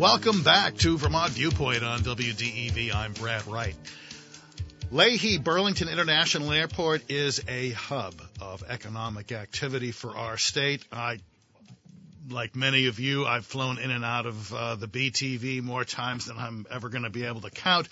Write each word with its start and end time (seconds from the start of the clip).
Welcome 0.00 0.42
back 0.42 0.76
to 0.78 0.96
Vermont 0.96 1.32
Viewpoint 1.32 1.84
on 1.84 2.00
WDEV. 2.00 2.94
I'm 2.94 3.12
Brad 3.12 3.46
Wright. 3.46 3.76
Leahy 4.90 5.36
Burlington 5.36 5.90
International 5.90 6.52
Airport 6.52 7.10
is 7.10 7.44
a 7.46 7.72
hub 7.72 8.14
of 8.40 8.64
economic 8.66 9.30
activity 9.30 9.92
for 9.92 10.16
our 10.16 10.38
state. 10.38 10.86
I, 10.90 11.18
like 12.30 12.56
many 12.56 12.86
of 12.86 12.98
you, 12.98 13.26
I've 13.26 13.44
flown 13.44 13.78
in 13.78 13.90
and 13.90 14.02
out 14.02 14.24
of 14.24 14.54
uh, 14.54 14.74
the 14.76 14.88
BTV 14.88 15.60
more 15.60 15.84
times 15.84 16.24
than 16.24 16.38
I'm 16.38 16.64
ever 16.70 16.88
going 16.88 17.04
to 17.04 17.10
be 17.10 17.26
able 17.26 17.42
to 17.42 17.50
count. 17.50 17.86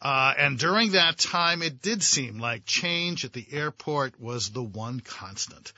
Uh, 0.00 0.32
and 0.38 0.58
during 0.58 0.92
that 0.92 1.18
time, 1.18 1.60
it 1.60 1.82
did 1.82 2.02
seem 2.02 2.38
like 2.38 2.64
change 2.64 3.26
at 3.26 3.34
the 3.34 3.46
airport 3.52 4.18
was 4.18 4.48
the 4.48 4.62
one 4.62 5.00
constant. 5.00 5.74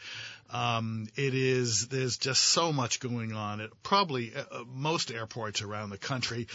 Um, 0.52 1.08
it 1.16 1.34
is 1.34 1.88
there's 1.88 2.18
just 2.18 2.42
so 2.42 2.72
much 2.72 3.00
going 3.00 3.32
on 3.32 3.60
at 3.60 3.70
probably 3.82 4.32
uh, 4.34 4.42
uh, 4.50 4.64
most 4.72 5.10
airports 5.10 5.62
around 5.62 5.90
the 5.90 5.98
country. 5.98 6.46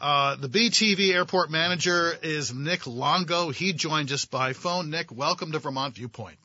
Uh, 0.00 0.36
the 0.36 0.48
BTV 0.48 1.12
airport 1.12 1.50
manager 1.50 2.12
is 2.22 2.54
Nic 2.54 2.86
Longo. 2.86 3.50
He 3.50 3.74
joined 3.74 4.10
us 4.10 4.24
by 4.24 4.54
phone. 4.54 4.88
Nic, 4.90 5.12
welcome 5.12 5.52
to 5.52 5.58
Vermont 5.58 5.94
Viewpoint. 5.94 6.38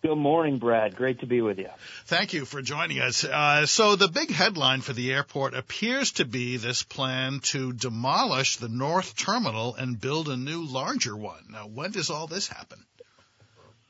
Good 0.00 0.16
morning, 0.16 0.58
Brad. 0.58 0.94
Great 0.94 1.20
to 1.20 1.26
be 1.26 1.40
with 1.40 1.58
you. 1.58 1.70
Thank 2.06 2.32
you 2.32 2.44
for 2.44 2.62
joining 2.62 3.00
us. 3.00 3.24
Uh, 3.24 3.66
so 3.66 3.96
the 3.96 4.06
big 4.06 4.30
headline 4.30 4.80
for 4.80 4.92
the 4.92 5.12
airport 5.12 5.54
appears 5.54 6.12
to 6.12 6.24
be 6.24 6.56
this 6.56 6.84
plan 6.84 7.40
to 7.44 7.72
demolish 7.72 8.56
the 8.56 8.68
north 8.68 9.16
terminal 9.16 9.74
and 9.74 10.00
build 10.00 10.28
a 10.28 10.36
new, 10.36 10.64
larger 10.64 11.16
one. 11.16 11.46
Now, 11.50 11.66
when 11.66 11.90
does 11.90 12.10
all 12.10 12.28
this 12.28 12.46
happen? 12.46 12.78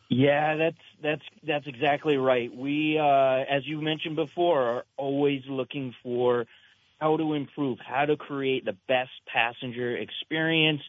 Yeah, 0.09 0.56
that's 0.56 0.77
that's 1.03 1.23
that's 1.47 1.67
exactly 1.67 2.17
right. 2.17 2.55
We, 2.55 2.98
uh, 2.98 3.45
as 3.51 3.67
you 3.67 3.83
mentioned 3.83 4.17
before, 4.17 4.62
are 4.62 4.84
always 4.97 5.42
looking 5.48 5.95
for 6.03 6.47
how 6.98 7.17
to 7.19 7.34
improve, 7.34 7.78
how 7.78 8.06
to 8.06 8.17
create 8.17 8.64
the 8.64 8.77
best 8.89 9.11
passenger 9.33 9.97
experience, 9.97 10.81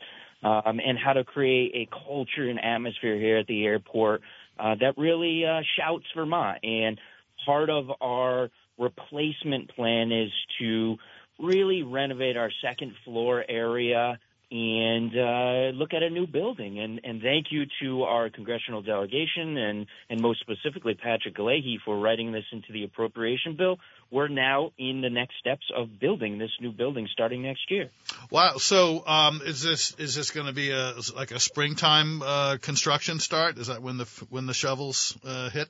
um, 0.44 0.80
and 0.80 0.98
how 0.98 1.14
to 1.14 1.26
create 1.26 1.72
a 1.76 1.90
culture 2.08 2.50
and 2.50 2.64
atmosphere 2.64 3.18
here 3.18 3.38
at 3.38 3.48
the 3.48 3.66
airport 3.66 4.22
uh, 4.58 4.76
that 4.80 4.98
really 4.98 5.46
uh, 5.46 5.62
shouts 5.78 6.06
Vermont. 6.16 6.60
And 6.64 7.00
part 7.46 7.70
of 7.70 7.92
our 8.02 8.50
replacement 8.78 9.76
plan 9.76 10.14
is 10.14 10.32
to 10.60 10.98
really 11.40 11.84
renovate 11.84 12.38
our 12.38 12.52
second 12.62 12.94
floor 13.04 13.44
area 13.48 14.18
and 14.52 15.12
uh, 15.16 15.78
look 15.78 15.94
at 15.94 16.02
a 16.02 16.10
new 16.10 16.26
building. 16.26 16.80
And, 16.80 17.02
and 17.04 17.22
thank 17.22 17.48
you 17.52 17.66
to 17.82 18.04
our 18.04 18.30
congressional 18.30 18.82
delegation 18.82 19.58
and, 19.58 19.86
and 20.10 20.22
most 20.22 20.40
specifically 20.40 20.96
Patrick 20.96 21.38
Leahy 21.38 21.80
for 21.84 22.00
writing 22.00 22.32
this 22.32 22.46
into 22.52 22.74
the 22.74 22.84
appropriation 22.84 23.56
bill. 23.56 23.78
We're 24.10 24.28
now 24.28 24.72
in 24.80 25.02
the 25.02 25.10
next 25.12 25.36
steps 25.40 25.66
of 25.76 26.00
building 26.00 26.40
this 26.40 26.50
new 26.60 26.72
building 26.72 27.08
starting 27.12 27.44
next 27.44 27.70
year. 27.70 27.90
Wow! 28.32 28.58
So 28.58 29.06
um, 29.06 29.42
is 29.46 29.62
this 29.62 29.94
is 30.00 30.16
this 30.16 30.32
going 30.32 30.48
to 30.48 30.54
be 30.54 30.72
a 30.72 30.96
like 31.16 31.30
a 31.30 31.40
springtime 31.40 32.24
uh, 32.24 32.58
construction 32.60 33.20
start? 33.20 33.60
Is 33.60 33.68
that 33.68 33.84
when 33.84 33.98
the 33.98 34.06
when 34.32 34.48
the 34.48 34.56
shovels 34.56 35.16
uh, 35.24 35.52
hit? 35.52 35.70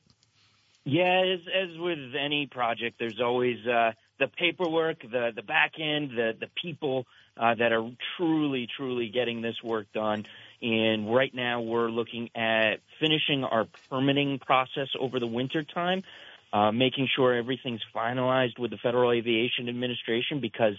Yeah, 0.85 1.21
as, 1.33 1.39
as 1.71 1.77
with 1.77 1.99
any 2.17 2.47
project, 2.49 2.95
there's 2.97 3.19
always 3.21 3.57
uh, 3.67 3.91
the 4.19 4.27
paperwork, 4.27 5.01
the 5.01 5.31
the 5.35 5.43
back 5.43 5.73
end, 5.77 6.11
the 6.11 6.31
the 6.39 6.47
people 6.61 7.05
uh, 7.39 7.55
that 7.55 7.71
are 7.71 7.89
truly, 8.17 8.67
truly 8.75 9.07
getting 9.07 9.41
this 9.41 9.55
work 9.63 9.87
done. 9.93 10.25
And 10.61 11.13
right 11.13 11.33
now 11.33 11.61
we're 11.61 11.89
looking 11.89 12.29
at 12.35 12.81
finishing 12.99 13.45
our 13.45 13.65
permitting 13.89 14.39
process 14.39 14.89
over 14.99 15.19
the 15.19 15.27
winter 15.27 15.63
time, 15.63 16.03
uh, 16.51 16.71
making 16.71 17.07
sure 17.15 17.33
everything's 17.33 17.81
finalized 17.95 18.59
with 18.59 18.71
the 18.71 18.77
Federal 18.77 19.11
Aviation 19.11 19.69
Administration 19.69 20.41
because 20.41 20.73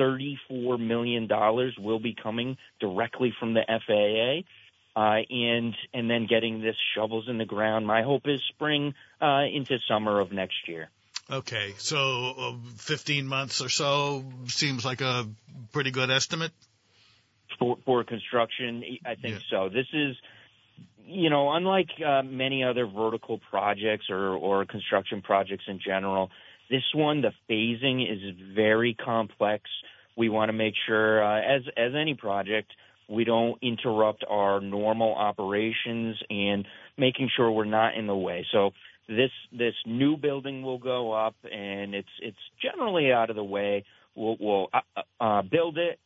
$34 0.00 0.80
million 0.80 1.28
will 1.78 2.00
be 2.00 2.14
coming 2.14 2.56
directly 2.80 3.34
from 3.38 3.54
the 3.54 3.62
FAA. 3.66 4.48
Uh, 4.98 5.20
and 5.28 5.74
and 5.92 6.08
then 6.08 6.26
getting 6.26 6.62
this 6.62 6.76
shovels 6.94 7.28
in 7.28 7.36
the 7.36 7.44
ground. 7.44 7.86
My 7.86 8.00
hope 8.00 8.22
is 8.24 8.40
spring 8.48 8.94
uh, 9.20 9.42
into 9.52 9.78
summer 9.86 10.20
of 10.20 10.32
next 10.32 10.66
year. 10.66 10.88
Okay, 11.30 11.74
so 11.78 12.34
uh, 12.38 12.52
15 12.76 13.26
months 13.26 13.60
or 13.60 13.68
so 13.68 14.24
seems 14.46 14.84
like 14.84 15.00
a 15.00 15.26
pretty 15.76 15.90
good 15.90 16.10
estimate 16.10 16.52
for 17.58 17.76
for 17.84 18.02
construction. 18.02 18.82
I 19.04 19.14
think 19.14 19.34
yeah. 19.34 19.40
so. 19.50 19.68
This 19.68 19.86
is, 19.92 20.16
you 21.04 21.28
know, 21.28 21.52
unlike 21.52 21.90
uh, 22.04 22.22
many 22.22 22.64
other 22.64 22.86
vertical 22.86 23.38
projects 23.50 24.06
or 24.08 24.30
or 24.36 24.64
construction 24.64 25.20
projects 25.20 25.64
in 25.68 25.78
general, 25.84 26.30
this 26.70 26.82
one 26.94 27.20
the 27.20 27.32
phasing 27.50 28.10
is 28.10 28.34
very 28.54 28.94
complex. 28.94 29.64
We 30.16 30.30
want 30.30 30.48
to 30.48 30.54
make 30.54 30.72
sure, 30.86 31.22
uh, 31.22 31.40
as 31.40 31.62
as 31.76 31.92
any 31.94 32.14
project, 32.14 32.72
we 33.06 33.24
don't 33.24 33.58
interrupt 33.60 34.24
our 34.26 34.62
normal 34.62 35.14
operations 35.14 36.16
and 36.30 36.66
making 36.96 37.28
sure 37.36 37.50
we're 37.50 37.66
not 37.66 37.96
in 37.96 38.06
the 38.06 38.16
way. 38.16 38.46
So 38.50 38.70
this 39.08 39.30
this 39.52 39.74
new 39.84 40.16
building 40.16 40.62
will 40.62 40.78
go 40.78 41.12
up, 41.12 41.34
and 41.44 41.94
it's 41.94 42.08
it's 42.22 42.44
generally 42.62 43.12
out 43.12 43.28
of 43.28 43.36
the 43.36 43.44
way. 43.44 43.84
We'll, 44.16 44.36
we'll 44.40 44.68
uh, 44.72 45.02
uh, 45.20 45.42
build 45.42 45.78
it, 45.78 45.98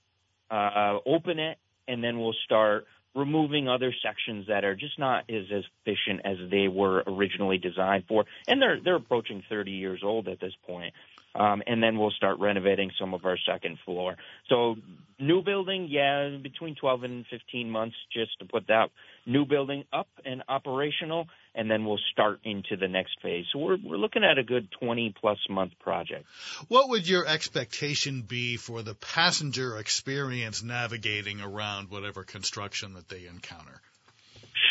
uh, 0.51 0.99
open 1.07 1.39
it, 1.39 1.59
and 1.89 2.03
then 2.03 2.19
we'll 2.19 2.37
start 2.45 2.87
removing 3.15 3.69
other 3.69 3.93
sections 4.05 4.47
that 4.49 4.65
are 4.65 4.77
just 4.77 4.99
not 4.99 5.25
as 5.29 5.45
efficient 5.51 6.21
as 6.25 6.37
they 6.51 6.69
were 6.69 7.03
originally 7.07 7.59
designed 7.59 8.05
for. 8.07 8.25
And 8.47 8.63
they're 8.63 8.79
they're 8.81 8.97
approaching 8.97 9.43
30 9.49 9.73
years 9.73 10.01
old 10.05 10.29
at 10.29 10.41
this 10.41 10.53
point. 10.67 10.95
Um, 11.35 11.63
and 11.67 11.83
then 11.83 11.97
we'll 11.97 12.11
start 12.11 12.41
renovating 12.41 12.91
some 12.99 13.15
of 13.15 13.25
our 13.25 13.39
second 13.39 13.79
floor. 13.85 14.17
So 14.49 14.77
new 15.19 15.43
building, 15.43 15.87
yeah, 15.89 16.37
between 16.43 16.75
12 16.75 17.05
and 17.05 17.27
15 17.31 17.71
months 17.71 17.95
just 18.13 18.37
to 18.41 18.47
put 18.47 18.67
that 18.67 18.91
new 19.27 19.45
building 19.45 19.85
up 19.93 20.09
and 20.25 20.43
operational, 20.49 21.29
and 21.55 21.71
then 21.71 21.85
we'll 21.85 22.01
start 22.13 22.41
into 22.45 22.77
the 22.77 22.89
next 22.89 23.21
phase. 23.23 23.45
So 23.53 23.59
we're 23.59 23.79
we're 23.83 23.97
looking 23.97 24.25
at 24.25 24.39
a 24.39 24.43
good 24.43 24.69
20 24.81 25.15
plus 25.21 25.39
month 25.49 25.73
project. 25.81 26.27
What 26.69 26.89
would 26.91 27.09
your 27.09 27.27
expectation 27.27 28.23
be 28.23 28.57
for 28.57 28.83
the 28.83 28.95
passenger 28.95 29.79
experience 29.79 30.63
navigating 30.63 31.41
around 31.41 31.91
whatever 31.91 32.23
construction 32.25 32.95
that 32.95 33.09
they 33.09 33.27
encounter? 33.27 33.81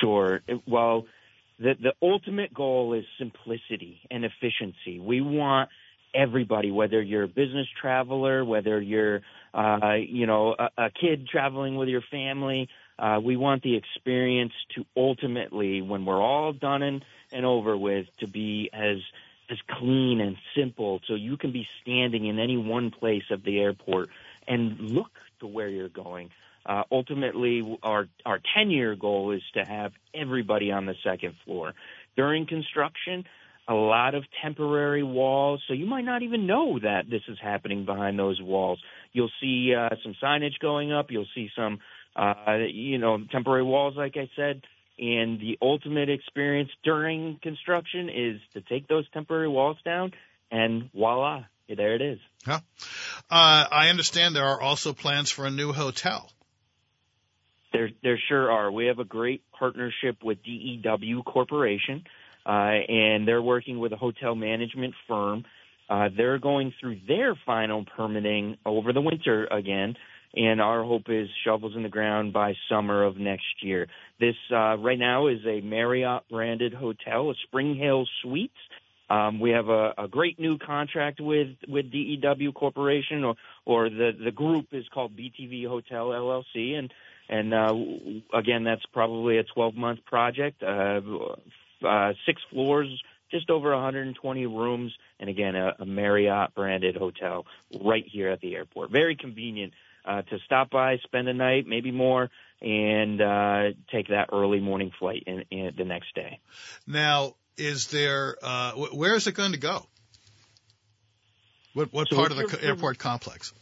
Sure. 0.01 0.41
Well, 0.67 1.05
the 1.59 1.73
the 1.81 1.93
ultimate 2.01 2.53
goal 2.53 2.93
is 2.93 3.05
simplicity 3.17 3.99
and 4.09 4.23
efficiency. 4.23 4.99
We 4.99 5.21
want 5.21 5.69
everybody, 6.13 6.71
whether 6.71 7.01
you're 7.01 7.23
a 7.23 7.27
business 7.27 7.67
traveler, 7.79 8.43
whether 8.43 8.81
you're, 8.81 9.21
uh, 9.53 9.93
you 9.99 10.25
know, 10.25 10.55
a, 10.57 10.85
a 10.85 10.89
kid 10.89 11.27
traveling 11.27 11.75
with 11.75 11.89
your 11.89 12.01
family. 12.09 12.67
Uh, 12.99 13.19
we 13.23 13.37
want 13.37 13.63
the 13.63 13.75
experience 13.75 14.53
to 14.75 14.85
ultimately, 14.95 15.81
when 15.81 16.05
we're 16.05 16.21
all 16.21 16.51
done 16.51 16.83
and, 16.83 17.05
and 17.31 17.45
over 17.45 17.77
with, 17.77 18.07
to 18.19 18.27
be 18.27 18.69
as 18.73 18.97
as 19.51 19.57
clean 19.67 20.21
and 20.21 20.37
simple, 20.55 20.99
so 21.07 21.15
you 21.15 21.35
can 21.35 21.51
be 21.51 21.67
standing 21.81 22.27
in 22.27 22.37
any 22.37 22.55
one 22.55 22.91
place 22.91 23.23
of 23.31 23.43
the 23.43 23.59
airport 23.59 24.09
and 24.47 24.79
look 24.79 25.09
to 25.39 25.47
where 25.47 25.67
you're 25.67 25.89
going. 25.89 26.29
Uh, 26.65 26.83
ultimately, 26.91 27.77
our 27.81 28.07
our 28.25 28.39
10 28.55 28.69
year 28.69 28.95
goal 28.95 29.31
is 29.31 29.41
to 29.55 29.63
have 29.63 29.93
everybody 30.13 30.71
on 30.71 30.85
the 30.85 30.93
second 31.03 31.35
floor. 31.45 31.73
During 32.15 32.45
construction, 32.45 33.25
a 33.67 33.73
lot 33.73 34.15
of 34.15 34.23
temporary 34.41 35.03
walls, 35.03 35.61
so 35.67 35.73
you 35.73 35.85
might 35.85 36.03
not 36.03 36.23
even 36.23 36.47
know 36.47 36.79
that 36.79 37.09
this 37.09 37.21
is 37.27 37.37
happening 37.39 37.85
behind 37.85 38.17
those 38.17 38.41
walls. 38.41 38.79
You'll 39.13 39.31
see 39.39 39.73
uh, 39.75 39.89
some 40.03 40.15
signage 40.21 40.59
going 40.59 40.91
up. 40.91 41.11
You'll 41.11 41.27
see 41.35 41.49
some, 41.55 41.79
uh, 42.19 42.57
you 42.69 42.97
know, 42.97 43.17
temporary 43.31 43.63
walls, 43.63 43.95
like 43.95 44.15
I 44.17 44.29
said. 44.35 44.61
And 44.97 45.39
the 45.39 45.57
ultimate 45.61 46.09
experience 46.09 46.69
during 46.83 47.39
construction 47.41 48.09
is 48.09 48.41
to 48.53 48.61
take 48.61 48.87
those 48.89 49.09
temporary 49.11 49.47
walls 49.47 49.77
down, 49.85 50.11
and 50.51 50.91
voila, 50.93 51.45
there 51.69 51.95
it 51.95 52.01
is. 52.01 52.19
Huh. 52.45 52.59
Uh, 53.29 53.65
I 53.71 53.87
understand 53.89 54.35
there 54.35 54.43
are 54.43 54.61
also 54.61 54.91
plans 54.91 55.31
for 55.31 55.45
a 55.45 55.51
new 55.51 55.71
hotel. 55.71 56.29
There, 57.71 57.89
there 58.03 58.19
sure 58.27 58.51
are. 58.51 58.69
We 58.71 58.87
have 58.87 58.99
a 58.99 59.05
great 59.05 59.43
partnership 59.57 60.17
with 60.21 60.39
DEW 60.43 61.23
Corporation. 61.23 62.03
uh, 62.45 62.49
and 62.49 63.27
they're 63.27 63.41
working 63.41 63.79
with 63.79 63.91
a 63.93 63.97
hotel 63.97 64.35
management 64.35 64.95
firm. 65.07 65.45
Uh, 65.89 66.09
they're 66.15 66.39
going 66.39 66.73
through 66.79 66.99
their 67.07 67.35
final 67.45 67.85
permitting 67.95 68.57
over 68.65 68.91
the 68.93 69.01
winter 69.01 69.45
again, 69.45 69.95
and 70.35 70.61
our 70.61 70.83
hope 70.83 71.09
is 71.09 71.27
shovels 71.43 71.75
in 71.75 71.83
the 71.83 71.89
ground 71.89 72.33
by 72.33 72.53
summer 72.69 73.03
of 73.03 73.17
next 73.17 73.63
year. 73.63 73.87
This 74.19 74.35
uh, 74.51 74.77
right 74.77 74.99
now 74.99 75.27
is 75.27 75.39
a 75.45 75.61
Marriott 75.61 76.23
branded 76.29 76.73
hotel, 76.73 77.31
a 77.31 77.35
SpringHill 77.47 78.05
Suites. 78.21 78.53
Um, 79.09 79.39
we 79.39 79.51
have 79.51 79.69
a, 79.69 79.93
a 79.97 80.07
great 80.07 80.39
new 80.39 80.59
contract 80.59 81.19
with 81.19 81.55
with 81.67 81.91
DEW 81.91 82.51
Corporation, 82.53 83.23
or 83.23 83.35
or 83.65 83.89
the 83.89 84.11
the 84.23 84.31
group 84.31 84.67
is 84.71 84.85
called 84.93 85.17
BTV 85.17 85.67
Hotel 85.67 86.09
LLC, 86.09 86.73
and 86.75 86.93
and 87.27 87.53
uh, 87.53 87.73
again 88.37 88.63
that's 88.63 88.85
probably 88.93 89.39
a 89.39 89.43
12 89.43 89.75
month 89.75 90.05
project, 90.05 90.61
uh, 90.61 91.01
uh, 91.83 92.13
six 92.27 92.39
floors, 92.51 92.87
just 93.31 93.49
over 93.49 93.71
120 93.71 94.45
rooms, 94.45 94.93
and 95.19 95.27
again 95.27 95.55
a, 95.55 95.75
a 95.79 95.85
Marriott 95.87 96.53
branded 96.53 96.95
hotel 96.95 97.47
right 97.81 98.05
here 98.05 98.29
at 98.29 98.41
the 98.41 98.55
airport. 98.55 98.91
Very 98.91 99.15
convenient 99.15 99.73
uh, 100.05 100.21
to 100.23 100.37
stop 100.45 100.69
by, 100.69 100.97
spend 101.03 101.27
a 101.27 101.33
night, 101.33 101.65
maybe 101.67 101.91
more, 101.91 102.29
and 102.61 103.21
uh, 103.21 103.63
take 103.91 104.07
that 104.09 104.29
early 104.31 104.59
morning 104.59 104.91
flight 104.99 105.23
in, 105.27 105.43
in 105.51 105.73
the 105.77 105.85
next 105.85 106.13
day. 106.15 106.39
Now, 106.87 107.35
is 107.57 107.87
there 107.87 108.37
uh, 108.41 108.71
where 108.71 109.15
is 109.15 109.27
it 109.27 109.33
going 109.33 109.53
to 109.53 109.59
go? 109.59 109.85
What 111.73 111.93
what 111.93 112.07
so 112.09 112.15
part 112.15 112.31
of 112.31 112.37
the 112.37 112.63
airport 112.63 112.97
complex? 112.97 113.53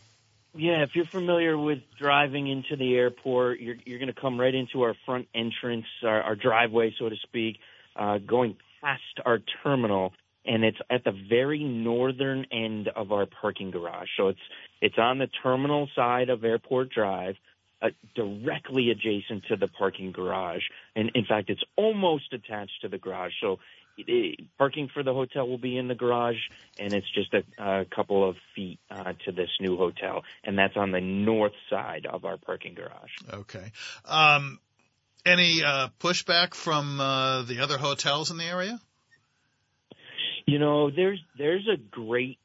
Yeah, 0.55 0.81
if 0.81 0.95
you're 0.95 1.05
familiar 1.05 1.55
with 1.57 1.79
driving 1.99 2.47
into 2.47 2.75
the 2.77 2.95
airport, 2.95 3.59
you're 3.59 3.75
you're 3.85 3.99
going 3.99 4.13
to 4.13 4.19
come 4.19 4.39
right 4.39 4.53
into 4.53 4.83
our 4.83 4.95
front 5.05 5.27
entrance, 5.35 5.85
our, 6.03 6.21
our 6.21 6.35
driveway, 6.35 6.93
so 6.97 7.09
to 7.09 7.15
speak, 7.23 7.59
uh, 7.95 8.17
going 8.17 8.55
past 8.81 9.01
our 9.25 9.39
terminal, 9.63 10.13
and 10.47 10.63
it's 10.63 10.77
at 10.89 11.03
the 11.03 11.13
very 11.29 11.63
northern 11.63 12.45
end 12.51 12.87
of 12.87 13.11
our 13.11 13.25
parking 13.25 13.71
garage. 13.71 14.09
So 14.17 14.29
it's 14.29 14.39
it's 14.81 14.97
on 14.97 15.19
the 15.19 15.27
terminal 15.43 15.89
side 15.95 16.29
of 16.29 16.43
Airport 16.43 16.89
Drive. 16.89 17.35
Uh, 17.79 17.89
directly 18.15 18.89
adjacent 18.89 19.43
to 19.47 19.55
the 19.55 19.67
parking 19.67 20.11
garage, 20.11 20.63
and 20.95 21.11
in 21.13 21.25
fact, 21.25 21.51
it's 21.51 21.61
almost 21.75 22.33
attached 22.33 22.73
to 22.81 22.87
the 22.87 22.97
garage. 22.97 23.33
So 23.39 23.59
parking 24.57 24.89
for 24.93 25.03
the 25.03 25.13
hotel 25.13 25.47
will 25.47 25.57
be 25.57 25.77
in 25.77 25.87
the 25.87 25.95
garage, 25.95 26.37
and 26.79 26.93
it's 26.93 27.09
just 27.13 27.33
a, 27.33 27.43
a 27.81 27.85
couple 27.85 28.27
of 28.27 28.35
feet 28.55 28.79
uh, 28.91 29.13
to 29.25 29.31
this 29.31 29.49
new 29.59 29.77
hotel, 29.77 30.23
and 30.43 30.57
that's 30.57 30.75
on 30.75 30.91
the 30.91 31.01
north 31.01 31.53
side 31.69 32.05
of 32.11 32.25
our 32.25 32.37
parking 32.37 32.75
garage. 32.75 33.11
Okay. 33.31 33.71
Um, 34.05 34.59
any 35.25 35.63
uh, 35.63 35.89
pushback 35.99 36.53
from 36.53 36.99
uh, 36.99 37.43
the 37.43 37.59
other 37.59 37.77
hotels 37.77 38.31
in 38.31 38.37
the 38.37 38.45
area? 38.45 38.79
You 40.47 40.59
know, 40.59 40.89
there's 40.89 41.19
there's 41.37 41.67
a 41.67 41.75
great, 41.75 42.39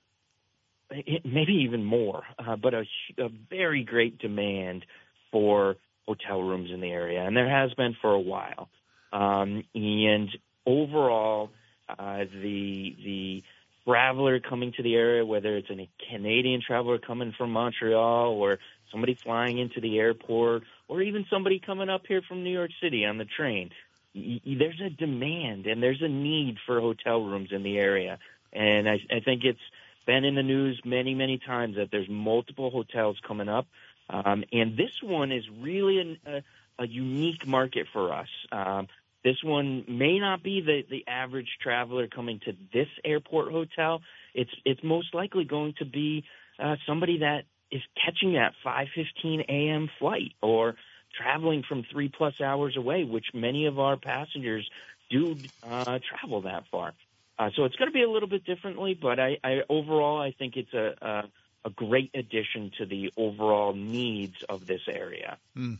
maybe 0.90 1.52
even 1.64 1.84
more, 1.84 2.24
uh, 2.36 2.56
but 2.56 2.74
a, 2.74 2.84
a 3.18 3.28
very 3.48 3.84
great 3.84 4.18
demand 4.18 4.84
for 5.30 5.76
hotel 6.06 6.42
rooms 6.42 6.70
in 6.72 6.80
the 6.80 6.90
area, 6.90 7.22
and 7.24 7.36
there 7.36 7.48
has 7.48 7.72
been 7.74 7.96
for 8.02 8.12
a 8.12 8.20
while. 8.20 8.68
Um, 9.12 9.62
and 9.74 10.28
overall, 10.66 11.50
uh, 11.88 12.24
the 12.24 12.96
the 13.04 13.44
traveler 13.86 14.40
coming 14.40 14.72
to 14.76 14.82
the 14.82 14.96
area, 14.96 15.24
whether 15.24 15.56
it's 15.56 15.70
a 15.70 15.88
Canadian 16.10 16.60
traveler 16.60 16.98
coming 16.98 17.32
from 17.38 17.52
Montreal 17.52 18.32
or 18.32 18.58
somebody 18.90 19.14
flying 19.14 19.58
into 19.58 19.80
the 19.80 19.98
airport, 20.00 20.64
or 20.88 21.02
even 21.02 21.24
somebody 21.30 21.60
coming 21.60 21.88
up 21.88 22.02
here 22.08 22.22
from 22.26 22.42
New 22.42 22.52
York 22.52 22.72
City 22.82 23.04
on 23.04 23.18
the 23.18 23.24
train, 23.24 23.70
there's 24.14 24.80
a 24.84 24.90
demand 24.90 25.66
and 25.66 25.82
there's 25.82 26.02
a 26.02 26.08
need 26.08 26.58
for 26.66 26.80
hotel 26.80 27.22
rooms 27.22 27.50
in 27.52 27.62
the 27.62 27.78
area. 27.78 28.18
And 28.52 28.88
I, 28.88 29.00
I 29.10 29.20
think 29.20 29.44
it's 29.44 29.58
been 30.06 30.24
in 30.24 30.34
the 30.34 30.42
news 30.42 30.80
many, 30.84 31.14
many 31.14 31.38
times 31.38 31.76
that 31.76 31.90
there's 31.90 32.08
multiple 32.08 32.70
hotels 32.70 33.18
coming 33.26 33.48
up. 33.48 33.66
Um, 34.10 34.44
and 34.52 34.76
this 34.76 35.02
one 35.02 35.32
is 35.32 35.44
really 35.60 35.98
an, 35.98 36.18
a, 36.26 36.42
a 36.82 36.86
unique 36.86 37.46
market 37.46 37.86
for 37.92 38.12
us. 38.12 38.28
Um, 38.50 38.88
this 39.24 39.42
one 39.42 39.84
may 39.88 40.18
not 40.18 40.42
be 40.42 40.60
the, 40.60 40.84
the 40.90 41.04
average 41.06 41.58
traveler 41.62 42.08
coming 42.08 42.40
to 42.44 42.52
this 42.72 42.88
airport 43.04 43.52
hotel. 43.52 44.02
It's 44.34 44.50
it's 44.64 44.82
most 44.82 45.14
likely 45.14 45.44
going 45.44 45.74
to 45.78 45.84
be 45.84 46.24
uh, 46.58 46.76
somebody 46.86 47.18
that 47.18 47.44
is 47.70 47.82
catching 48.04 48.34
that 48.34 48.52
5:15 48.66 49.44
a.m. 49.48 49.88
flight 49.98 50.32
or 50.42 50.74
traveling 51.14 51.62
from 51.68 51.84
three 51.90 52.08
plus 52.08 52.40
hours 52.40 52.76
away, 52.76 53.04
which 53.04 53.26
many 53.34 53.66
of 53.66 53.78
our 53.78 53.96
passengers 53.96 54.68
do 55.10 55.36
uh, 55.68 55.98
travel 56.08 56.42
that 56.42 56.64
far. 56.70 56.92
Uh, 57.38 57.50
so 57.56 57.64
it's 57.64 57.76
going 57.76 57.88
to 57.88 57.94
be 57.94 58.02
a 58.02 58.10
little 58.10 58.28
bit 58.28 58.44
differently, 58.44 58.98
but 59.00 59.18
I, 59.18 59.38
I 59.42 59.62
overall 59.68 60.20
I 60.20 60.32
think 60.32 60.56
it's 60.56 60.72
a, 60.74 60.94
a 61.00 61.22
a 61.64 61.70
great 61.70 62.10
addition 62.14 62.72
to 62.78 62.86
the 62.86 63.12
overall 63.16 63.72
needs 63.72 64.42
of 64.48 64.66
this 64.66 64.80
area. 64.88 65.38
Mm. 65.56 65.78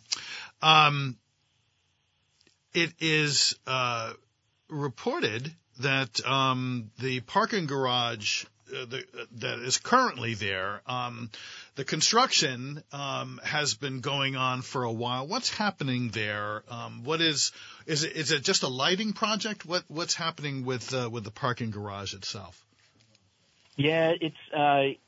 Um, 0.60 1.16
it 2.72 2.92
is 3.00 3.56
uh, 3.66 4.12
reported 4.68 5.50
that 5.80 6.24
um, 6.26 6.90
the 7.00 7.20
parking 7.20 7.66
garage 7.66 8.44
uh, 8.72 8.86
the, 8.86 9.04
that 9.38 9.58
is 9.60 9.78
currently 9.78 10.34
there, 10.34 10.80
um, 10.86 11.30
the 11.76 11.84
construction 11.84 12.82
um, 12.92 13.40
has 13.44 13.74
been 13.74 14.00
going 14.00 14.36
on 14.36 14.62
for 14.62 14.84
a 14.84 14.92
while. 14.92 15.26
What's 15.26 15.50
happening 15.50 16.10
there? 16.10 16.62
Um, 16.68 17.04
what 17.04 17.20
is 17.20 17.52
is 17.86 18.04
it, 18.04 18.12
is 18.12 18.30
it 18.32 18.42
just 18.42 18.62
a 18.62 18.68
lighting 18.68 19.12
project? 19.12 19.66
What 19.66 19.84
what's 19.88 20.14
happening 20.14 20.64
with 20.64 20.92
uh, 20.94 21.08
with 21.10 21.24
the 21.24 21.30
parking 21.30 21.70
garage 21.70 22.14
itself? 22.14 22.64
Yeah, 23.76 24.12
it's 24.20 24.36
uh, 24.56 24.98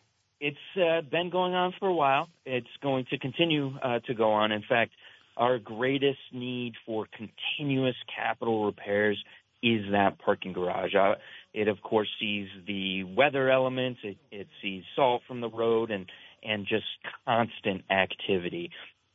it's 0.41 0.57
uh, 0.77 1.01
been 1.03 1.31
going 1.31 1.55
on 1.55 1.75
for 1.79 1.89
a 1.89 1.95
while. 1.95 2.29
It's 2.45 2.67
going 2.83 3.07
to 3.11 3.19
continue 3.19 3.77
uh, 3.83 4.01
to 4.01 4.15
go 4.15 4.33
on. 4.33 4.53
In 4.53 4.63
fact, 4.63 4.93
our 5.37 5.59
greatest 5.59 6.21
need 6.33 6.75
for 6.87 7.07
continuous 7.17 7.97
capital 8.15 8.67
repairs 8.67 9.23
is 9.63 9.91
that 9.93 10.19
parking 10.19 10.53
garage. 10.53 10.95
Uh, 10.95 11.15
it 11.55 11.69
of 11.69 11.81
course 11.81 12.09
sees 12.21 12.49
the 12.67 13.05
weather 13.05 13.51
elements. 13.51 14.01
It, 14.03 14.19
it 14.31 14.49
sees 14.61 14.83
salt 14.97 15.23
from 15.27 15.41
the 15.41 15.49
road 15.49 15.91
and 15.91 16.11
and 16.43 16.67
just 16.67 16.85
constant 17.25 17.85
activity. 17.91 18.71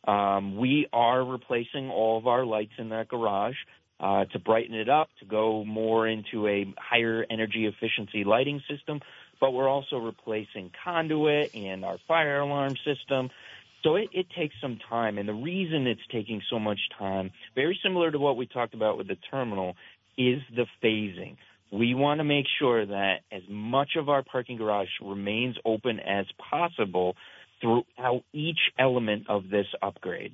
Um, 0.08 0.58
we 0.58 0.88
are 0.92 1.24
replacing 1.24 1.90
all 1.90 2.18
of 2.18 2.26
our 2.26 2.46
lights 2.46 2.72
in 2.80 2.90
that 2.90 3.10
garage 3.10 3.58
uh, 4.00 4.26
to 4.26 4.40
brighten 4.40 4.74
it 4.74 4.90
up, 4.90 5.10
to 5.20 5.26
go 5.26 5.64
more 5.66 6.08
into 6.08 6.48
a 6.48 6.74
higher 6.78 7.26
energy 7.30 7.68
efficiency 7.68 8.24
lighting 8.24 8.62
system. 8.68 9.02
But 9.40 9.52
we're 9.52 9.70
also 9.70 9.98
replacing 9.98 10.72
conduit 10.84 11.54
and 11.54 11.86
our 11.86 11.98
fire 12.08 12.40
alarm 12.40 12.76
system. 12.84 13.30
So 13.84 13.96
it, 13.96 14.10
it 14.12 14.28
takes 14.38 14.56
some 14.62 14.80
time, 14.90 15.18
and 15.18 15.30
the 15.30 15.34
reason 15.34 15.88
it's 15.88 16.02
taking 16.12 16.42
so 16.50 16.60
much 16.60 16.80
time, 16.98 17.32
very 17.56 17.80
similar 17.82 18.12
to 18.12 18.20
what 18.20 18.36
we 18.36 18.46
talked 18.46 18.74
about 18.74 18.98
with 18.98 19.08
the 19.08 19.18
terminal, 19.32 19.76
is 20.18 20.42
the 20.54 20.66
phasing. 20.84 21.38
We 21.72 21.94
want 21.94 22.20
to 22.20 22.24
make 22.24 22.46
sure 22.58 22.86
that 22.86 23.18
as 23.32 23.44
much 23.48 23.92
of 23.96 24.10
our 24.10 24.24
parking 24.24 24.58
garage 24.58 24.88
remains 25.02 25.56
open 25.66 26.00
as 26.00 26.26
possible 26.50 27.16
throughout 27.62 28.24
each 28.34 28.60
element 28.78 29.26
of 29.30 29.50
this 29.50 29.68
upgrade. 29.82 30.34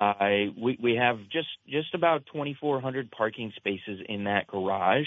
Uh, 0.00 0.50
we, 0.60 0.78
we 0.82 0.96
have 0.96 1.18
just 1.30 1.48
just 1.68 1.94
about 1.94 2.24
2,400 2.32 3.10
parking 3.10 3.52
spaces 3.56 4.00
in 4.08 4.24
that 4.24 4.48
garage, 4.48 5.06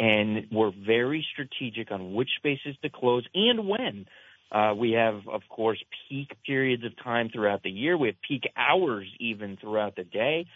and 0.00 0.46
we're 0.50 0.72
very 0.84 1.24
strategic 1.32 1.92
on 1.92 2.14
which 2.14 2.30
spaces 2.38 2.74
to 2.82 2.90
close 2.90 3.24
and 3.34 3.68
when. 3.68 4.06
Uh, 4.50 4.74
we 4.76 4.92
have, 4.92 5.20
of 5.32 5.42
course, 5.48 5.82
peak 6.08 6.36
periods 6.44 6.84
of 6.84 6.92
time 7.02 7.30
throughout 7.32 7.62
the 7.62 7.70
year. 7.70 7.96
We 7.96 8.08
have 8.08 8.16
peak 8.28 8.42
hours 8.56 9.06
even 9.18 9.56
throughout 9.56 9.96
the 9.96 10.04
day. 10.04 10.46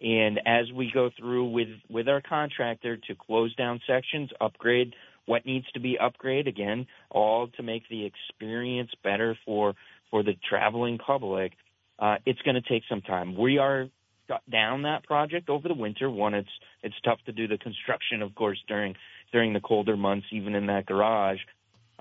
And 0.00 0.40
as 0.46 0.70
we 0.72 0.90
go 0.92 1.10
through 1.16 1.50
with, 1.50 1.68
with 1.88 2.08
our 2.08 2.20
contractor 2.20 2.96
to 2.96 3.14
close 3.14 3.54
down 3.54 3.80
sections, 3.86 4.30
upgrade 4.40 4.94
what 5.26 5.46
needs 5.46 5.66
to 5.72 5.80
be 5.80 5.98
upgraded, 6.00 6.48
again, 6.48 6.86
all 7.10 7.48
to 7.56 7.62
make 7.62 7.88
the 7.88 8.04
experience 8.04 8.90
better 9.04 9.38
for, 9.44 9.74
for 10.10 10.22
the 10.22 10.34
traveling 10.48 10.98
public, 10.98 11.52
uh, 11.98 12.16
it's 12.26 12.40
going 12.42 12.56
to 12.56 12.68
take 12.68 12.82
some 12.88 13.00
time. 13.02 13.36
We 13.36 13.58
are 13.58 13.86
shut 14.28 14.42
down 14.50 14.82
that 14.82 15.04
project 15.04 15.48
over 15.48 15.68
the 15.68 15.74
winter. 15.74 16.10
One, 16.10 16.34
it's, 16.34 16.48
it's 16.82 16.94
tough 17.04 17.20
to 17.26 17.32
do 17.32 17.46
the 17.46 17.58
construction, 17.58 18.22
of 18.22 18.34
course, 18.34 18.58
during, 18.66 18.96
during 19.32 19.52
the 19.52 19.60
colder 19.60 19.96
months, 19.96 20.26
even 20.32 20.56
in 20.56 20.66
that 20.66 20.86
garage. 20.86 21.38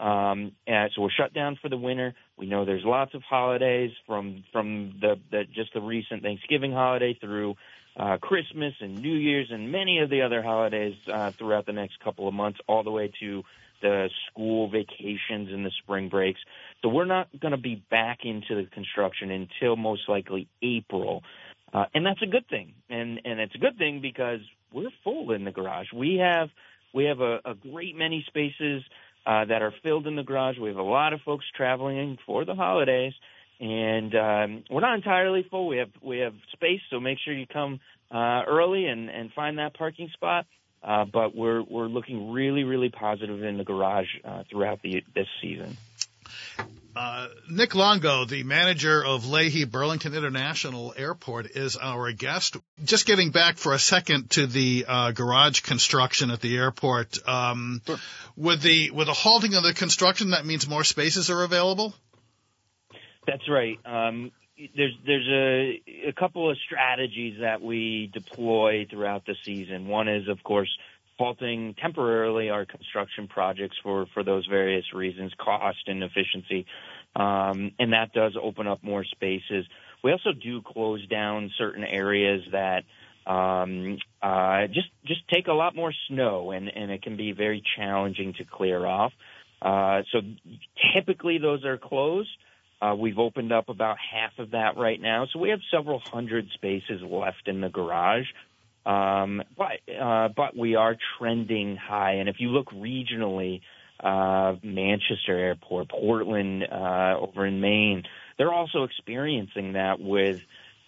Um, 0.02 0.54
and 0.66 0.90
so 0.96 1.04
we're 1.04 1.12
shut 1.12 1.32
down 1.32 1.60
for 1.62 1.70
the 1.70 1.78
winter. 1.78 2.16
We 2.36 2.48
know 2.48 2.66
there's 2.66 2.84
lots 2.84 3.14
of 3.14 3.22
holidays 3.22 3.92
from 4.08 4.44
from 4.52 4.96
the, 5.00 5.20
the 5.30 5.44
just 5.54 5.76
the 5.76 5.82
recent 5.82 6.24
Thanksgiving 6.24 6.72
holiday 6.72 7.14
through 7.22 7.54
uh, 7.96 8.18
Christmas 8.18 8.74
and 8.82 9.00
New 9.00 9.14
Year's 9.14 9.50
and 9.52 9.72
many 9.72 10.00
of 10.00 10.10
the 10.10 10.24
other 10.24 10.42
holidays 10.42 10.96
uh, 11.08 11.32
throughout 11.32 11.68
the 11.68 11.74
next 11.74 12.00
couple 12.00 12.28
of 12.28 12.34
months, 12.34 12.58
all 12.68 12.84
the 12.84 12.90
way 12.90 13.14
to 13.20 13.44
the 13.84 14.10
school 14.28 14.70
vacations 14.72 15.50
and 15.52 15.64
the 15.64 15.72
spring 15.84 16.10
breaks. 16.10 16.40
So 16.82 16.90
we're 16.90 17.06
not 17.06 17.28
going 17.40 17.52
to 17.52 17.58
be 17.58 17.76
back 17.92 18.20
into 18.24 18.56
the 18.56 18.68
construction 18.72 19.30
until 19.30 19.76
most 19.76 20.10
likely 20.10 20.48
April, 20.64 21.22
uh, 21.74 21.86
and 21.94 22.04
that's 22.04 22.24
a 22.24 22.28
good 22.28 22.48
thing. 22.50 22.74
And 22.90 23.22
and 23.24 23.40
it's 23.40 23.54
a 23.54 23.60
good 23.60 23.78
thing 23.78 24.02
because 24.02 24.40
we're 24.74 24.90
full 25.04 25.32
in 25.32 25.44
the 25.44 25.52
garage. 25.52 25.94
We 25.94 26.16
have 26.16 26.50
we 26.92 27.06
have 27.06 27.20
a, 27.20 27.40
a 27.46 27.54
great 27.54 27.96
many 27.96 28.26
spaces 28.28 28.82
uh, 29.26 29.46
that 29.46 29.62
are 29.62 29.74
filled 29.84 30.08
in 30.08 30.16
the 30.16 30.24
garage. 30.24 30.58
We 30.58 30.70
have 30.70 30.78
a 30.78 30.84
lot 30.84 31.14
of 31.14 31.22
folks 31.22 31.46
traveling 31.56 32.18
for 32.26 32.46
the 32.46 32.56
holidays, 32.56 33.14
and 33.60 34.16
um, 34.16 34.64
we're 34.70 34.82
not 34.82 34.96
entirely 34.96 35.46
full. 35.50 35.68
We 35.68 35.78
have 35.78 35.92
we 36.02 36.20
have 36.20 36.34
space, 36.54 36.82
so 36.90 37.00
make 37.00 37.20
sure 37.24 37.34
you 37.34 37.46
come 37.46 37.80
uh, 38.10 38.44
early 38.48 38.88
and, 38.88 39.10
and 39.10 39.32
find 39.34 39.60
that 39.60 39.74
parking 39.76 40.10
spot. 40.14 40.46
Uh, 40.84 41.06
but 41.06 41.36
we're 41.36 41.62
we're 41.62 41.88
looking 41.88 42.32
really 42.32 42.64
really 42.64 42.90
positive 42.90 43.44
in 43.44 43.58
the 43.58 43.64
garage 43.64 44.08
uh, 44.26 44.44
throughout 44.50 44.82
the 44.82 45.04
this 45.14 45.28
season. 45.42 45.78
Uh, 46.96 47.28
Nic 47.50 47.74
Longo, 47.74 48.26
the 48.26 48.44
manager 48.44 49.04
of 49.04 49.28
Leahy 49.28 49.64
Burlington 49.66 50.14
International 50.14 50.94
Airport, 50.98 51.52
is 51.52 51.78
our 51.78 52.12
guest. 52.12 52.58
Just 52.84 53.06
getting 53.06 53.32
back 53.32 53.58
for 53.58 53.74
a 53.74 53.80
second 53.80 54.30
to 54.32 54.46
the 54.46 54.86
uh, 54.88 55.12
garage 55.12 55.62
construction 55.62 56.32
at 56.32 56.42
the 56.42 56.58
airport. 56.58 57.18
Um, 57.28 57.82
sure. 57.86 57.98
With 58.36 58.62
the 58.62 58.92
with 58.92 59.08
the 59.08 59.14
halting 59.14 59.54
of 59.56 59.64
the 59.64 59.74
construction, 59.74 60.32
that 60.32 60.46
means 60.46 60.68
more 60.68 60.84
spaces 60.84 61.30
are 61.30 61.44
available. 61.44 61.94
That's 63.26 63.48
right. 63.50 63.80
Um, 63.86 64.32
there's 64.76 64.98
there's 65.06 65.28
a 65.30 66.10
a 66.10 66.14
couple 66.14 66.50
of 66.50 66.58
strategies 66.66 67.40
that 67.42 67.62
we 67.62 68.10
deploy 68.14 68.86
throughout 68.90 69.26
the 69.26 69.36
season. 69.44 69.88
One 69.88 70.08
is, 70.08 70.28
of 70.28 70.44
course, 70.44 70.70
halting 71.22 71.76
temporarily 71.80 72.50
our 72.50 72.66
construction 72.66 73.28
projects 73.28 73.78
for 73.84 74.08
for 74.14 74.24
those 74.24 74.48
various 74.48 74.86
reasons, 74.92 75.32
cost 75.38 75.78
and 75.86 76.04
efficiency, 76.04 76.66
um, 77.16 77.72
and 77.78 77.94
that 77.94 78.12
does 78.12 78.36
open 78.42 78.68
up 78.68 78.84
more 78.84 79.06
spaces. 79.06 79.66
We 80.04 80.12
also 80.12 80.32
do 80.34 80.64
close 80.64 81.06
down 81.08 81.52
certain 81.60 81.84
areas 81.84 82.42
that 82.52 82.86
um, 83.28 84.00
uh, 84.20 84.66
just 84.68 84.88
just 85.06 85.22
take 85.32 85.46
a 85.48 85.54
lot 85.54 85.76
more 85.76 85.94
snow, 86.08 86.50
and 86.50 86.68
and 86.70 86.90
it 86.90 87.04
can 87.04 87.18
be 87.18 87.34
very 87.34 87.62
challenging 87.76 88.34
to 88.40 88.44
clear 88.44 88.84
off. 88.84 89.14
Uh, 89.62 90.02
so 90.12 90.22
typically 90.96 91.38
those 91.38 91.64
are 91.66 91.78
closed. 91.78 92.30
Uh, 92.82 92.96
we've 92.96 93.20
opened 93.20 93.52
up 93.52 93.70
about 93.70 93.98
half 94.00 94.32
of 94.40 94.52
that 94.52 94.76
right 94.76 95.00
now, 95.00 95.28
so 95.32 95.38
we 95.38 95.50
have 95.50 95.60
several 95.70 96.00
hundred 96.00 96.48
spaces 96.56 97.00
left 97.04 97.46
in 97.46 97.62
the 97.62 97.70
garage. 97.70 98.26
Um, 98.86 99.44
but 99.58 99.94
uh, 99.94 100.30
but 100.36 100.58
we 100.58 100.76
are 100.76 100.96
trending 101.18 101.76
high, 101.76 102.14
and 102.14 102.28
if 102.28 102.38
you 102.40 102.50
look 102.50 102.72
regionally, 102.72 103.62
uh, 104.00 104.56
Manchester 104.64 105.38
Airport, 105.38 105.90
Portland 105.90 106.64
uh, 106.64 107.16
over 107.20 107.46
in 107.46 107.62
Maine, 107.62 108.04
they're 108.38 108.54
also 108.54 108.84
experiencing 108.84 109.74
that 109.74 110.00
with 110.00 110.42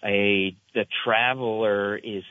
a 0.04 0.56
the 0.74 0.86
traveler 1.04 1.96
is 1.96 2.24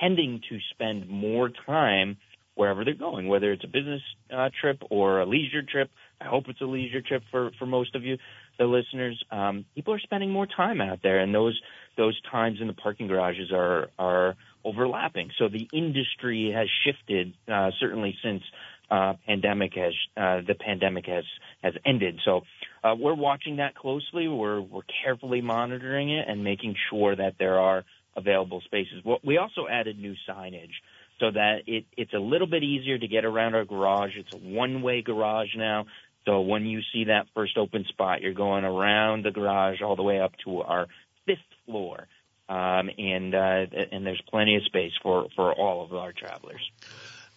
tending 0.00 0.40
to 0.48 0.58
spend 0.70 1.08
more 1.08 1.50
time 1.66 2.16
wherever 2.54 2.84
they're 2.84 2.94
going, 2.94 3.28
whether 3.28 3.52
it's 3.52 3.64
a 3.64 3.68
business 3.68 4.02
uh, 4.32 4.50
trip 4.60 4.82
or 4.88 5.20
a 5.20 5.26
leisure 5.26 5.62
trip. 5.62 5.90
I 6.20 6.26
hope 6.26 6.44
it's 6.48 6.60
a 6.60 6.64
leisure 6.64 7.02
trip 7.02 7.22
for 7.30 7.50
for 7.58 7.66
most 7.66 7.96
of 7.96 8.04
you 8.04 8.18
the 8.58 8.64
listeners, 8.64 9.22
um, 9.30 9.64
people 9.74 9.94
are 9.94 10.00
spending 10.00 10.30
more 10.30 10.46
time 10.46 10.80
out 10.80 11.00
there, 11.02 11.20
and 11.20 11.34
those 11.34 11.60
those 11.96 12.18
times 12.30 12.58
in 12.60 12.66
the 12.66 12.72
parking 12.72 13.06
garages 13.06 13.50
are 13.52 13.88
are 13.98 14.36
overlapping. 14.66 15.30
So 15.38 15.48
the 15.48 15.68
industry 15.72 16.52
has 16.54 16.68
shifted 16.84 17.34
uh, 17.48 17.70
certainly 17.80 18.16
since 18.22 18.42
uh, 18.90 19.14
pandemic 19.26 19.72
has 19.74 19.94
uh, 20.16 20.40
the 20.46 20.54
pandemic 20.54 21.06
has 21.06 21.24
has 21.62 21.74
ended. 21.84 22.20
So 22.24 22.42
uh, 22.84 22.94
we're 22.98 23.14
watching 23.14 23.56
that 23.56 23.74
closely. 23.74 24.28
We're 24.28 24.60
we're 24.60 24.88
carefully 25.04 25.40
monitoring 25.40 26.10
it 26.10 26.28
and 26.28 26.44
making 26.44 26.74
sure 26.90 27.14
that 27.16 27.34
there 27.38 27.58
are 27.58 27.84
available 28.16 28.62
spaces. 28.64 29.02
We 29.24 29.36
also 29.38 29.66
added 29.70 29.98
new 29.98 30.14
signage 30.28 30.76
so 31.20 31.30
that 31.30 31.62
it, 31.66 31.84
it's 31.96 32.14
a 32.14 32.18
little 32.18 32.46
bit 32.46 32.62
easier 32.62 32.96
to 32.98 33.08
get 33.08 33.24
around 33.24 33.54
our 33.54 33.64
garage. 33.64 34.12
It's 34.16 34.32
a 34.32 34.38
one-way 34.38 35.02
garage 35.02 35.54
now, 35.56 35.86
so 36.26 36.40
when 36.40 36.66
you 36.66 36.80
see 36.92 37.04
that 37.04 37.28
first 37.34 37.56
open 37.56 37.84
spot, 37.88 38.20
you're 38.20 38.34
going 38.34 38.64
around 38.64 39.24
the 39.24 39.30
garage 39.30 39.80
all 39.80 39.96
the 39.96 40.02
way 40.02 40.20
up 40.20 40.32
to 40.44 40.60
our 40.60 40.86
fifth 41.24 41.38
floor, 41.64 42.08
um, 42.48 42.90
and 42.98 43.34
uh, 43.34 43.66
and 43.92 44.06
there's 44.06 44.22
plenty 44.28 44.56
of 44.56 44.64
space 44.64 44.92
for 45.02 45.26
for 45.34 45.52
all 45.52 45.84
of 45.84 45.94
our 45.94 46.12
travelers. 46.12 46.60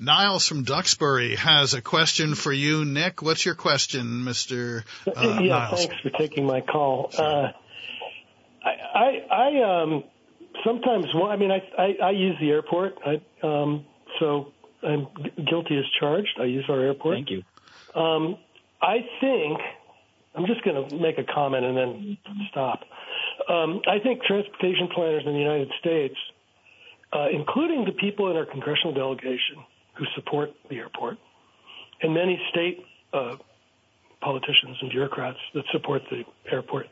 Niles 0.02 0.48
from 0.48 0.64
Duxbury 0.64 1.36
has 1.36 1.74
a 1.74 1.82
question 1.82 2.34
for 2.34 2.54
you, 2.54 2.86
Nic. 2.86 3.22
What's 3.22 3.46
your 3.46 3.56
question, 3.56 4.24
Mister? 4.24 4.86
Uh, 5.06 5.12
yeah, 5.42 5.50
Niles? 5.50 5.80
thanks 5.80 5.96
for 6.02 6.10
taking 6.12 6.46
my 6.46 6.62
call. 6.62 7.12
Uh, 7.18 7.52
I, 8.64 8.70
I, 8.96 9.26
I 9.30 9.82
um, 9.84 10.04
sometimes, 10.64 11.08
well, 11.14 11.26
I 11.26 11.36
mean, 11.36 11.52
I, 11.52 11.62
I, 11.78 12.08
I 12.08 12.10
use 12.12 12.36
the 12.40 12.50
airport, 12.50 12.98
I, 13.06 13.22
um, 13.46 13.86
so 14.20 14.54
I'm 14.84 15.08
guilty 15.50 15.78
as 15.78 15.86
charged. 16.00 16.40
I 16.40 16.46
use 16.46 16.66
our 16.70 16.80
airport. 16.80 17.18
Thank 17.18 17.30
you. 17.32 17.44
Um, 18.00 18.38
I 18.82 19.00
think 19.20 19.60
I'm 20.36 20.46
just 20.46 20.64
going 20.64 20.90
to 20.90 20.96
make 20.96 21.18
a 21.18 21.24
comment 21.24 21.66
and 21.66 21.78
then 21.78 22.18
stop. 22.52 22.82
Um, 23.48 23.82
I 23.88 24.00
think 24.00 24.24
transportation 24.24 24.90
planners 24.94 25.24
in 25.26 25.34
the 25.34 25.40
United 25.40 25.72
States, 25.80 26.16
uh, 27.14 27.28
including 27.32 27.86
the 27.86 27.92
people 27.92 28.30
in 28.30 28.38
our 28.38 28.46
congressional 28.46 28.94
delegation 28.94 29.64
who 29.96 30.06
support 30.16 30.52
the 30.70 30.78
airport, 30.78 31.18
and 32.02 32.14
many 32.14 32.40
state 32.50 32.86
uh, 33.14 33.36
politicians 34.22 34.78
and 34.82 34.90
bureaucrats 34.90 35.38
that 35.54 35.64
support 35.72 36.02
the 36.12 36.24
airport, 36.52 36.88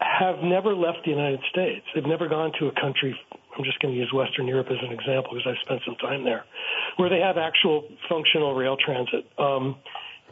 have 0.00 0.42
never 0.42 0.74
left 0.74 0.98
the 1.04 1.10
United 1.10 1.40
States. 1.50 1.84
They've 1.94 2.04
never 2.04 2.28
gone 2.28 2.52
to 2.58 2.66
a 2.66 2.72
country. 2.72 3.18
I'm 3.56 3.64
just 3.64 3.78
going 3.80 3.94
to 3.94 3.98
use 4.00 4.12
Western 4.12 4.46
Europe 4.46 4.68
as 4.70 4.78
an 4.82 4.92
example 4.92 5.34
because 5.34 5.46
I've 5.46 5.62
spent 5.64 5.82
some 5.84 5.96
time 5.96 6.24
there, 6.24 6.44
where 6.96 7.08
they 7.08 7.20
have 7.20 7.36
actual 7.36 7.84
functional 8.08 8.54
rail 8.54 8.76
transit. 8.76 9.26
Um, 9.38 9.76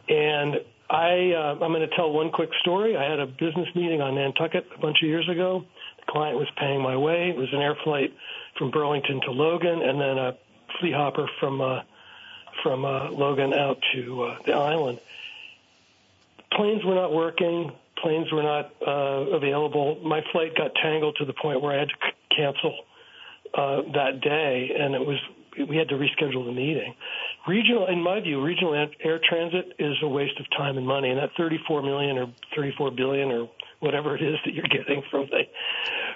and 0.09 0.55
I, 0.91 1.31
uh, 1.31 1.53
I'm 1.53 1.71
going 1.71 1.87
to 1.87 1.95
tell 1.95 2.11
one 2.11 2.31
quick 2.31 2.49
story. 2.59 2.97
I 2.97 3.09
had 3.09 3.19
a 3.19 3.25
business 3.25 3.73
meeting 3.75 4.01
on 4.01 4.15
Nantucket 4.15 4.67
a 4.75 4.79
bunch 4.79 4.97
of 5.01 5.07
years 5.07 5.27
ago. 5.29 5.63
The 5.99 6.11
client 6.11 6.37
was 6.37 6.49
paying 6.57 6.81
my 6.81 6.97
way. 6.97 7.29
It 7.29 7.37
was 7.37 7.47
an 7.53 7.61
air 7.61 7.77
flight 7.81 8.13
from 8.57 8.71
Burlington 8.71 9.21
to 9.21 9.31
Logan, 9.31 9.81
and 9.81 10.01
then 10.01 10.17
a 10.17 10.37
flea 10.79 10.91
hopper 10.91 11.29
from 11.39 11.61
uh, 11.61 11.83
from 12.61 12.83
uh, 12.83 13.09
Logan 13.09 13.53
out 13.53 13.79
to 13.93 14.23
uh, 14.23 14.37
the 14.45 14.51
island. 14.51 14.99
Planes 16.51 16.83
were 16.83 16.95
not 16.95 17.13
working. 17.13 17.71
Planes 17.97 18.29
were 18.29 18.43
not 18.43 18.73
uh, 18.85 18.91
available. 19.31 19.97
My 20.03 20.21
flight 20.33 20.55
got 20.55 20.75
tangled 20.75 21.15
to 21.19 21.25
the 21.25 21.33
point 21.33 21.61
where 21.61 21.73
I 21.73 21.79
had 21.79 21.87
to 21.87 21.95
c- 21.95 22.35
cancel 22.35 22.75
uh, 23.53 23.81
that 23.93 24.19
day, 24.19 24.75
and 24.77 24.93
it 24.93 25.05
was 25.05 25.19
we 25.57 25.77
had 25.77 25.89
to 25.89 25.95
reschedule 25.95 26.45
the 26.45 26.51
meeting. 26.51 26.95
Regional, 27.47 27.87
in 27.87 28.03
my 28.03 28.19
view, 28.19 28.41
regional 28.41 28.75
air 28.75 29.19
transit 29.27 29.73
is 29.79 29.95
a 30.03 30.07
waste 30.07 30.39
of 30.39 30.45
time 30.51 30.77
and 30.77 30.85
money, 30.85 31.09
and 31.09 31.17
that 31.17 31.31
34 31.37 31.81
million 31.81 32.17
or 32.17 32.27
34 32.55 32.91
billion 32.91 33.31
or 33.31 33.49
whatever 33.79 34.15
it 34.15 34.21
is 34.21 34.37
that 34.45 34.53
you're 34.53 34.67
getting 34.67 35.01
from 35.09 35.25
the 35.25 35.43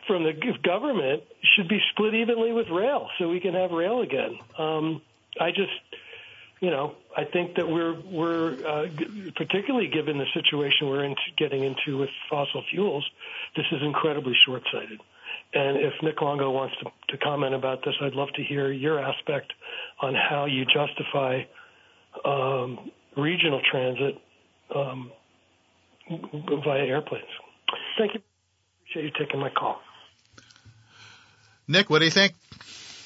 from 0.07 0.23
the 0.23 0.33
government 0.63 1.23
should 1.55 1.67
be 1.67 1.79
split 1.91 2.13
evenly 2.13 2.51
with 2.51 2.69
rail, 2.69 3.09
so 3.17 3.27
we 3.27 3.39
can 3.39 3.55
have 3.55 3.71
rail 3.71 4.01
again. 4.01 4.37
Um, 4.57 5.01
I 5.39 5.49
just, 5.49 5.71
you 6.61 6.69
know, 6.69 6.95
I 7.17 7.23
think 7.23 7.55
that 7.55 7.67
we're 7.67 7.99
we're 7.99 8.53
uh, 8.65 8.87
particularly 9.35 9.87
given 9.87 10.19
the 10.19 10.27
situation 10.33 10.89
we're 10.89 11.05
into, 11.05 11.21
getting 11.37 11.63
into 11.63 11.97
with 11.97 12.11
fossil 12.29 12.63
fuels, 12.69 13.09
this 13.55 13.65
is 13.71 13.81
incredibly 13.81 14.35
short-sighted. 14.45 15.01
And 15.53 15.77
if 15.77 15.93
Nic 16.01 16.21
Longo 16.21 16.51
wants 16.51 16.75
to, 16.83 16.91
to 17.09 17.17
comment 17.23 17.55
about 17.55 17.83
this, 17.85 17.93
I'd 18.01 18.13
love 18.13 18.29
to 18.35 18.43
hear 18.43 18.71
your 18.71 18.99
aspect 18.99 19.53
on 20.01 20.13
how 20.13 20.45
you 20.45 20.65
justify 20.65 21.43
um, 22.23 22.91
regional 23.17 23.61
transit 23.69 24.15
um, 24.75 25.11
via 26.09 26.85
airplanes. 26.85 27.25
Thank 27.97 28.13
you. 28.15 28.21
Appreciate 28.81 29.05
you 29.05 29.25
taking 29.25 29.39
my 29.39 29.49
call. 29.49 29.79
Nic, 31.67 31.89
what 31.89 31.99
do 31.99 32.05
you 32.05 32.11
think? 32.11 32.33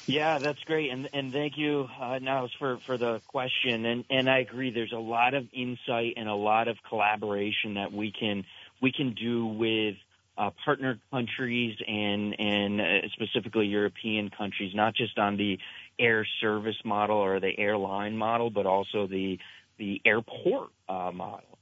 Yeah, 0.06 0.38
that's 0.38 0.58
great, 0.64 0.90
and 0.90 1.08
and 1.12 1.32
thank 1.32 1.56
you, 1.56 1.86
uh, 2.00 2.18
Niles, 2.18 2.50
for 2.58 2.78
for 2.84 2.98
the 2.98 3.20
question. 3.28 3.84
And 3.86 4.04
and 4.10 4.28
I 4.28 4.40
agree. 4.40 4.72
There's 4.72 4.92
a 4.92 4.98
lot 4.98 5.34
of 5.34 5.46
insight 5.52 6.14
and 6.16 6.28
a 6.28 6.34
lot 6.34 6.66
of 6.66 6.76
collaboration 6.88 7.74
that 7.74 7.92
we 7.92 8.10
can 8.10 8.44
we 8.82 8.90
can 8.90 9.14
do 9.14 9.46
with 9.46 9.94
uh, 10.40 10.50
partner 10.64 10.98
countries 11.10 11.76
and 11.86 12.34
and 12.40 12.80
uh, 12.80 12.84
specifically 13.12 13.66
European 13.66 14.30
countries, 14.30 14.72
not 14.74 14.94
just 14.94 15.18
on 15.18 15.36
the 15.36 15.58
air 15.98 16.26
service 16.40 16.80
model 16.84 17.18
or 17.18 17.40
the 17.40 17.52
airline 17.58 18.16
model, 18.16 18.48
but 18.48 18.64
also 18.64 19.06
the 19.06 19.38
the 19.78 20.00
airport 20.04 20.70
uh, 20.88 21.10
model. 21.12 21.58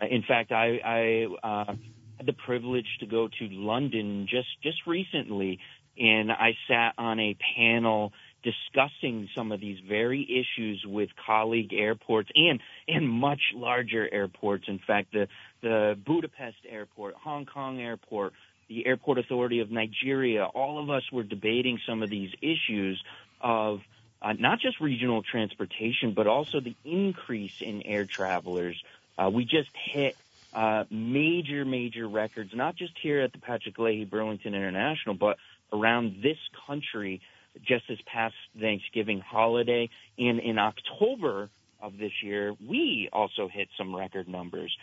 Uh, 0.00 0.06
in 0.06 0.22
fact, 0.26 0.50
I, 0.50 0.78
I 0.84 1.46
uh, 1.46 1.74
had 2.16 2.26
the 2.26 2.32
privilege 2.32 2.86
to 3.00 3.06
go 3.06 3.28
to 3.28 3.48
London 3.50 4.26
just 4.30 4.48
just 4.62 4.78
recently, 4.86 5.58
and 5.98 6.32
I 6.32 6.52
sat 6.68 6.94
on 6.96 7.20
a 7.20 7.36
panel 7.54 8.12
discussing 8.42 9.28
some 9.36 9.52
of 9.52 9.60
these 9.60 9.78
very 9.88 10.24
issues 10.24 10.84
with 10.86 11.10
colleague 11.26 11.72
airports 11.72 12.30
and 12.34 12.60
and 12.88 13.08
much 13.08 13.40
larger 13.54 14.08
airports. 14.12 14.64
In 14.68 14.80
fact, 14.86 15.12
the 15.12 15.28
the 15.62 15.96
Budapest 16.04 16.58
airport, 16.68 17.14
Hong 17.14 17.46
Kong 17.46 17.80
airport, 17.80 18.34
the 18.68 18.86
Airport 18.86 19.18
Authority 19.18 19.60
of 19.60 19.70
Nigeria, 19.70 20.44
all 20.44 20.82
of 20.82 20.90
us 20.90 21.10
were 21.12 21.22
debating 21.22 21.78
some 21.86 22.02
of 22.02 22.10
these 22.10 22.30
issues 22.40 23.02
of 23.40 23.80
uh, 24.20 24.32
not 24.34 24.60
just 24.60 24.80
regional 24.80 25.22
transportation, 25.22 26.12
but 26.12 26.26
also 26.26 26.60
the 26.60 26.76
increase 26.84 27.60
in 27.60 27.82
air 27.82 28.04
travelers. 28.04 28.82
Uh, 29.18 29.30
we 29.32 29.44
just 29.44 29.70
hit 29.74 30.16
uh, 30.54 30.84
major, 30.90 31.64
major 31.64 32.06
records, 32.06 32.54
not 32.54 32.76
just 32.76 32.92
here 33.00 33.20
at 33.20 33.32
the 33.32 33.38
Patrick 33.38 33.78
Leahy 33.78 34.04
Burlington 34.04 34.54
International, 34.54 35.14
but 35.14 35.38
around 35.72 36.22
this 36.22 36.38
country 36.66 37.20
just 37.62 37.86
this 37.88 37.98
past 38.06 38.34
Thanksgiving 38.58 39.20
holiday. 39.20 39.90
And 40.18 40.40
in 40.40 40.58
October 40.58 41.50
of 41.80 41.98
this 41.98 42.22
year, 42.22 42.54
we 42.66 43.08
also 43.12 43.48
hit 43.48 43.68
some 43.76 43.94
record 43.94 44.28
numbers. 44.28 44.76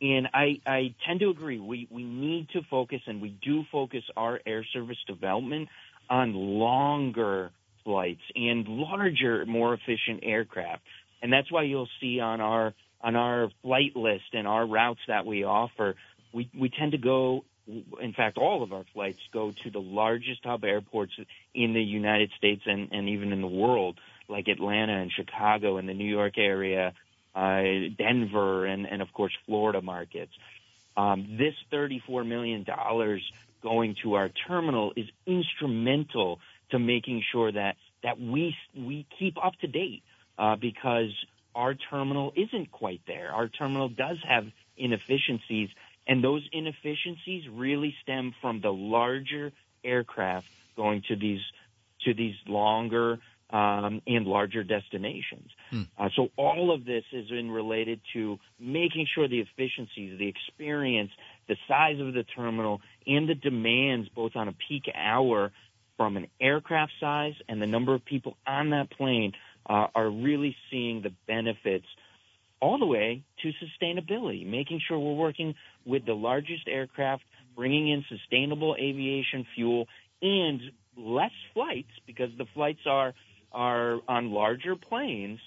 And 0.00 0.28
I, 0.32 0.60
I 0.66 0.94
tend 1.06 1.20
to 1.20 1.28
agree. 1.28 1.60
We, 1.60 1.86
we 1.90 2.04
need 2.04 2.48
to 2.54 2.62
focus, 2.70 3.00
and 3.06 3.20
we 3.20 3.36
do 3.42 3.64
focus 3.70 4.02
our 4.16 4.40
air 4.46 4.64
service 4.72 4.96
development 5.06 5.68
on 6.08 6.32
longer 6.34 7.50
flights 7.84 8.22
and 8.34 8.66
larger, 8.66 9.44
more 9.46 9.74
efficient 9.74 10.20
aircraft. 10.22 10.82
And 11.22 11.32
that's 11.32 11.52
why 11.52 11.64
you'll 11.64 11.88
see 12.00 12.20
on 12.20 12.40
our 12.40 12.74
on 13.02 13.16
our 13.16 13.48
flight 13.62 13.96
list 13.96 14.24
and 14.34 14.46
our 14.46 14.66
routes 14.66 15.00
that 15.08 15.24
we 15.24 15.42
offer, 15.42 15.94
we, 16.34 16.50
we 16.58 16.68
tend 16.68 16.92
to 16.92 16.98
go 16.98 17.44
in 18.02 18.12
fact, 18.16 18.36
all 18.36 18.62
of 18.62 18.72
our 18.72 18.84
flights 18.92 19.18
go 19.32 19.52
to 19.64 19.70
the 19.70 19.80
largest 19.80 20.40
hub 20.44 20.64
airports 20.64 21.12
in 21.54 21.72
the 21.72 21.82
United 21.82 22.30
States 22.36 22.62
and, 22.66 22.88
and 22.90 23.08
even 23.08 23.32
in 23.32 23.40
the 23.40 23.46
world, 23.46 23.98
like 24.28 24.48
Atlanta 24.48 25.00
and 25.00 25.12
Chicago 25.12 25.76
and 25.76 25.88
the 25.88 25.94
New 25.94 26.08
York 26.08 26.34
area, 26.36 26.92
uh, 27.34 27.62
Denver, 27.96 28.66
and, 28.66 28.86
and 28.86 29.02
of 29.02 29.12
course, 29.12 29.32
Florida 29.46 29.80
markets. 29.80 30.32
Um, 30.96 31.36
this 31.38 31.54
$34 31.72 32.26
million 32.26 32.66
going 33.62 33.96
to 34.02 34.14
our 34.14 34.30
terminal 34.48 34.92
is 34.96 35.06
instrumental 35.26 36.40
to 36.70 36.78
making 36.78 37.22
sure 37.30 37.50
that, 37.52 37.76
that 38.02 38.20
we, 38.20 38.54
we 38.76 39.06
keep 39.18 39.36
up 39.42 39.54
to 39.60 39.66
date 39.66 40.02
uh, 40.38 40.56
because 40.56 41.10
our 41.54 41.74
terminal 41.74 42.32
isn't 42.36 42.70
quite 42.70 43.00
there. 43.06 43.30
Our 43.32 43.48
terminal 43.48 43.88
does 43.88 44.18
have 44.26 44.46
inefficiencies 44.76 45.68
and 46.10 46.24
those 46.24 46.42
inefficiencies 46.52 47.48
really 47.48 47.94
stem 48.02 48.34
from 48.40 48.60
the 48.60 48.72
larger 48.72 49.52
aircraft 49.84 50.48
going 50.76 51.02
to 51.08 51.16
these 51.16 51.40
to 52.04 52.14
these 52.14 52.34
longer 52.46 53.18
um, 53.52 54.00
and 54.06 54.26
larger 54.26 54.62
destinations. 54.62 55.50
Hmm. 55.70 55.82
Uh, 55.98 56.08
so 56.14 56.28
all 56.36 56.72
of 56.72 56.84
this 56.84 57.04
is 57.12 57.26
in 57.30 57.50
related 57.50 58.00
to 58.12 58.38
making 58.58 59.06
sure 59.14 59.28
the 59.28 59.40
efficiencies, 59.40 60.18
the 60.18 60.28
experience, 60.28 61.10
the 61.48 61.56
size 61.66 62.00
of 62.00 62.14
the 62.14 62.24
terminal, 62.36 62.80
and 63.06 63.28
the 63.28 63.34
demands 63.34 64.08
both 64.14 64.36
on 64.36 64.48
a 64.48 64.54
peak 64.68 64.84
hour 64.94 65.52
from 65.96 66.16
an 66.16 66.28
aircraft 66.40 66.92
size 67.00 67.34
and 67.48 67.60
the 67.60 67.66
number 67.66 67.94
of 67.94 68.04
people 68.04 68.36
on 68.46 68.70
that 68.70 68.90
plane 68.90 69.32
uh, 69.68 69.88
are 69.94 70.08
really 70.08 70.56
seeing 70.70 71.02
the 71.02 71.12
benefits 71.26 71.86
all 72.60 72.78
the 72.78 72.86
way 72.86 73.22
to 73.42 73.52
sustainability, 73.52 74.46
making 74.46 74.80
sure 74.86 74.98
we're 74.98 75.14
working 75.14 75.54
with 75.84 76.04
the 76.06 76.12
largest 76.12 76.68
aircraft, 76.68 77.22
bringing 77.56 77.88
in 77.88 78.04
sustainable 78.08 78.76
aviation 78.78 79.46
fuel 79.54 79.88
and 80.22 80.60
less 80.96 81.32
flights 81.54 81.90
because 82.06 82.30
the 82.36 82.46
flights 82.54 82.80
are 82.86 83.14
are 83.52 84.00
on 84.08 84.30
larger 84.30 84.76
planes 84.76 85.40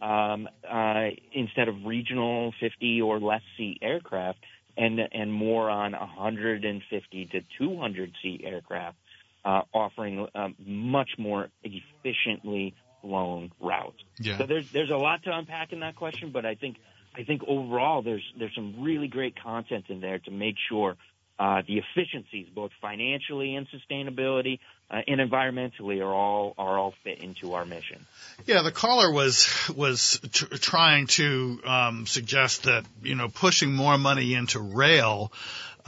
um, 0.00 0.48
uh, 0.68 1.08
instead 1.32 1.68
of 1.68 1.84
regional 1.84 2.52
50 2.60 3.02
or 3.02 3.20
less 3.20 3.42
seat 3.56 3.78
aircraft, 3.82 4.38
and 4.76 5.00
and 5.12 5.32
more 5.32 5.68
on 5.68 5.92
150 5.92 7.26
to 7.26 7.40
200 7.58 8.12
seat 8.22 8.42
aircraft, 8.44 8.96
uh, 9.44 9.62
offering 9.74 10.26
um, 10.34 10.54
much 10.64 11.10
more 11.18 11.48
efficiently 11.64 12.74
flown 13.02 13.50
route. 13.60 13.94
Yeah. 14.20 14.38
So 14.38 14.46
there's 14.46 14.70
there's 14.70 14.90
a 14.90 14.96
lot 14.96 15.24
to 15.24 15.36
unpack 15.36 15.72
in 15.72 15.80
that 15.80 15.96
question, 15.96 16.30
but 16.32 16.46
I 16.46 16.54
think 16.54 16.76
I 17.14 17.24
think 17.24 17.42
overall 17.46 18.02
there's 18.02 18.24
there's 18.38 18.54
some 18.54 18.82
really 18.82 19.08
great 19.08 19.40
content 19.42 19.86
in 19.88 20.00
there 20.00 20.18
to 20.20 20.30
make 20.30 20.56
sure 20.68 20.96
uh, 21.38 21.62
the 21.66 21.78
efficiencies, 21.78 22.48
both 22.54 22.72
financially 22.80 23.54
and 23.54 23.66
sustainability 23.68 24.58
uh, 24.90 25.02
and 25.06 25.20
environmentally, 25.20 26.00
are 26.00 26.12
all 26.12 26.54
are 26.58 26.78
all 26.78 26.94
fit 27.04 27.18
into 27.18 27.54
our 27.54 27.64
mission. 27.64 28.04
Yeah, 28.46 28.62
the 28.62 28.72
caller 28.72 29.12
was 29.12 29.48
was 29.76 30.20
trying 30.60 31.06
to 31.08 31.60
um, 31.64 32.06
suggest 32.06 32.64
that 32.64 32.84
you 33.02 33.14
know 33.14 33.28
pushing 33.28 33.72
more 33.72 33.98
money 33.98 34.34
into 34.34 34.60
rail 34.60 35.32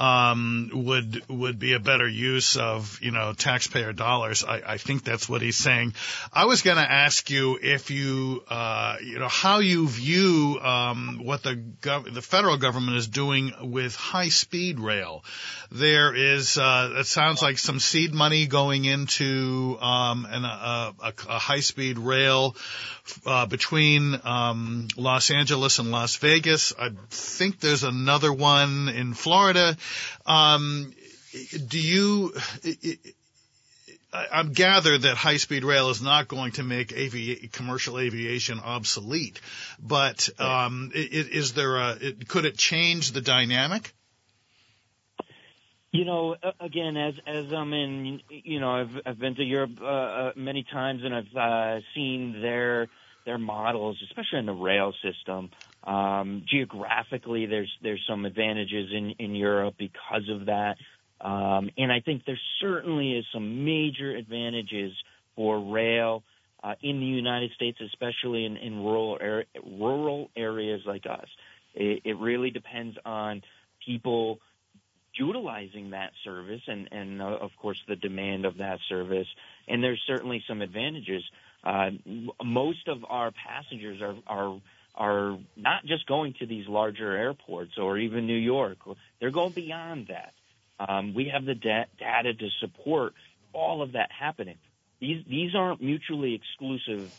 um, 0.01 0.71
would 0.73 1.23
would 1.29 1.59
be 1.59 1.75
a 1.75 1.79
better 1.79 2.09
use 2.09 2.57
of 2.57 2.99
you 3.03 3.11
know 3.11 3.35
taxpayer 3.35 3.93
dollars. 3.93 4.43
I, 4.43 4.63
I 4.67 4.77
think 4.79 5.05
that's 5.05 5.29
what 5.29 5.43
he's 5.43 5.59
saying. 5.59 5.93
I 6.33 6.47
was 6.47 6.63
going 6.63 6.79
to 6.79 6.91
ask 6.91 7.29
you 7.29 7.59
if 7.63 7.91
you 7.91 8.43
uh, 8.49 8.97
you 9.05 9.19
know 9.19 9.29
how 9.29 9.59
you 9.59 9.87
view 9.87 10.59
um, 10.63 11.21
what 11.23 11.43
the 11.43 11.63
gov- 11.83 12.13
the 12.13 12.23
federal 12.23 12.57
government 12.57 12.97
is 12.97 13.09
doing 13.09 13.53
with 13.61 13.95
high 13.95 14.31
speed 14.31 14.81
rail. 14.81 15.23
There 15.71 16.15
is 16.15 16.57
uh, 16.57 16.95
it 16.97 17.07
sounds 17.07 17.43
like 17.43 17.59
some 17.59 17.79
seed 17.79 18.15
money 18.15 18.47
going 18.47 18.87
into 18.87 19.77
um, 19.83 20.27
an, 20.31 20.47
a, 20.47 20.95
a, 21.03 21.13
a 21.29 21.39
high 21.39 21.61
speed 21.61 21.99
rail 21.99 22.57
uh, 23.27 23.47
between 23.47 24.19
um, 24.25 24.89
Los 24.97 25.31
Angeles 25.31 25.79
and 25.79 25.91
Las 25.91 26.17
Vegas. 26.17 26.73
I 26.79 26.91
think 27.11 27.61
there's 27.61 27.85
another 27.85 28.33
one 28.33 28.89
in 28.89 29.15
Florida. 29.15 29.77
Um, 30.27 30.93
do 31.69 31.79
you? 31.79 32.35
I 34.13 34.43
gather 34.43 34.99
that 34.99 35.17
high 35.17 35.37
speed 35.37 35.65
rail 35.65 35.91
is 35.91 36.03
not 36.03 36.27
going 36.27 36.53
to 36.53 36.65
make 36.65 36.93
avi- 36.93 37.49
commercial 37.53 37.99
aviation 37.99 38.59
obsolete, 38.59 39.41
but 39.81 40.29
um, 40.41 40.91
is 40.95 41.53
there 41.53 41.77
a? 41.77 41.97
Could 42.27 42.45
it 42.45 42.57
change 42.57 43.13
the 43.13 43.21
dynamic? 43.21 43.93
You 45.93 46.05
know, 46.05 46.37
again, 46.61 46.97
as 46.97 47.15
as 47.27 47.53
I'm 47.53 47.73
in, 47.73 48.21
you 48.29 48.61
know, 48.61 48.71
I've 48.71 49.01
I've 49.07 49.19
been 49.19 49.35
to 49.37 49.43
Europe 49.43 49.81
uh, 49.81 49.87
uh, 49.87 50.33
many 50.37 50.65
times, 50.65 51.03
and 51.05 51.15
I've 51.15 51.37
uh, 51.37 51.81
seen 51.95 52.41
their 52.41 52.89
their 53.25 53.39
models, 53.39 54.01
especially 54.09 54.39
in 54.39 54.47
the 54.47 54.53
rail 54.53 54.93
system. 55.03 55.51
Um, 55.85 56.45
geographically, 56.47 57.47
there's 57.47 57.73
there's 57.83 58.05
some 58.09 58.25
advantages 58.25 58.91
in 58.93 59.15
in 59.19 59.35
Europe 59.35 59.75
because 59.79 60.29
of 60.29 60.47
that, 60.47 60.77
um, 61.21 61.71
and 61.79 61.91
I 61.91 62.01
think 62.01 62.25
there 62.27 62.39
certainly 62.61 63.13
is 63.13 63.25
some 63.33 63.65
major 63.65 64.15
advantages 64.15 64.93
for 65.37 65.59
rail 65.59 66.23
uh, 66.63 66.75
in 66.83 67.01
the 67.01 67.07
United 67.07 67.53
States, 67.53 67.79
especially 67.81 68.45
in, 68.45 68.57
in 68.57 68.83
rural 68.83 69.19
er- 69.21 69.47
rural 69.65 70.31
areas 70.37 70.83
like 70.85 71.07
us. 71.07 71.27
It, 71.75 72.03
it 72.05 72.19
really 72.19 72.51
depends 72.51 72.97
on 73.05 73.43
people 73.85 74.41
utilizing 75.15 75.91
that 75.91 76.13
service 76.25 76.61
and, 76.67 76.89
and 76.93 77.21
uh, 77.21 77.25
of 77.41 77.51
course 77.61 77.83
the 77.89 77.97
demand 77.97 78.45
of 78.45 78.59
that 78.59 78.79
service. 78.89 79.27
And 79.69 79.83
there's 79.83 80.01
certainly 80.07 80.43
some 80.47 80.63
advantages. 80.63 81.23
Uh, 81.65 81.91
most 82.45 82.89
of 82.89 83.05
our 83.09 83.33
passengers 83.33 84.01
are, 84.01 84.15
are 84.27 84.61
are 85.01 85.39
not 85.57 85.87
just 85.87 86.07
going 86.07 86.35
to 86.39 86.47
these 86.47 86.69
larger 86.69 87.17
airports 87.17 87.79
or 87.79 87.97
even 87.97 88.27
New 88.27 88.35
York. 88.37 88.77
They're 89.19 89.31
going 89.31 89.53
beyond 89.53 90.09
that. 90.09 90.35
Um, 90.79 91.15
we 91.15 91.31
have 91.33 91.47
the 91.47 91.55
da- 91.55 91.87
data 91.99 92.35
to 92.35 92.49
support 92.61 93.15
all 93.55 93.81
of 93.81 93.93
that 93.93 94.11
happening. 94.13 94.59
These 95.01 95.25
these 95.27 95.55
aren't 95.55 95.83
mutually 95.83 96.35
exclusive 96.35 97.11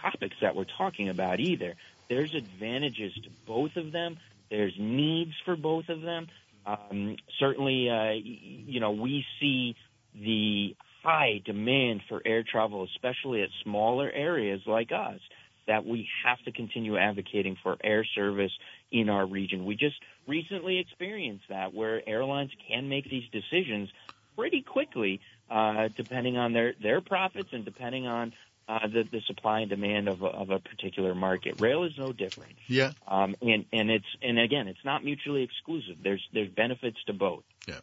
topics 0.00 0.36
that 0.40 0.56
we're 0.56 0.64
talking 0.78 1.10
about 1.10 1.38
either. 1.38 1.74
There's 2.08 2.34
advantages 2.34 3.12
to 3.24 3.28
both 3.46 3.76
of 3.76 3.92
them. 3.92 4.16
There's 4.50 4.74
needs 4.78 5.32
for 5.44 5.56
both 5.56 5.90
of 5.90 6.00
them. 6.00 6.28
Um, 6.64 7.16
certainly, 7.38 7.90
uh, 7.90 8.12
you 8.12 8.80
know, 8.80 8.92
we 8.92 9.26
see 9.40 9.76
the 10.14 10.74
high 11.02 11.42
demand 11.44 12.00
for 12.08 12.22
air 12.24 12.42
travel, 12.42 12.84
especially 12.94 13.42
at 13.42 13.50
smaller 13.62 14.10
areas 14.10 14.62
like 14.66 14.90
us, 14.90 15.20
that 15.66 15.84
we 15.84 16.08
have 16.24 16.38
to 16.44 16.52
continue 16.52 16.96
advocating 16.96 17.56
for 17.62 17.76
air 17.82 18.04
service 18.04 18.52
in 18.90 19.08
our 19.08 19.26
region. 19.26 19.64
We 19.64 19.76
just 19.76 19.96
recently 20.26 20.78
experienced 20.78 21.44
that 21.48 21.74
where 21.74 22.06
airlines 22.08 22.50
can 22.68 22.88
make 22.88 23.08
these 23.10 23.28
decisions 23.30 23.90
pretty 24.36 24.62
quickly, 24.62 25.20
uh, 25.50 25.88
depending 25.96 26.36
on 26.36 26.52
their, 26.52 26.74
their 26.80 27.00
profits 27.00 27.48
and 27.52 27.64
depending 27.64 28.06
on 28.06 28.32
uh, 28.68 28.86
the, 28.88 29.04
the 29.10 29.20
supply 29.26 29.60
and 29.60 29.70
demand 29.70 30.08
of 30.08 30.22
a, 30.22 30.26
of 30.26 30.50
a 30.50 30.58
particular 30.58 31.14
market. 31.14 31.60
Rail 31.60 31.84
is 31.84 31.92
no 31.96 32.12
different. 32.12 32.52
Yeah. 32.66 32.92
Um, 33.06 33.36
and, 33.40 33.64
and 33.72 33.90
it's, 33.90 34.06
and 34.22 34.38
again, 34.38 34.66
it's 34.68 34.84
not 34.84 35.04
mutually 35.04 35.42
exclusive. 35.42 35.96
There's, 36.02 36.26
there's 36.32 36.50
benefits 36.50 36.98
to 37.06 37.12
both. 37.12 37.44
Yeah. 37.68 37.78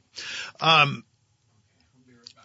Um, 0.59 1.05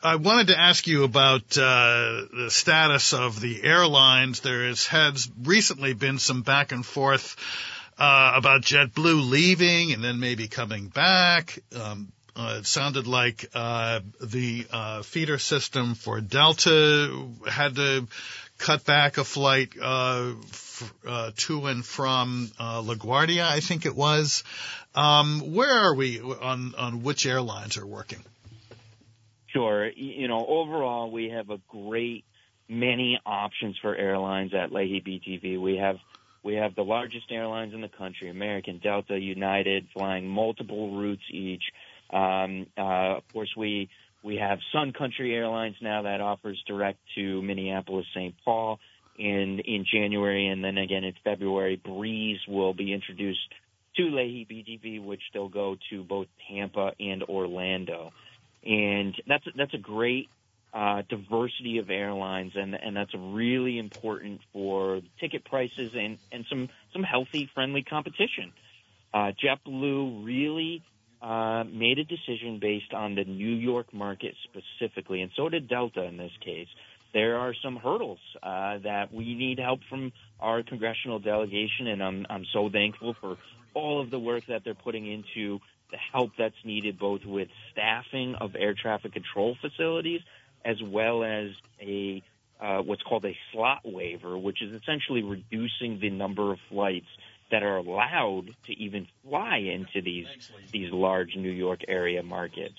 I 0.01 0.15
wanted 0.15 0.49
to 0.49 0.59
ask 0.59 0.87
you 0.87 1.03
about 1.03 1.59
uh, 1.59 2.23
the 2.33 2.49
status 2.51 3.13
of 3.13 3.41
the 3.41 3.65
airlines. 3.65 4.41
There 4.41 4.69
has, 4.69 5.29
recently 5.43 5.93
been 5.93 6.19
some 6.19 6.43
back 6.43 6.71
and 6.71 6.87
forth 6.87 7.35
uh, 7.99 8.33
about 8.37 8.63
JetBlue 8.63 9.29
leaving 9.29 9.93
and 9.93 10.03
then 10.05 10.21
maybe 10.21 10.47
coming 10.47 10.87
back. 10.87 11.59
Um, 11.75 12.13
uh, 12.37 12.59
it 12.61 12.67
sounded 12.67 13.09
like 13.09 13.51
uh, 13.55 14.01
the 14.21 14.67
uh, 14.71 15.03
feeder 15.03 15.39
system 15.39 15.97
for 15.97 16.21
Delta 16.21 17.27
had 17.51 17.75
to 17.75 18.07
cut 18.59 18.85
back 18.85 19.19
a 19.19 19.25
flight 19.25 19.71
uh, 19.83 20.33
f- 20.45 20.95
uh, 21.05 21.31
to 21.35 21.67
and 21.67 21.85
from 21.85 22.53
uh, 22.61 22.83
LaGuardia, 22.83 23.43
I 23.43 23.59
think 23.59 23.85
it 23.85 23.97
was. 23.97 24.45
Um, 24.95 25.53
where 25.55 25.73
are 25.73 25.95
we 25.95 26.21
on 26.21 26.75
on 26.77 27.03
which 27.03 27.27
airlines 27.27 27.77
are 27.77 27.87
working? 27.87 28.25
Sure. 29.59 29.89
You 29.91 30.29
know, 30.29 30.47
overall, 30.47 31.11
we 31.11 31.31
have 31.31 31.51
a 31.51 31.59
great 31.67 32.25
many 32.69 33.21
options 33.27 33.77
for 33.83 33.93
airlines 33.93 34.53
at 34.55 34.71
Leahy 34.73 35.01
BTV. 35.01 35.61
We 35.61 35.79
have 35.79 35.97
we 36.45 36.55
have 36.55 36.77
the 36.77 36.85
largest 36.85 37.33
airlines 37.33 37.75
in 37.75 37.81
the 37.81 37.89
country: 37.89 38.31
American, 38.31 38.79
Delta, 38.79 39.19
United, 39.19 39.89
flying 39.93 40.29
multiple 40.29 40.97
routes 40.97 41.25
each. 41.33 41.65
Um, 42.13 42.67
uh, 42.79 43.17
of 43.17 43.25
course, 43.33 43.53
we 43.57 43.89
we 44.23 44.37
have 44.37 44.61
Sun 44.73 44.93
Country 44.93 45.35
Airlines 45.35 45.75
now 45.83 46.03
that 46.03 46.21
offers 46.21 46.63
direct 46.69 46.99
to 47.17 47.43
Minneapolis, 47.43 48.07
St. 48.15 48.37
Paul 48.45 48.79
in 49.19 49.59
in 49.59 49.85
January, 49.93 50.47
and 50.47 50.63
then 50.63 50.79
again 50.79 51.03
in 51.03 51.15
February. 51.25 51.75
Breeze 51.75 52.39
will 52.47 52.75
be 52.75 52.93
introduced 52.93 53.41
to 53.97 54.05
Leahy 54.05 54.47
BTV, 54.49 55.05
which 55.05 55.23
they'll 55.35 55.49
go 55.49 55.77
to 55.91 56.05
both 56.05 56.29
Tampa 56.49 56.93
and 57.01 57.25
Orlando, 57.25 58.13
and 58.65 59.15
that's 59.27 59.45
that's 59.57 59.75
a 59.75 59.79
great 59.79 60.29
uh, 60.73 61.03
diversity 61.09 61.79
of 61.79 61.91
airlines, 61.91 62.53
and 62.55 62.75
and 62.75 62.97
that's 62.97 63.15
really 63.15 63.79
important 63.79 64.41
for 64.53 65.01
ticket 65.21 65.45
prices 65.45 65.93
and 65.95 66.19
and 66.31 66.45
some 66.49 66.69
some 66.93 67.03
healthy, 67.03 67.51
friendly 67.55 67.83
competition. 67.83 68.53
Uh, 69.13 69.33
JetBlue 69.43 70.25
really 70.25 70.83
uh, 71.23 71.65
made 71.65 71.99
a 71.99 72.05
decision 72.05 72.59
based 72.61 72.93
on 72.93 73.15
the 73.15 73.25
New 73.25 73.55
York 73.55 73.93
market 73.95 74.35
specifically, 74.45 75.23
and 75.23 75.31
so 75.37 75.49
did 75.49 75.69
Delta 75.69 76.05
in 76.05 76.17
this 76.17 76.33
case. 76.45 76.69
There 77.15 77.39
are 77.39 77.55
some 77.65 77.77
hurdles 77.77 78.19
uh, 78.43 78.79
that 78.85 79.15
we 79.15 79.35
need 79.35 79.59
help 79.59 79.81
from 79.89 80.13
our 80.39 80.63
congressional 80.63 81.19
delegation, 81.19 81.87
and 81.87 82.03
I'm 82.03 82.27
I'm 82.29 82.45
so 82.53 82.69
thankful 82.69 83.17
for 83.21 83.39
all 83.73 84.01
of 84.03 84.11
the 84.11 84.19
work 84.19 84.45
that 84.49 84.63
they're 84.65 84.75
putting 84.75 85.07
into 85.07 85.61
help 85.97 86.33
that's 86.37 86.65
needed 86.65 86.99
both 86.99 87.25
with 87.25 87.49
staffing 87.73 88.35
of 88.35 88.55
air 88.57 88.75
traffic 88.75 89.13
control 89.13 89.57
facilities 89.61 90.21
as 90.65 90.83
well 90.83 91.25
as 91.25 91.51
a 91.81 92.23
uh, 92.61 92.83
what's 92.83 93.03
called 93.03 93.25
a 93.25 93.37
slot 93.53 93.81
waiver, 93.85 94.37
which 94.37 94.63
is 94.63 94.81
essentially 94.83 95.23
reducing 95.23 96.01
the 96.01 96.11
number 96.11 96.53
of 96.53 96.59
flights 96.69 97.07
that 97.51 97.63
are 97.63 97.77
allowed 97.77 98.55
to 98.67 98.73
even 98.73 99.07
fly 99.23 99.59
into 99.59 100.03
these 100.03 100.27
these 100.73 100.91
large 100.91 101.37
New 101.37 101.51
York 101.51 101.81
area 101.89 102.23
markets. 102.23 102.79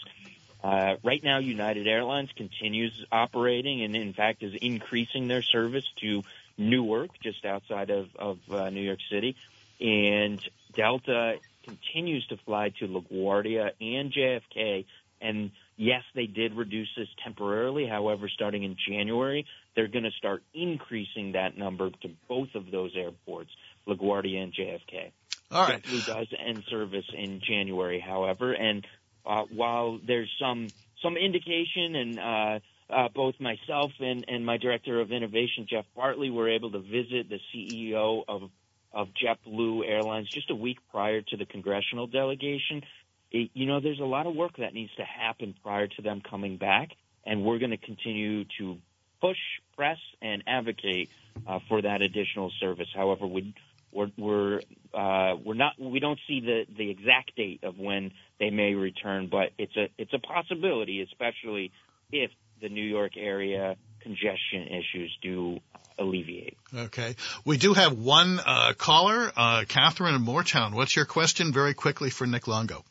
Uh, 0.61 0.95
right 1.03 1.23
now, 1.23 1.39
United 1.39 1.87
Airlines 1.87 2.29
continues 2.35 3.05
operating 3.11 3.81
and, 3.81 3.95
in 3.95 4.11
fact, 4.13 4.43
is 4.43 4.53
increasing 4.61 5.27
their 5.29 5.41
service 5.41 5.85
to 6.01 6.23
Newark, 6.57 7.11
just 7.23 7.45
outside 7.45 7.89
of, 7.89 8.13
of 8.17 8.39
uh, 8.51 8.69
New 8.69 8.81
York 8.81 8.99
City. 9.09 9.37
And 9.79 10.41
Delta 10.75 11.37
continues 11.69 12.25
to 12.27 12.37
fly 12.45 12.71
to 12.79 12.87
LaGuardia 12.87 13.71
and 13.79 14.13
JFK. 14.13 14.85
And 15.21 15.51
yes, 15.77 16.03
they 16.15 16.25
did 16.25 16.55
reduce 16.55 16.89
this 16.97 17.07
temporarily. 17.23 17.87
However, 17.87 18.29
starting 18.29 18.63
in 18.63 18.77
January, 18.87 19.45
they're 19.75 19.87
going 19.87 20.05
to 20.05 20.11
start 20.17 20.43
increasing 20.53 21.33
that 21.33 21.57
number 21.57 21.89
to 21.89 22.09
both 22.27 22.55
of 22.55 22.71
those 22.71 22.91
airports, 22.95 23.51
LaGuardia 23.87 24.43
and 24.43 24.53
JFK. 24.53 25.11
All 25.51 25.63
right. 25.63 25.81
JetBlue 25.81 26.05
does 26.05 26.27
end 26.45 26.63
service 26.69 27.05
in 27.13 27.41
January, 27.45 27.99
however, 27.99 28.53
and 28.53 28.85
uh, 29.25 29.43
while 29.51 29.99
there's 30.05 30.29
some 30.39 30.67
some 31.01 31.17
indication, 31.17 31.95
and 31.95 32.19
uh, 32.19 32.59
uh, 32.89 33.07
both 33.13 33.35
myself 33.39 33.91
and, 33.99 34.25
and 34.27 34.45
my 34.45 34.57
director 34.57 34.99
of 34.99 35.11
innovation, 35.11 35.67
Jeff 35.69 35.85
Bartley, 35.95 36.29
were 36.29 36.49
able 36.49 36.71
to 36.71 36.79
visit 36.79 37.29
the 37.29 37.39
CEO 37.53 38.23
of 38.27 38.49
of 38.91 39.09
JetBlue 39.13 39.87
Airlines 39.87 40.29
just 40.29 40.49
a 40.49 40.55
week 40.55 40.77
prior 40.91 41.21
to 41.21 41.37
the 41.37 41.45
congressional 41.45 42.07
delegation. 42.07 42.83
It, 43.31 43.51
you 43.53 43.65
know, 43.65 43.79
there's 43.79 43.99
a 43.99 44.05
lot 44.05 44.25
of 44.25 44.35
work 44.35 44.57
that 44.57 44.73
needs 44.73 44.93
to 44.95 45.03
happen 45.03 45.55
prior 45.63 45.87
to 45.87 46.01
them 46.01 46.21
coming 46.27 46.57
back, 46.57 46.89
and 47.25 47.43
we're 47.43 47.59
going 47.59 47.71
to 47.71 47.77
continue 47.77 48.45
to 48.57 48.77
push, 49.21 49.37
press, 49.75 49.97
and 50.21 50.43
advocate 50.47 51.09
uh, 51.47 51.59
for 51.67 51.81
that 51.81 52.01
additional 52.01 52.51
service. 52.59 52.87
However, 52.93 53.27
we 53.27 53.53
we're 53.91 54.11
we're 54.17 54.61
uh, 54.93 55.35
we're 55.43 55.53
not 55.55 55.79
we 55.79 55.99
don't 55.99 56.19
see 56.27 56.41
the 56.41 56.65
the 56.75 56.89
exact 56.89 57.35
date 57.35 57.63
of 57.63 57.77
when 57.77 58.11
they 58.39 58.49
may 58.49 58.73
return, 58.73 59.27
but 59.27 59.51
it's 59.57 59.75
a 59.75 59.89
it's 59.97 60.13
a 60.13 60.19
possibility, 60.19 61.01
especially 61.01 61.71
if 62.11 62.31
the 62.61 62.69
New 62.69 62.83
York 62.83 63.13
area 63.17 63.77
congestion 64.01 64.67
issues 64.67 65.17
do 65.21 65.59
alleviate. 65.97 66.57
Okay, 66.73 67.15
we 67.45 67.57
do 67.57 67.73
have 67.73 67.97
one 67.97 68.39
uh, 68.45 68.73
caller, 68.77 69.31
uh, 69.35 69.65
Catherine 69.67 70.15
in 70.15 70.25
Moretown. 70.25 70.73
What's 70.73 70.95
your 70.95 71.05
question, 71.05 71.51
very 71.51 71.73
quickly, 71.73 72.09
for 72.09 72.25
Nic 72.25 72.47
Longo? 72.47 72.83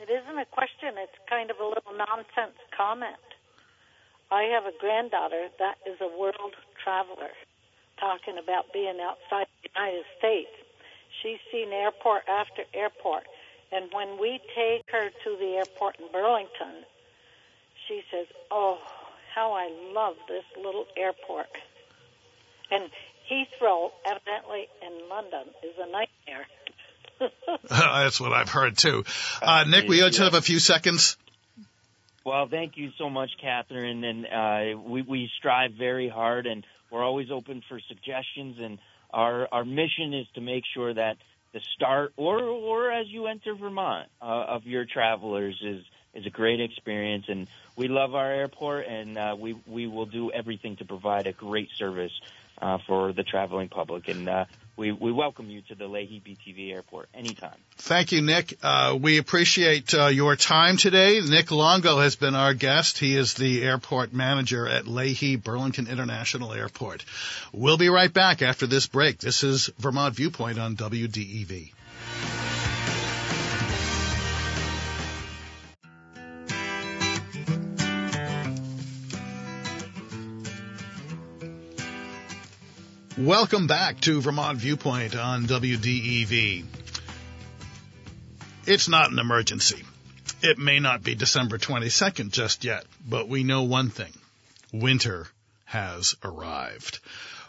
It 0.00 0.10
isn't 0.10 0.38
a 0.38 0.46
question; 0.46 0.94
it's 0.96 1.18
kind 1.28 1.50
of 1.50 1.58
a 1.58 1.66
little 1.66 1.92
nonsense 1.96 2.58
comment. 2.76 3.16
I 4.30 4.50
have 4.54 4.64
a 4.66 4.76
granddaughter 4.78 5.48
that 5.58 5.76
is 5.86 5.98
a 6.00 6.18
world 6.18 6.54
traveler 6.82 7.30
talking 7.98 8.38
about 8.42 8.72
being 8.72 8.98
outside 9.00 9.46
the 9.62 9.70
United 9.74 10.04
States. 10.18 10.50
She's 11.22 11.38
seen 11.50 11.72
airport 11.72 12.28
after 12.28 12.62
airport. 12.74 13.24
And 13.72 13.90
when 13.92 14.20
we 14.20 14.40
take 14.54 14.84
her 14.92 15.10
to 15.10 15.36
the 15.38 15.58
airport 15.58 15.98
in 15.98 16.06
Burlington, 16.12 16.84
she 17.88 18.02
says, 18.10 18.26
Oh, 18.50 18.78
how 19.36 19.52
I 19.52 19.68
love 19.92 20.16
this 20.28 20.44
little 20.56 20.86
airport. 20.96 21.46
And 22.70 22.90
Heathrow, 23.30 23.90
evidently 24.04 24.66
in 24.82 25.08
London, 25.08 25.52
is 25.62 25.74
a 25.78 25.90
nightmare. 25.92 26.46
That's 27.68 28.20
what 28.20 28.32
I've 28.32 28.48
heard 28.48 28.78
too. 28.78 29.04
Uh, 29.42 29.64
Nic, 29.68 29.88
we 29.88 29.98
just 29.98 30.18
have 30.18 30.34
a 30.34 30.42
few 30.42 30.58
seconds. 30.58 31.16
Well, 32.24 32.48
thank 32.50 32.76
you 32.76 32.90
so 32.98 33.08
much, 33.08 33.30
Catherine. 33.40 34.02
And 34.02 34.26
uh, 34.26 34.80
we, 34.80 35.02
we 35.02 35.30
strive 35.38 35.72
very 35.78 36.08
hard, 36.08 36.46
and 36.46 36.64
we're 36.90 37.04
always 37.04 37.30
open 37.30 37.62
for 37.68 37.78
suggestions. 37.88 38.56
And 38.58 38.78
our 39.12 39.48
our 39.52 39.64
mission 39.64 40.12
is 40.12 40.26
to 40.34 40.40
make 40.40 40.64
sure 40.74 40.92
that 40.92 41.18
the 41.52 41.60
start, 41.74 42.14
or 42.16 42.40
or 42.40 42.90
as 42.90 43.06
you 43.08 43.26
enter 43.26 43.54
Vermont, 43.54 44.08
uh, 44.20 44.24
of 44.24 44.64
your 44.64 44.86
travelers 44.86 45.56
is 45.62 45.84
is 46.16 46.26
a 46.26 46.30
great 46.30 46.60
experience. 46.60 47.26
And 47.28 47.46
we 47.76 47.88
love 47.88 48.14
our 48.14 48.32
airport, 48.32 48.86
and 48.86 49.16
uh, 49.16 49.36
we 49.38 49.54
we 49.66 49.86
will 49.86 50.06
do 50.06 50.32
everything 50.32 50.76
to 50.76 50.84
provide 50.84 51.26
a 51.26 51.32
great 51.32 51.68
service 51.78 52.12
uh, 52.60 52.78
for 52.86 53.12
the 53.12 53.22
traveling 53.22 53.68
public. 53.68 54.08
And 54.08 54.28
uh, 54.28 54.44
we, 54.76 54.92
we 54.92 55.12
welcome 55.12 55.50
you 55.50 55.62
to 55.62 55.74
the 55.74 55.86
Leahy 55.86 56.22
BTV 56.24 56.72
Airport 56.72 57.08
anytime. 57.14 57.56
Thank 57.76 58.12
you, 58.12 58.22
Nic. 58.22 58.58
Uh, 58.62 58.98
we 59.00 59.18
appreciate 59.18 59.94
uh, 59.94 60.06
your 60.06 60.36
time 60.36 60.76
today. 60.76 61.20
Nic 61.20 61.50
Longo 61.50 61.98
has 61.98 62.16
been 62.16 62.34
our 62.34 62.54
guest. 62.54 62.98
He 62.98 63.16
is 63.16 63.34
the 63.34 63.62
airport 63.62 64.12
manager 64.12 64.66
at 64.66 64.86
Leahy 64.86 65.36
Burlington 65.36 65.86
International 65.86 66.52
Airport. 66.52 67.04
We'll 67.52 67.78
be 67.78 67.88
right 67.88 68.12
back 68.12 68.42
after 68.42 68.66
this 68.66 68.86
break. 68.86 69.18
This 69.18 69.42
is 69.42 69.70
Vermont 69.78 70.14
Viewpoint 70.14 70.58
on 70.58 70.76
WDEV. 70.76 71.72
Welcome 83.26 83.66
back 83.66 84.00
to 84.02 84.20
Vermont 84.20 84.58
Viewpoint 84.58 85.16
on 85.16 85.46
WDEV. 85.46 86.64
It's 88.66 88.88
not 88.88 89.10
an 89.10 89.18
emergency. 89.18 89.82
It 90.42 90.58
may 90.58 90.78
not 90.78 91.02
be 91.02 91.16
December 91.16 91.58
22nd 91.58 92.30
just 92.30 92.62
yet, 92.62 92.86
but 93.04 93.28
we 93.28 93.42
know 93.42 93.64
one 93.64 93.90
thing. 93.90 94.12
Winter 94.72 95.26
has 95.64 96.14
arrived. 96.22 97.00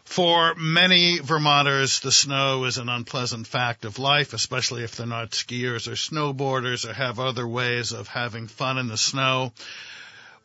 For 0.03 0.55
many 0.55 1.19
Vermonters, 1.19 1.99
the 1.99 2.11
snow 2.11 2.63
is 2.63 2.79
an 2.79 2.89
unpleasant 2.89 3.45
fact 3.45 3.85
of 3.85 3.99
life, 3.99 4.33
especially 4.33 4.83
if 4.83 4.95
they're 4.95 5.05
not 5.05 5.29
skiers 5.29 5.87
or 5.87 5.91
snowboarders 5.91 6.89
or 6.89 6.93
have 6.93 7.19
other 7.19 7.47
ways 7.47 7.91
of 7.91 8.07
having 8.07 8.47
fun 8.47 8.79
in 8.79 8.87
the 8.87 8.97
snow. 8.97 9.53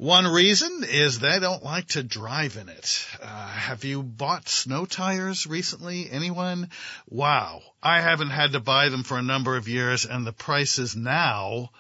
One 0.03 0.27
reason 0.27 0.83
is 0.83 1.21
they 1.21 1.39
don't 1.39 1.63
like 1.63 1.87
to 1.91 2.03
drive 2.03 2.57
in 2.57 2.69
it. 2.69 3.07
Uh, 3.23 3.47
have 3.47 3.85
you 3.85 4.03
bought 4.03 4.49
snow 4.49 4.85
tires 4.85 5.47
recently? 5.47 6.11
Anyone? 6.11 6.71
Wow. 7.09 7.63
I 7.81 8.01
haven't 8.01 8.31
had 8.31 8.51
to 8.51 8.59
buy 8.59 8.89
them 8.89 9.05
for 9.05 9.17
a 9.17 9.23
number 9.23 9.57
of 9.57 9.69
years 9.69 10.05
and 10.05 10.27
the 10.27 10.33
prices 10.33 10.97
now 10.97 11.71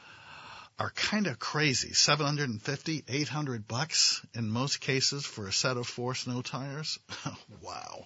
are 0.82 0.90
kind 0.96 1.28
of 1.28 1.38
crazy. 1.38 1.92
750, 1.92 3.04
800 3.06 3.68
bucks 3.68 4.20
in 4.34 4.50
most 4.50 4.80
cases 4.80 5.24
for 5.24 5.46
a 5.46 5.52
set 5.52 5.76
of 5.76 5.86
four 5.86 6.16
snow 6.16 6.42
tires. 6.42 6.98
wow. 7.62 8.04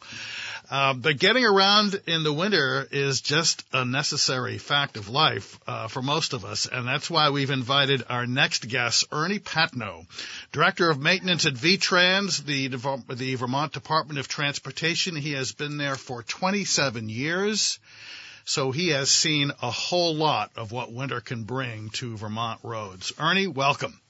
Uh, 0.71 0.93
but 0.93 1.19
getting 1.19 1.47
around 1.47 1.99
in 2.07 2.23
the 2.23 2.35
winter 2.35 2.87
is 2.91 3.23
just 3.23 3.65
a 3.73 3.87
necessary 3.87 4.59
fact 4.59 4.99
of 4.99 5.09
life 5.09 5.59
uh, 5.67 5.89
for 5.89 6.03
most 6.03 6.35
of 6.35 6.45
us, 6.45 6.67
and 6.67 6.87
that's 6.87 7.09
why 7.09 7.31
we've 7.31 7.49
invited 7.49 8.03
our 8.11 8.27
next 8.27 8.69
guest, 8.69 9.07
Ernie 9.11 9.39
Patnoe, 9.39 10.05
Director 10.53 10.91
of 10.91 11.01
Maintenance 11.01 11.47
at 11.47 11.55
VTrans, 11.55 12.45
the, 12.45 12.69
the 13.15 13.37
Vermont 13.37 13.73
Department 13.73 14.19
of 14.19 14.29
Transportation. 14.29 15.17
He 15.17 15.33
has 15.33 15.53
been 15.53 15.79
there 15.79 15.97
for 15.97 16.23
27 16.23 17.09
years. 17.09 17.79
So 18.47 18.71
he 18.71 18.91
has 18.91 19.11
seen 19.11 19.51
a 19.61 19.73
whole 19.73 20.15
lot 20.15 20.53
of 20.55 20.71
what 20.71 20.93
winter 20.93 21.21
can 21.21 21.43
bring 21.43 21.91
to 21.95 22.17
Vermont 22.17 22.61
roads. 22.63 23.13
Ernie, 23.19 23.49
welcome. 23.49 24.01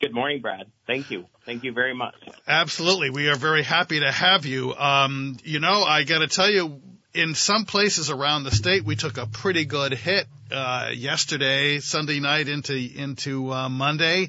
Good 0.00 0.14
morning, 0.14 0.40
Brad. 0.40 0.66
Thank 0.86 1.10
you. 1.10 1.26
Thank 1.44 1.64
you 1.64 1.72
very 1.72 1.94
much. 1.94 2.14
Absolutely. 2.46 3.10
We 3.10 3.28
are 3.28 3.34
very 3.34 3.64
happy 3.64 3.98
to 3.98 4.12
have 4.12 4.46
you. 4.46 4.72
Um, 4.72 5.36
you 5.42 5.58
know, 5.58 5.82
I 5.82 6.04
got 6.04 6.20
to 6.20 6.28
tell 6.28 6.48
you, 6.48 6.80
in 7.12 7.34
some 7.34 7.64
places 7.64 8.08
around 8.08 8.44
the 8.44 8.52
state, 8.52 8.84
we 8.84 8.94
took 8.94 9.18
a 9.18 9.26
pretty 9.26 9.64
good 9.64 9.92
hit 9.92 10.28
uh, 10.52 10.90
yesterday, 10.94 11.80
Sunday 11.80 12.20
night 12.20 12.46
into 12.46 12.76
into 12.76 13.52
uh, 13.52 13.68
Monday. 13.68 14.28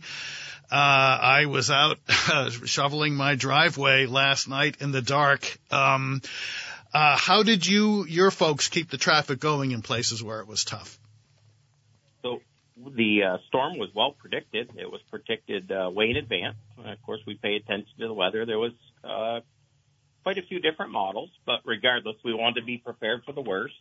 Uh, 0.71 0.75
I 1.21 1.45
was 1.45 1.69
out 1.69 1.99
shoveling 2.65 3.13
my 3.13 3.35
driveway 3.35 4.07
last 4.07 4.49
night 4.49 4.77
in 4.79 4.91
the 4.91 5.01
dark. 5.01 5.57
Um, 5.69 6.21
uh, 6.93 7.17
how 7.17 7.43
did 7.43 7.65
you, 7.65 8.05
your 8.05 8.31
folks, 8.31 8.67
keep 8.67 8.89
the 8.89 8.97
traffic 8.97 9.39
going 9.39 9.71
in 9.71 9.81
places 9.81 10.23
where 10.23 10.39
it 10.39 10.47
was 10.47 10.63
tough? 10.63 10.99
So 12.21 12.41
the 12.77 13.23
uh, 13.23 13.37
storm 13.47 13.77
was 13.77 13.89
well 13.95 14.11
predicted. 14.11 14.71
It 14.77 14.89
was 14.89 15.01
predicted 15.09 15.71
uh, 15.71 15.89
way 15.89 16.09
in 16.09 16.17
advance. 16.17 16.57
of 16.77 17.01
course, 17.03 17.21
we 17.25 17.35
pay 17.35 17.55
attention 17.55 17.91
to 17.99 18.07
the 18.07 18.13
weather. 18.13 18.45
There 18.45 18.59
was 18.59 18.73
uh, 19.03 19.41
quite 20.23 20.37
a 20.37 20.43
few 20.47 20.59
different 20.59 20.91
models, 20.91 21.29
but 21.45 21.61
regardless, 21.65 22.15
we 22.23 22.33
wanted 22.33 22.61
to 22.61 22.65
be 22.65 22.77
prepared 22.77 23.23
for 23.25 23.33
the 23.33 23.41
worst. 23.41 23.75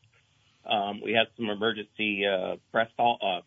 Um, 0.65 1.01
we 1.03 1.13
had 1.13 1.29
some 1.37 1.49
emergency 1.49 2.25
uh, 2.27 2.57
press 2.73 2.89
call, 2.97 3.19
uh, 3.23 3.41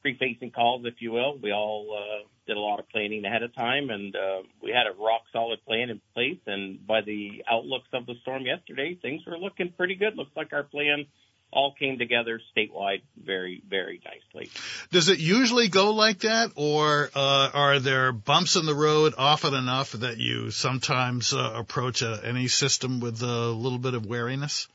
pre-facing 0.00 0.50
calls, 0.50 0.84
if 0.84 0.94
you 1.00 1.12
will. 1.12 1.38
We 1.38 1.52
all 1.52 1.96
uh, 1.96 2.28
did 2.46 2.56
a 2.56 2.60
lot 2.60 2.80
of 2.80 2.88
planning 2.88 3.24
ahead 3.24 3.42
of 3.42 3.54
time, 3.54 3.90
and 3.90 4.14
uh, 4.14 4.42
we 4.62 4.70
had 4.70 4.86
a 4.86 5.00
rock 5.00 5.22
solid 5.32 5.64
plan 5.64 5.90
in 5.90 6.00
place. 6.14 6.40
And 6.46 6.84
by 6.86 7.02
the 7.02 7.44
outlooks 7.50 7.88
of 7.92 8.06
the 8.06 8.14
storm 8.22 8.44
yesterday, 8.44 8.98
things 9.00 9.22
were 9.26 9.38
looking 9.38 9.72
pretty 9.76 9.94
good. 9.94 10.16
Looks 10.16 10.36
like 10.36 10.52
our 10.52 10.64
plan 10.64 11.06
all 11.52 11.74
came 11.78 11.98
together 11.98 12.40
statewide 12.56 13.02
very, 13.22 13.62
very 13.68 14.00
nicely. 14.04 14.50
Does 14.90 15.08
it 15.08 15.18
usually 15.18 15.68
go 15.68 15.92
like 15.92 16.20
that, 16.20 16.52
or 16.56 17.10
uh, 17.14 17.50
are 17.52 17.78
there 17.78 18.10
bumps 18.10 18.56
in 18.56 18.64
the 18.64 18.74
road 18.74 19.14
often 19.18 19.54
enough 19.54 19.92
that 19.92 20.16
you 20.16 20.50
sometimes 20.50 21.34
uh, 21.34 21.52
approach 21.54 22.02
a, 22.02 22.20
any 22.24 22.48
system 22.48 23.00
with 23.00 23.22
a 23.22 23.48
little 23.50 23.78
bit 23.78 23.94
of 23.94 24.06
wariness? 24.06 24.66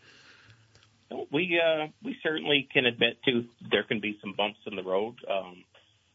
We 1.32 1.60
uh, 1.60 1.88
we 2.04 2.18
certainly 2.22 2.68
can 2.72 2.86
admit 2.86 3.18
to 3.26 3.46
there 3.72 3.84
can 3.84 4.00
be 4.00 4.18
some 4.22 4.34
bumps 4.34 4.60
in 4.68 4.76
the 4.76 4.84
road. 4.84 5.16
Um, 5.30 5.64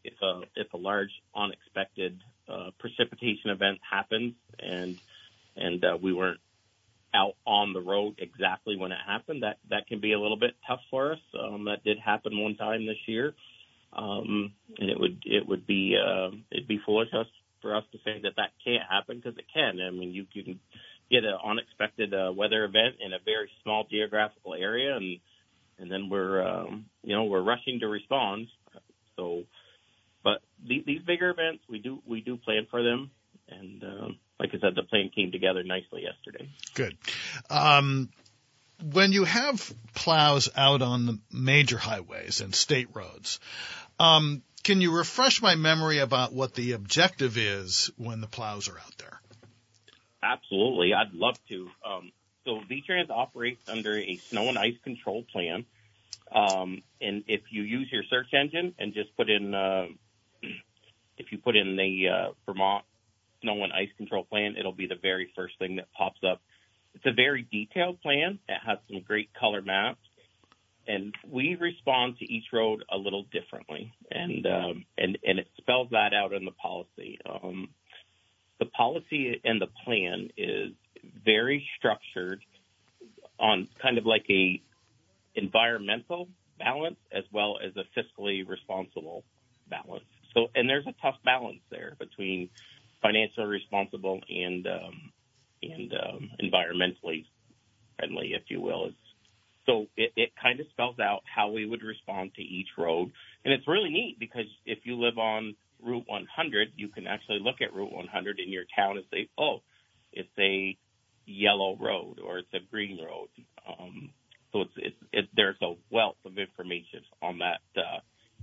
if 0.04 0.14
a 0.22 0.42
if 0.56 0.72
a 0.72 0.76
large 0.76 1.10
unexpected 1.34 2.18
uh, 2.48 2.70
precipitation 2.78 3.50
event 3.50 3.78
happens 3.88 4.34
and 4.58 4.98
and 5.56 5.84
uh, 5.84 5.98
we 6.00 6.12
weren't 6.12 6.40
out 7.14 7.34
on 7.46 7.72
the 7.72 7.80
road 7.80 8.14
exactly 8.18 8.76
when 8.76 8.90
it 8.90 8.98
happened, 9.06 9.42
that 9.42 9.58
that 9.70 9.86
can 9.86 10.00
be 10.00 10.12
a 10.12 10.20
little 10.20 10.38
bit 10.38 10.54
tough 10.66 10.80
for 10.90 11.12
us. 11.12 11.18
Um, 11.38 11.64
that 11.66 11.84
did 11.84 11.98
happen 11.98 12.40
one 12.40 12.56
time 12.56 12.86
this 12.86 12.96
year, 13.06 13.34
um, 13.92 14.52
and 14.78 14.90
it 14.90 14.98
would 14.98 15.22
it 15.24 15.46
would 15.46 15.66
be 15.66 15.96
uh, 15.96 16.30
it'd 16.50 16.68
be 16.68 16.80
foolish 16.84 17.08
us 17.12 17.26
for 17.60 17.76
us 17.76 17.84
to 17.92 17.98
say 17.98 18.20
that 18.22 18.36
that 18.36 18.50
can't 18.64 18.82
happen 18.88 19.18
because 19.18 19.38
it 19.38 19.44
can. 19.52 19.80
I 19.80 19.90
mean, 19.90 20.12
you 20.12 20.26
can 20.32 20.58
get 21.10 21.24
an 21.24 21.36
unexpected 21.44 22.14
uh, 22.14 22.32
weather 22.34 22.64
event 22.64 22.96
in 23.04 23.12
a 23.12 23.18
very 23.24 23.50
small 23.62 23.84
geographical 23.88 24.54
area, 24.54 24.96
and 24.96 25.18
and 25.78 25.90
then 25.90 26.08
we're 26.08 26.42
um, 26.46 26.86
you 27.02 27.14
know 27.14 27.24
we're 27.24 27.42
rushing 27.42 27.80
to 27.80 27.88
respond. 27.88 28.48
So, 29.16 29.44
these 30.66 31.02
bigger 31.02 31.30
events, 31.30 31.64
we 31.68 31.78
do 31.78 32.02
we 32.06 32.20
do 32.20 32.36
plan 32.36 32.66
for 32.70 32.82
them, 32.82 33.10
and 33.48 33.82
um, 33.82 34.18
like 34.38 34.50
I 34.54 34.58
said, 34.60 34.74
the 34.74 34.82
plan 34.82 35.10
came 35.14 35.32
together 35.32 35.62
nicely 35.62 36.02
yesterday. 36.02 36.48
Good. 36.74 36.96
Um, 37.50 38.10
when 38.90 39.12
you 39.12 39.24
have 39.24 39.72
plows 39.94 40.48
out 40.56 40.82
on 40.82 41.06
the 41.06 41.18
major 41.30 41.78
highways 41.78 42.40
and 42.40 42.54
state 42.54 42.88
roads, 42.94 43.38
um, 44.00 44.42
can 44.64 44.80
you 44.80 44.96
refresh 44.96 45.42
my 45.42 45.54
memory 45.54 45.98
about 45.98 46.32
what 46.32 46.54
the 46.54 46.72
objective 46.72 47.36
is 47.36 47.90
when 47.96 48.20
the 48.20 48.26
plows 48.26 48.68
are 48.68 48.78
out 48.78 48.96
there? 48.98 49.20
Absolutely, 50.22 50.94
I'd 50.94 51.14
love 51.14 51.36
to. 51.48 51.68
Um, 51.84 52.12
so 52.44 52.60
VTrans 52.70 53.10
operates 53.10 53.68
under 53.68 53.96
a 53.96 54.16
snow 54.16 54.48
and 54.48 54.58
ice 54.58 54.76
control 54.84 55.24
plan. 55.32 55.64
Um, 56.32 56.82
and 57.00 57.24
if 57.26 57.40
you 57.50 57.62
use 57.62 57.88
your 57.92 58.04
search 58.04 58.32
engine 58.32 58.74
and 58.78 58.94
just 58.94 59.16
put 59.16 59.28
in, 59.28 59.54
uh, 59.54 59.86
if 61.18 61.30
you 61.30 61.38
put 61.38 61.56
in 61.56 61.76
the 61.76 62.08
uh, 62.08 62.32
Vermont 62.46 62.84
snow 63.42 63.62
and 63.64 63.72
ice 63.72 63.88
control 63.96 64.24
plan, 64.24 64.54
it'll 64.58 64.72
be 64.72 64.86
the 64.86 64.98
very 65.00 65.30
first 65.34 65.58
thing 65.58 65.76
that 65.76 65.92
pops 65.92 66.20
up. 66.28 66.40
It's 66.94 67.06
a 67.06 67.12
very 67.12 67.46
detailed 67.50 68.00
plan. 68.00 68.38
It 68.48 68.58
has 68.66 68.78
some 68.88 69.00
great 69.00 69.30
color 69.38 69.62
maps, 69.62 70.00
and 70.86 71.14
we 71.28 71.56
respond 71.58 72.18
to 72.18 72.24
each 72.24 72.46
road 72.52 72.84
a 72.90 72.96
little 72.96 73.24
differently, 73.32 73.92
and 74.10 74.46
um, 74.46 74.84
and 74.98 75.18
and 75.24 75.38
it 75.38 75.48
spells 75.56 75.88
that 75.90 76.12
out 76.14 76.32
in 76.32 76.44
the 76.44 76.52
policy. 76.52 77.18
Um, 77.28 77.68
the 78.58 78.66
policy 78.66 79.40
and 79.44 79.60
the 79.60 79.68
plan 79.84 80.28
is 80.36 80.72
very 81.24 81.66
structured 81.78 82.44
on 83.38 83.68
kind 83.80 83.98
of 83.98 84.06
like 84.06 84.24
a 84.30 84.62
environmental 85.34 86.28
balance 86.58 86.98
as 87.10 87.24
well 87.32 87.58
as 87.64 87.72
a 87.76 87.84
fiscally 87.98 88.46
responsible 88.46 89.24
balance. 89.68 90.04
So, 90.34 90.48
and 90.54 90.68
there's 90.68 90.86
a 90.86 90.94
tough 91.02 91.16
balance 91.24 91.60
there 91.70 91.96
between 91.98 92.48
financially 93.02 93.46
responsible 93.46 94.20
and 94.28 94.66
um, 94.66 95.12
and 95.62 95.92
um, 95.92 96.30
environmentally 96.42 97.24
friendly, 97.98 98.32
if 98.34 98.42
you 98.48 98.60
will. 98.60 98.86
It's, 98.86 98.96
so 99.66 99.86
it, 99.96 100.12
it 100.16 100.30
kind 100.40 100.58
of 100.58 100.66
spells 100.70 100.98
out 100.98 101.20
how 101.24 101.50
we 101.50 101.66
would 101.66 101.82
respond 101.82 102.32
to 102.34 102.42
each 102.42 102.68
road, 102.76 103.12
and 103.44 103.54
it's 103.54 103.68
really 103.68 103.90
neat 103.90 104.18
because 104.18 104.46
if 104.66 104.78
you 104.84 105.00
live 105.00 105.18
on 105.18 105.54
Route 105.82 106.04
100, 106.06 106.68
you 106.76 106.88
can 106.88 107.06
actually 107.06 107.40
look 107.40 107.56
at 107.60 107.74
Route 107.74 107.92
100 107.92 108.40
in 108.40 108.50
your 108.50 108.64
town 108.74 108.96
and 108.96 109.06
say, 109.12 109.28
oh, 109.38 109.58
it's 110.12 110.28
a 110.38 110.76
yellow 111.26 111.76
road 111.80 112.18
or 112.24 112.38
it's 112.38 112.52
a 112.54 112.58
green 112.70 112.98
road. 113.00 113.28
Um, 113.66 114.10
so 114.52 114.62
it's, 114.62 114.72
it's 114.76 114.96
it, 115.12 115.28
there's 115.34 115.56
a 115.62 115.74
wealth 115.90 116.16
of 116.24 116.38
information 116.38 117.00
on 117.22 117.38
that 117.38 117.60
uh, 117.76 118.00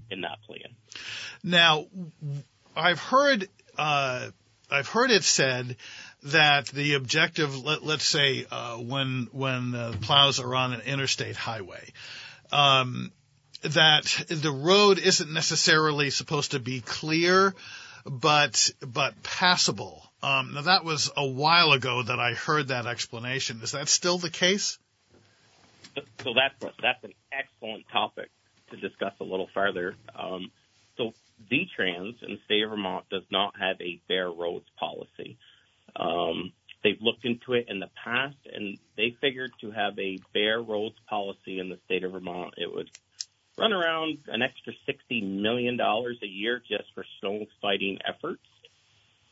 in 0.10 0.22
that 0.22 0.40
plan. 0.46 0.76
Now, 1.44 1.86
I've 2.76 3.00
heard 3.00 3.48
uh, 3.78 4.30
I've 4.72 4.88
heard 4.88 5.12
it 5.12 5.24
said 5.24 5.78
that 6.24 6.68
the 6.68 6.96
objective, 6.96 7.64
let, 7.64 7.82
us 7.82 8.04
say, 8.04 8.46
uh, 8.52 8.78
when 8.78 9.30
when 9.32 9.74
uh, 9.74 9.94
plows 10.02 10.40
are 10.40 10.54
on 10.54 10.74
an 10.74 10.82
interstate 10.82 11.36
highway, 11.36 11.92
um, 12.52 13.12
that 13.62 14.26
the 14.28 14.52
road 14.52 15.00
isn't 15.00 15.32
necessarily 15.32 16.10
supposed 16.10 16.52
to 16.52 16.60
be 16.60 16.82
clear, 16.82 17.56
but 18.06 18.72
but 18.82 19.22
passable. 19.24 20.04
Um, 20.22 20.54
now 20.54 20.62
that 20.62 20.84
was 20.84 21.10
a 21.16 21.26
while 21.26 21.72
ago 21.72 22.04
that 22.04 22.20
I 22.20 22.34
heard 22.34 22.68
that 22.68 22.86
explanation. 22.86 23.62
Is 23.64 23.72
that 23.72 23.88
still 23.88 24.18
the 24.18 24.30
case? 24.30 24.78
So 26.24 26.34
that's 26.36 26.76
that's 26.82 27.04
an 27.04 27.14
excellent 27.32 27.86
topic 27.92 28.30
to 28.72 28.78
discuss 28.78 29.14
a 29.20 29.24
little 29.24 29.50
further. 29.54 29.96
Um, 30.18 30.52
so 30.98 31.14
VTrans 31.52 32.22
in 32.24 32.34
the 32.34 32.40
state 32.46 32.64
of 32.64 32.72
Vermont 32.72 33.06
does 33.10 33.24
not 33.32 33.54
have 33.60 33.80
a 33.82 34.02
bare 34.08 34.30
roads 34.30 34.68
policy. 34.78 35.38
Um, 35.96 36.52
they've 36.84 37.02
looked 37.02 37.26
into 37.26 37.54
it 37.54 37.66
in 37.70 37.80
the 37.80 37.90
past, 38.04 38.38
and 38.52 38.78
they 38.98 39.16
figured 39.22 39.52
to 39.62 39.72
have 39.72 39.98
a 39.98 40.18
bare 40.34 40.62
roads 40.62 40.96
policy 41.08 41.60
in 41.60 41.70
the 41.70 41.80
state 41.86 42.04
of 42.04 42.12
Vermont, 42.12 42.56
it 42.58 42.74
would 42.74 42.90
run 43.58 43.74
around 43.74 44.20
an 44.28 44.42
extra 44.42 44.74
$60 44.88 45.42
million 45.42 45.80
a 45.80 46.26
year 46.26 46.62
just 46.68 46.86
for 46.96 47.04
snow 47.20 47.46
fighting 47.62 48.00
efforts. 48.08 48.46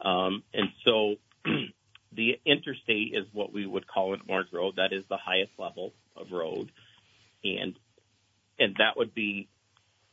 Um, 0.02 0.44
and 0.54 0.70
so 0.84 1.16
the 2.12 2.40
interstate 2.46 3.14
is 3.14 3.26
what 3.34 3.54
we 3.54 3.66
would 3.66 3.88
call 3.88 4.14
an 4.14 4.22
orange 4.28 4.52
road. 4.52 4.76
That 4.76 4.94
is 4.94 5.04
the 5.10 5.18
highest 5.18 5.54
level 5.58 5.94
of 6.16 6.32
road. 6.32 6.72
And, 7.44 7.76
and 8.60 8.76
that 8.80 8.98
would 8.98 9.14
be 9.14 9.48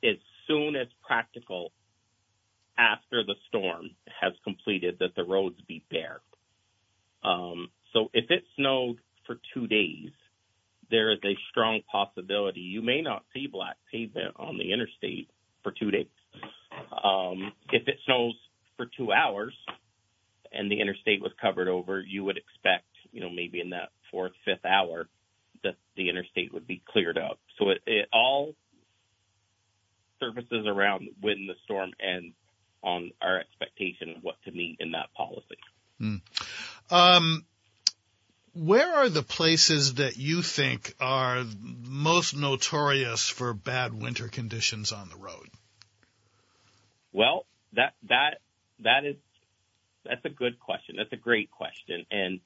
as 0.03 0.17
soon 0.47 0.77
as 0.77 0.87
practical 1.07 1.73
after 2.77 3.25
the 3.25 3.35
storm 3.49 3.91
has 4.21 4.33
completed 4.43 4.97
that 5.01 5.15
the 5.15 5.25
roads 5.25 5.61
be 5.67 5.83
bare. 5.91 6.21
Um, 7.23 7.69
so 7.93 8.11
if 8.13 8.31
it 8.31 8.45
snowed 8.57 8.99
for 9.27 9.39
two 9.55 9.67
days, 9.67 10.11
there 10.91 11.13
is 11.13 11.19
a 11.25 11.37
strong 11.51 11.81
possibility 11.91 12.61
you 12.61 12.83
may 12.83 13.01
not 13.01 13.25
see 13.33 13.47
black 13.47 13.77
pavement 13.91 14.35
on 14.37 14.59
the 14.59 14.73
interstate 14.73 15.31
for 15.63 15.73
two 15.73 15.91
days. 15.91 16.07
Um, 17.03 17.53
if 17.73 17.89
it 17.89 17.97
snows 18.05 18.35
for 18.77 18.87
two 18.97 19.13
hours 19.13 19.55
and 20.53 20.71
the 20.71 20.81
interstate 20.81 21.23
was 21.23 21.33
covered 21.41 21.69
over, 21.69 22.01
you 22.01 22.25
would 22.25 22.37
expect, 22.37 22.87
you 23.13 23.21
know, 23.21 23.31
maybe 23.31 23.61
in 23.61 23.71
that 23.71 23.91
fourth, 24.11 24.33
fifth 24.45 24.65
hour 24.65 25.09
that 25.65 25.77
the 25.97 26.09
interstate 26.09 26.53
would 26.53 26.67
be 26.67 26.83
cleared 26.87 27.19
up. 27.19 27.39
So 27.59 27.71
it, 27.71 27.83
it 27.87 28.09
all 28.13 28.55
surfaces 30.21 30.67
around 30.67 31.09
when 31.21 31.47
the 31.47 31.55
storm 31.65 31.91
ends 32.01 32.35
on 32.83 33.11
our 33.21 33.41
expectation 33.41 34.11
of 34.17 34.23
what 34.23 34.37
to 34.45 34.53
meet 34.53 34.77
in 34.81 34.93
that 34.93 35.13
policy. 35.15 35.59
Hmm. 35.99 36.17
Um, 36.91 37.45
where 38.55 38.95
are 38.95 39.09
the 39.09 39.23
places 39.23 39.95
that 39.95 40.17
you 40.17 40.43
think 40.43 40.95
are 41.01 41.45
most 41.83 42.37
notorious 42.37 43.29
for 43.29 43.53
bad 43.53 43.95
winter 44.01 44.29
conditions 44.29 44.93
on 44.93 45.09
the 45.09 45.17
road? 45.17 45.49
Well, 47.13 47.47
that 47.73 47.95
that 48.09 48.41
that 48.81 49.05
is 49.05 49.17
that's 50.05 50.25
a 50.25 50.31
good 50.31 50.59
question. 50.59 50.97
That's 50.97 51.13
a 51.13 51.17
great 51.17 51.51
question, 51.51 52.07
and 52.11 52.41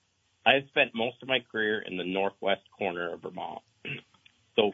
I've 0.46 0.68
spent 0.68 0.94
most 0.94 1.16
of 1.22 1.28
my 1.28 1.38
career 1.52 1.80
in 1.86 1.96
the 1.96 2.04
northwest 2.04 2.62
corner 2.76 3.12
of 3.12 3.22
Vermont, 3.22 3.60
so 4.56 4.72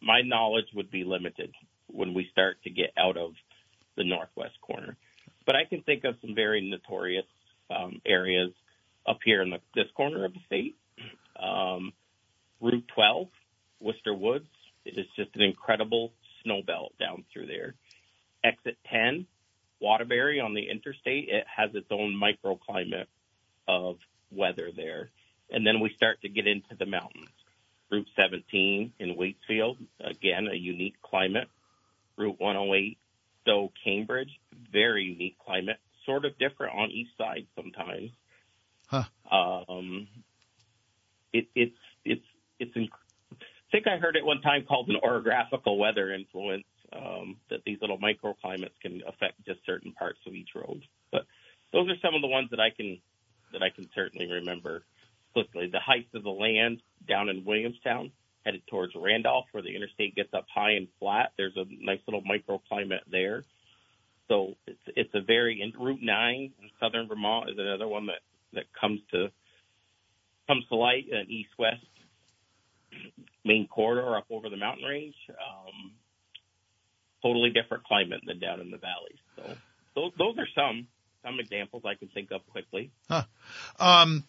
my 0.00 0.22
knowledge 0.22 0.66
would 0.74 0.90
be 0.90 1.04
limited 1.04 1.52
when 1.86 2.14
we 2.14 2.28
start 2.32 2.56
to 2.64 2.70
get 2.70 2.92
out 2.98 3.16
of 3.16 3.32
the 3.96 4.04
northwest 4.04 4.54
corner. 4.60 4.96
But 5.46 5.56
I 5.56 5.64
can 5.64 5.82
think 5.82 6.04
of 6.04 6.16
some 6.20 6.34
very 6.34 6.68
notorious 6.68 7.26
um, 7.70 8.00
areas 8.06 8.52
up 9.06 9.18
here 9.24 9.42
in 9.42 9.50
the, 9.50 9.58
this 9.74 9.90
corner 9.96 10.24
of 10.24 10.32
the 10.32 10.40
state. 10.46 10.76
Um, 11.40 11.92
Route 12.60 12.84
12, 12.94 13.28
Worcester 13.80 14.14
Woods. 14.14 14.46
It 14.84 14.98
is 14.98 15.06
just 15.16 15.30
an 15.34 15.42
incredible 15.42 16.12
snow 16.42 16.62
belt 16.66 16.92
down 16.98 17.24
through 17.32 17.46
there. 17.46 17.74
Exit 18.44 18.76
10, 18.90 19.26
Waterbury 19.80 20.40
on 20.40 20.54
the 20.54 20.68
interstate. 20.70 21.28
It 21.28 21.44
has 21.56 21.70
its 21.74 21.88
own 21.90 22.14
microclimate 22.14 23.06
of 23.66 23.96
weather 24.34 24.70
there. 24.74 25.10
And 25.50 25.66
then 25.66 25.80
we 25.80 25.92
start 25.96 26.20
to 26.22 26.28
get 26.28 26.46
into 26.46 26.74
the 26.78 26.86
mountains. 26.86 27.28
Route 27.90 28.08
17 28.16 28.92
in 28.98 29.16
Waitsfield, 29.16 29.76
again, 30.00 30.48
a 30.50 30.56
unique 30.56 31.00
climate. 31.02 31.48
Route 32.16 32.40
108, 32.40 32.98
Stowe, 33.42 33.72
Cambridge, 33.84 34.40
very 34.72 35.04
unique 35.04 35.36
climate, 35.44 35.76
sort 36.06 36.24
of 36.24 36.38
different 36.38 36.74
on 36.74 36.90
each 36.90 37.08
side 37.18 37.46
sometimes. 37.54 38.10
Huh. 38.86 39.04
Um, 39.30 40.08
it, 41.32 41.48
it's 41.54 41.76
it's 42.04 42.24
it's. 42.58 42.74
Inc- 42.76 42.88
I 43.30 43.70
think 43.72 43.86
I 43.86 43.96
heard 43.96 44.16
it 44.16 44.24
one 44.24 44.42
time 44.42 44.64
called 44.66 44.88
an 44.88 44.96
orographical 45.02 45.78
weather 45.78 46.12
influence. 46.12 46.64
Um, 46.94 47.38
that 47.48 47.60
these 47.64 47.78
little 47.80 47.98
microclimates 47.98 48.78
can 48.82 49.00
affect 49.08 49.42
just 49.46 49.64
certain 49.64 49.92
parts 49.92 50.18
of 50.26 50.34
each 50.34 50.50
road. 50.54 50.82
But 51.10 51.22
those 51.72 51.88
are 51.88 51.96
some 52.02 52.14
of 52.14 52.20
the 52.20 52.28
ones 52.28 52.50
that 52.50 52.60
I 52.60 52.68
can 52.68 53.00
that 53.52 53.62
I 53.62 53.70
can 53.70 53.88
certainly 53.94 54.30
remember 54.30 54.82
quickly. 55.32 55.68
The 55.70 55.80
heights 55.80 56.14
of 56.14 56.22
the 56.22 56.30
land 56.30 56.82
down 57.08 57.28
in 57.28 57.44
Williamstown, 57.44 58.12
headed 58.44 58.62
towards 58.68 58.92
Randolph, 58.94 59.46
where 59.52 59.62
the 59.62 59.74
interstate 59.74 60.14
gets 60.14 60.32
up 60.34 60.46
high 60.52 60.72
and 60.72 60.88
flat. 60.98 61.32
There's 61.36 61.56
a 61.56 61.64
nice 61.80 62.00
little 62.06 62.22
microclimate 62.22 63.04
there. 63.10 63.44
So 64.28 64.56
it's 64.66 64.80
it's 64.96 65.14
a 65.14 65.20
very 65.20 65.60
and 65.60 65.74
Route 65.78 66.02
Nine 66.02 66.52
in 66.62 66.70
southern 66.80 67.08
Vermont 67.08 67.50
is 67.50 67.56
another 67.58 67.88
one 67.88 68.06
that 68.06 68.20
that 68.54 68.64
comes 68.78 69.00
to 69.12 69.30
comes 70.46 70.64
to 70.68 70.76
light 70.76 71.04
an 71.10 71.26
east-west 71.28 71.84
main 73.44 73.66
corridor 73.68 74.16
up 74.16 74.26
over 74.30 74.48
the 74.48 74.56
mountain 74.56 74.84
range. 74.84 75.14
Um, 75.30 75.92
totally 77.22 77.50
different 77.50 77.84
climate 77.84 78.20
than 78.26 78.38
down 78.38 78.60
in 78.60 78.70
the 78.70 78.78
valleys. 78.78 79.18
So 79.36 79.42
those, 79.94 80.12
those 80.18 80.38
are 80.38 80.48
some 80.54 80.88
some 81.22 81.40
examples 81.40 81.84
I 81.84 81.94
can 81.94 82.08
think 82.08 82.30
of 82.32 82.46
quickly. 82.48 82.90
Huh. 83.08 83.24
Um, 83.78 84.24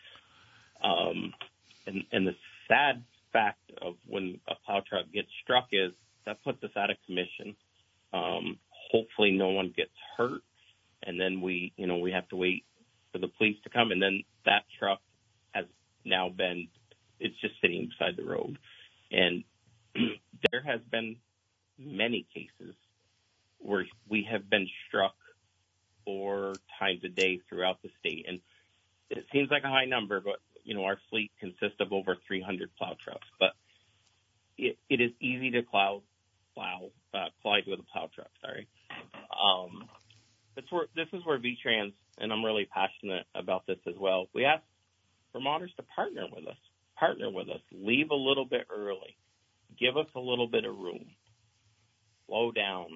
Um, 0.84 1.34
and, 1.88 2.04
and 2.12 2.28
the 2.28 2.36
sad 2.68 3.04
fact 3.32 3.72
of 3.82 3.96
when 4.08 4.40
a 4.48 4.56
plow 4.66 4.82
truck 4.88 5.06
gets 5.14 5.28
struck 5.44 5.68
is 5.72 5.92
that 6.26 6.44
puts 6.44 6.64
us 6.64 6.72
out 6.76 6.90
of 6.90 6.98
commission. 7.06 7.56
Um, 8.14 8.58
hopefully, 8.92 9.32
no 9.32 9.50
one 9.50 9.74
gets 9.76 9.92
hurt. 10.18 10.42
And 11.04 11.20
then 11.20 11.42
we, 11.42 11.74
you 11.78 11.86
know, 11.86 11.98
we 11.98 12.12
have 12.12 12.28
to 12.30 12.36
wait 12.36 12.66
for 13.16 13.20
the 13.20 13.28
police 13.28 13.58
to 13.64 13.70
come, 13.70 13.92
and 13.92 14.02
then 14.02 14.24
that 14.46 14.64
truck 14.78 15.00
has 15.54 15.66
now 16.04 16.28
been, 16.28 16.68
it's 17.18 17.40
just 17.40 17.54
sitting 17.62 17.90
beside 17.90 18.18
the 18.18 18.26
road, 18.26 18.58
and 19.10 19.46
there 20.52 20.62
has 20.62 20.82
been 20.92 21.16
many 21.80 22.26
cases 22.34 22.76
where 23.60 23.86
we 24.10 24.28
have 24.30 24.50
been 24.50 24.68
struck 24.88 25.16
four 26.04 26.56
times 26.78 27.02
a 27.06 27.10
day 27.10 27.40
throughout 27.48 27.82
the 27.84 27.90
state, 28.02 28.26
and 28.28 28.42
it 29.10 29.26
seems 29.32 29.50
like 29.50 29.64
a 29.64 29.70
high 29.70 29.86
number, 29.86 30.20
but 30.20 30.40
you 30.66 30.74
know, 30.74 30.84
our 30.84 30.98
fleet 31.60 31.70
consists 31.70 31.82
of 31.82 31.94
over 31.94 32.18
300 32.28 32.70
plow 32.78 32.96
trucks, 33.04 33.28
but 33.40 33.52
it, 34.58 34.78
it 34.90 35.02
is 35.02 35.12
easy 35.20 35.52
to 35.52 35.62
plow, 35.64 36.02
plow, 36.54 36.90
uh, 37.14 37.28
collide 37.42 37.64
with 37.68 37.80
a 37.80 37.84
plow 37.84 38.10
truck. 38.14 38.30
Sorry. 38.42 38.68
Um, 39.32 39.90
where 40.70 40.88
this 40.96 41.08
is 41.14 41.26
where 41.26 41.38
VTrans, 41.38 41.94
and 42.18 42.32
I'm 42.32 42.44
really 42.44 42.66
passionate 42.66 43.26
about 43.36 43.68
this 43.68 43.80
as 43.88 43.96
well. 44.00 44.28
We 44.34 44.46
ask 44.46 44.64
Vermonters 45.34 45.74
to 45.78 45.84
partner 45.84 46.26
with 46.32 46.48
us, 46.48 46.58
partner 46.98 47.30
with 47.30 47.50
us, 47.50 47.60
leave 47.74 48.10
a 48.12 48.16
little 48.16 48.46
bit 48.46 48.68
early, 48.74 49.18
give 49.78 49.98
us 49.98 50.08
a 50.16 50.20
little 50.20 50.48
bit 50.48 50.64
of 50.64 50.78
room, 50.78 51.06
slow 52.26 52.52
down. 52.52 52.88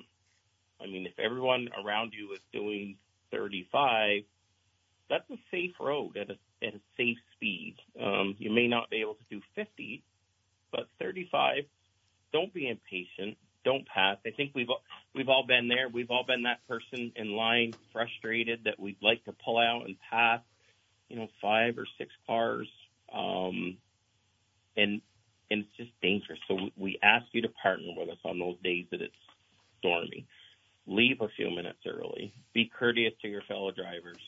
I 0.82 0.86
mean, 0.86 1.06
if 1.06 1.19
everyone 1.19 1.67
around 1.86 2.13
you 2.17 2.32
is 2.32 2.39
doing 2.54 2.95
35, 3.32 4.24
that's 5.10 5.30
a 5.30 5.38
safe 5.52 5.74
road 5.82 6.15
at 6.15 6.30
a 6.30 6.38
at 6.65 6.76
a 6.76 6.82
safe 6.98 7.17
speed. 7.36 7.76
Um, 8.02 8.36
you 8.49 8.55
may 8.55 8.67
not 8.67 8.89
be 8.89 9.01
able 9.01 9.15
to 9.15 9.23
do 9.29 9.41
50, 9.55 10.03
but 10.71 10.88
35. 10.99 11.63
Don't 12.31 12.53
be 12.53 12.67
impatient 12.67 13.38
don't 13.65 13.85
pass. 13.88 14.17
I 14.25 14.31
think 14.31 14.51
we've 14.55 14.67
we've 15.13 15.29
all 15.29 15.45
been 15.45 15.67
there. 15.67 15.89
We've 15.89 16.10
all 16.10 16.23
been 16.25 16.43
that 16.43 16.65
person 16.67 17.12
in 17.15 17.31
line, 17.33 17.75
frustrated 17.91 18.62
that 18.65 18.79
we'd 18.79 19.02
like 19.02 19.23
to 19.25 19.33
pull 19.45 19.58
out 19.58 19.85
and 19.85 19.95
pass, 20.10 20.41
you 21.10 21.17
know, 21.17 21.27
five 21.41 21.77
or 21.77 21.85
six 21.97 22.12
cars, 22.25 22.67
um, 23.13 23.77
and 24.77 25.02
and 25.52 25.65
it's 25.65 25.77
just 25.77 25.91
dangerous. 26.02 26.39
So 26.47 26.58
we 26.77 27.00
ask 27.04 27.25
you 27.31 27.41
to 27.41 27.50
partner 27.50 27.93
with 27.95 28.10
us 28.10 28.17
on 28.23 28.39
those 28.39 28.58
days 28.63 28.85
that 28.91 29.02
it's 29.02 29.13
stormy. 29.79 30.25
Leave 30.85 31.21
a 31.21 31.27
few 31.35 31.50
minutes 31.50 31.79
early. 31.85 32.33
Be 32.54 32.71
courteous 32.77 33.13
to 33.21 33.27
your 33.27 33.41
fellow 33.47 33.71
drivers, 33.71 34.21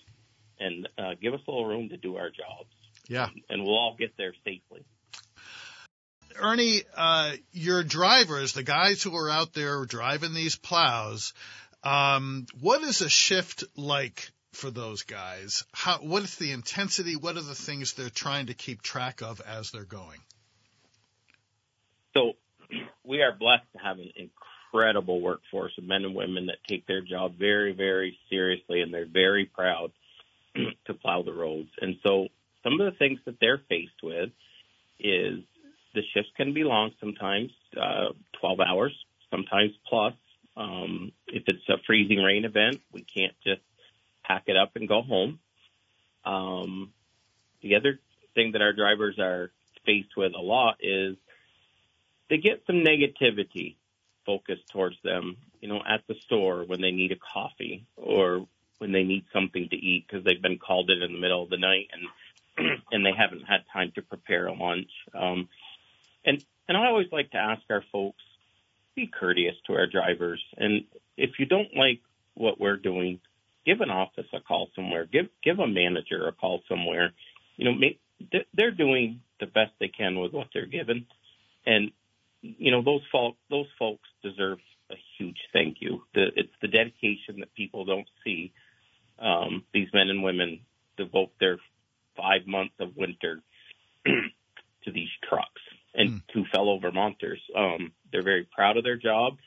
and 0.59 0.88
uh, 0.97 1.15
give 1.22 1.34
us 1.34 1.39
a 1.47 1.51
little 1.51 1.67
room 1.67 1.89
to 1.89 1.97
do 1.97 2.17
our 2.17 2.30
jobs. 2.30 2.69
Yeah, 3.07 3.30
and 3.62 3.68
we'll 3.68 3.78
all 3.78 3.95
get 3.97 4.18
there 4.18 4.34
safely. 4.43 4.84
Ernie, 6.36 6.82
uh, 6.97 7.34
your 7.51 7.84
drivers, 7.84 8.53
the 8.53 8.64
guys 8.64 9.03
who 9.03 9.16
are 9.16 9.30
out 9.30 9.53
there 9.53 9.86
driving 9.86 10.34
these 10.34 10.55
plows, 10.55 11.34
um, 11.84 12.47
what 12.59 12.82
is 12.82 13.01
a 13.01 13.09
shift 13.09 13.64
like 13.76 14.32
for 14.53 14.72
those 14.72 15.03
guys? 15.03 15.64
How, 15.74 15.97
what 15.97 16.24
is 16.24 16.36
the 16.38 16.51
intensity? 16.51 17.16
What 17.16 17.38
are 17.38 17.43
the 17.43 17.53
things 17.53 17.93
they're 17.93 18.09
trying 18.09 18.47
to 18.47 18.55
keep 18.55 18.82
track 18.82 19.22
of 19.22 19.41
as 19.41 19.70
they're 19.70 19.84
going? 19.84 20.20
So 22.16 22.34
we 23.03 23.22
are 23.22 23.36
blessed 23.38 23.72
to 23.74 23.80
have 23.84 23.97
an 23.99 24.12
incredible 24.16 25.22
workforce 25.22 25.74
of 25.78 25.84
men 25.84 26.03
and 26.03 26.16
women 26.16 26.47
that 26.47 26.57
take 26.68 26.88
their 26.88 27.01
job 27.01 27.36
very, 27.38 27.74
very 27.74 28.18
seriously, 28.30 28.82
and 28.82 28.91
they're 28.91 29.05
very 29.05 29.45
proud 29.45 29.91
to 30.88 30.93
plow 30.95 31.22
the 31.22 31.34
roads. 31.34 31.70
And 31.80 31.97
so 32.01 32.30
some 32.64 32.80
of 32.80 32.91
the 32.91 32.97
things 32.97 33.20
that 33.26 33.39
they're 33.39 33.62
faced 33.70 34.01
with 34.03 34.30
is 34.99 35.39
the 35.93 36.01
shifts 36.14 36.32
can 36.38 36.53
be 36.53 36.64
long 36.64 36.91
sometimes, 36.99 37.51
uh, 37.80 38.09
12 38.39 38.59
hours, 38.59 38.93
sometimes 39.30 39.72
plus. 39.88 40.14
Um, 40.55 41.12
if 41.28 41.43
it's 41.47 41.68
a 41.70 41.78
freezing 41.86 42.20
rain 42.20 42.45
event, 42.45 42.82
we 42.91 43.01
can't 43.01 43.34
just 43.43 43.62
pack 44.24 44.43
it 44.47 44.57
up 44.57 44.76
and 44.76 44.88
go 44.88 45.01
home. 45.01 45.39
Um, 46.24 46.93
the 47.62 47.76
other 47.76 47.99
thing 48.36 48.51
that 48.53 48.62
our 48.62 48.74
drivers 48.74 49.18
are 49.20 49.51
faced 49.86 50.16
with 50.16 50.34
a 50.36 50.41
lot 50.41 50.78
is 50.82 51.16
they 52.30 52.38
get 52.38 52.64
some 52.68 52.78
negativity 52.78 53.76
focused 54.26 54.70
towards 54.72 54.95
them, 55.03 55.38
you 55.59 55.68
know, 55.68 55.82
at 55.88 56.01
the 56.07 56.16
store 56.26 56.64
when 56.66 56.82
they 56.82 56.91
need 56.91 57.12
a 57.12 57.16
coffee 57.16 57.86
or 57.97 58.47
when 58.78 58.91
they 58.91 59.03
need 59.03 59.26
something 59.34 59.68
to 59.70 59.76
eat 59.76 60.05
because 60.07 60.24
they've 60.24 60.41
been 60.41 60.57
called 60.57 60.89
in 60.89 61.01
in 61.01 61.14
the 61.14 61.20
middle 61.20 61.43
of 61.43 61.49
the 61.49 61.57
night 61.57 61.88
and 61.91 62.03
and 62.91 63.05
they 63.05 63.14
haven't 63.18 63.43
had 63.43 63.62
time 63.72 63.91
to 63.95 64.01
prepare 64.01 64.47
a 64.47 64.53
lunch. 64.53 64.89
Um, 65.14 65.49
and 66.26 66.43
and 66.68 66.78
I 66.78 66.88
always 66.88 67.07
like 67.12 67.32
to 67.32 67.38
ask 67.38 67.62
our 67.70 67.84
folks, 67.91 68.22
be 68.95 69.07
courteous 69.07 69.55
to 69.68 69.74
our 69.74 69.88
drivers, 69.88 70.43
and 70.57 70.86
if 71.18 71.32
you 71.39 71.45
don't 71.45 71.76
like 71.76 72.01
what 72.34 72.59
we're 72.59 72.78
doing, 72.78 73.20
give 73.66 73.82
an 73.82 73.89
office 73.89 74.28
a 74.34 74.39
call 74.39 74.70
somewhere. 74.76 75.05
Give 75.05 75.28
give 75.43 75.59
a 75.59 75.68
manager 75.68 76.28
a 76.28 76.32
call 76.32 76.62
somewhere. 76.68 77.12
You 77.57 77.66
know, 77.66 77.74
make, 77.74 77.99
they're 78.53 78.72
doing 78.72 79.22
the 79.39 79.45
best 79.45 79.72
they 79.80 79.88
can 79.88 80.20
with 80.20 80.34
what 80.34 80.47
they're 80.53 80.66
given, 80.66 81.05
and 81.66 81.91
you 82.41 82.72
know 82.72 82.82
those 82.82 83.01
folk 83.12 83.36
those 83.49 83.68
folks 83.78 84.07
deserve 84.24 84.59
a 84.91 84.95
huge 85.18 85.38
thank 85.53 85.78
you. 85.80 86.03
The, 86.14 86.28
it's 86.36 86.53
the 86.62 86.68
dedication 86.68 87.39
that 87.39 87.53
people 87.55 87.86
don't 87.86 88.07
see. 88.24 88.53
Um, 89.20 89.64
these 89.74 89.88
men 89.93 90.09
and 90.09 90.24
women 90.24 90.62
devote 90.97 91.32
their 91.39 91.59
five 92.22 92.45
months 92.45 92.76
of 92.80 92.95
winter 92.95 93.41
to 94.05 94.91
these 94.91 95.09
trucks 95.28 95.61
and 95.93 96.09
mm. 96.09 96.22
to 96.34 96.45
fellow 96.51 96.80
Vermonters. 96.80 97.41
Um, 97.55 97.91
they're 98.11 98.24
very 98.24 98.47
proud 98.53 98.78
of 98.78 98.84
their 98.84 98.97
job, 98.97 99.38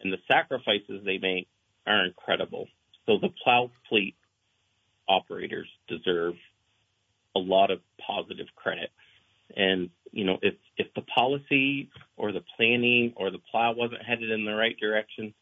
and 0.00 0.12
the 0.12 0.18
sacrifices 0.26 1.02
they 1.04 1.18
make 1.18 1.48
are 1.86 2.04
incredible. 2.04 2.68
So 3.06 3.18
the 3.18 3.30
plow 3.42 3.70
fleet 3.88 4.16
operators 5.08 5.68
deserve 5.88 6.34
a 7.36 7.38
lot 7.38 7.70
of 7.70 7.80
positive 8.06 8.46
credit. 8.56 8.90
And 9.56 9.90
you 10.12 10.24
know, 10.24 10.38
if 10.42 10.54
if 10.76 10.86
the 10.94 11.02
policy 11.02 11.90
or 12.16 12.32
the 12.32 12.44
planning 12.56 13.12
or 13.16 13.30
the 13.30 13.40
plow 13.50 13.72
wasn't 13.72 14.02
headed 14.02 14.30
in 14.30 14.44
the 14.44 14.54
right 14.54 14.76
direction, 14.78 15.34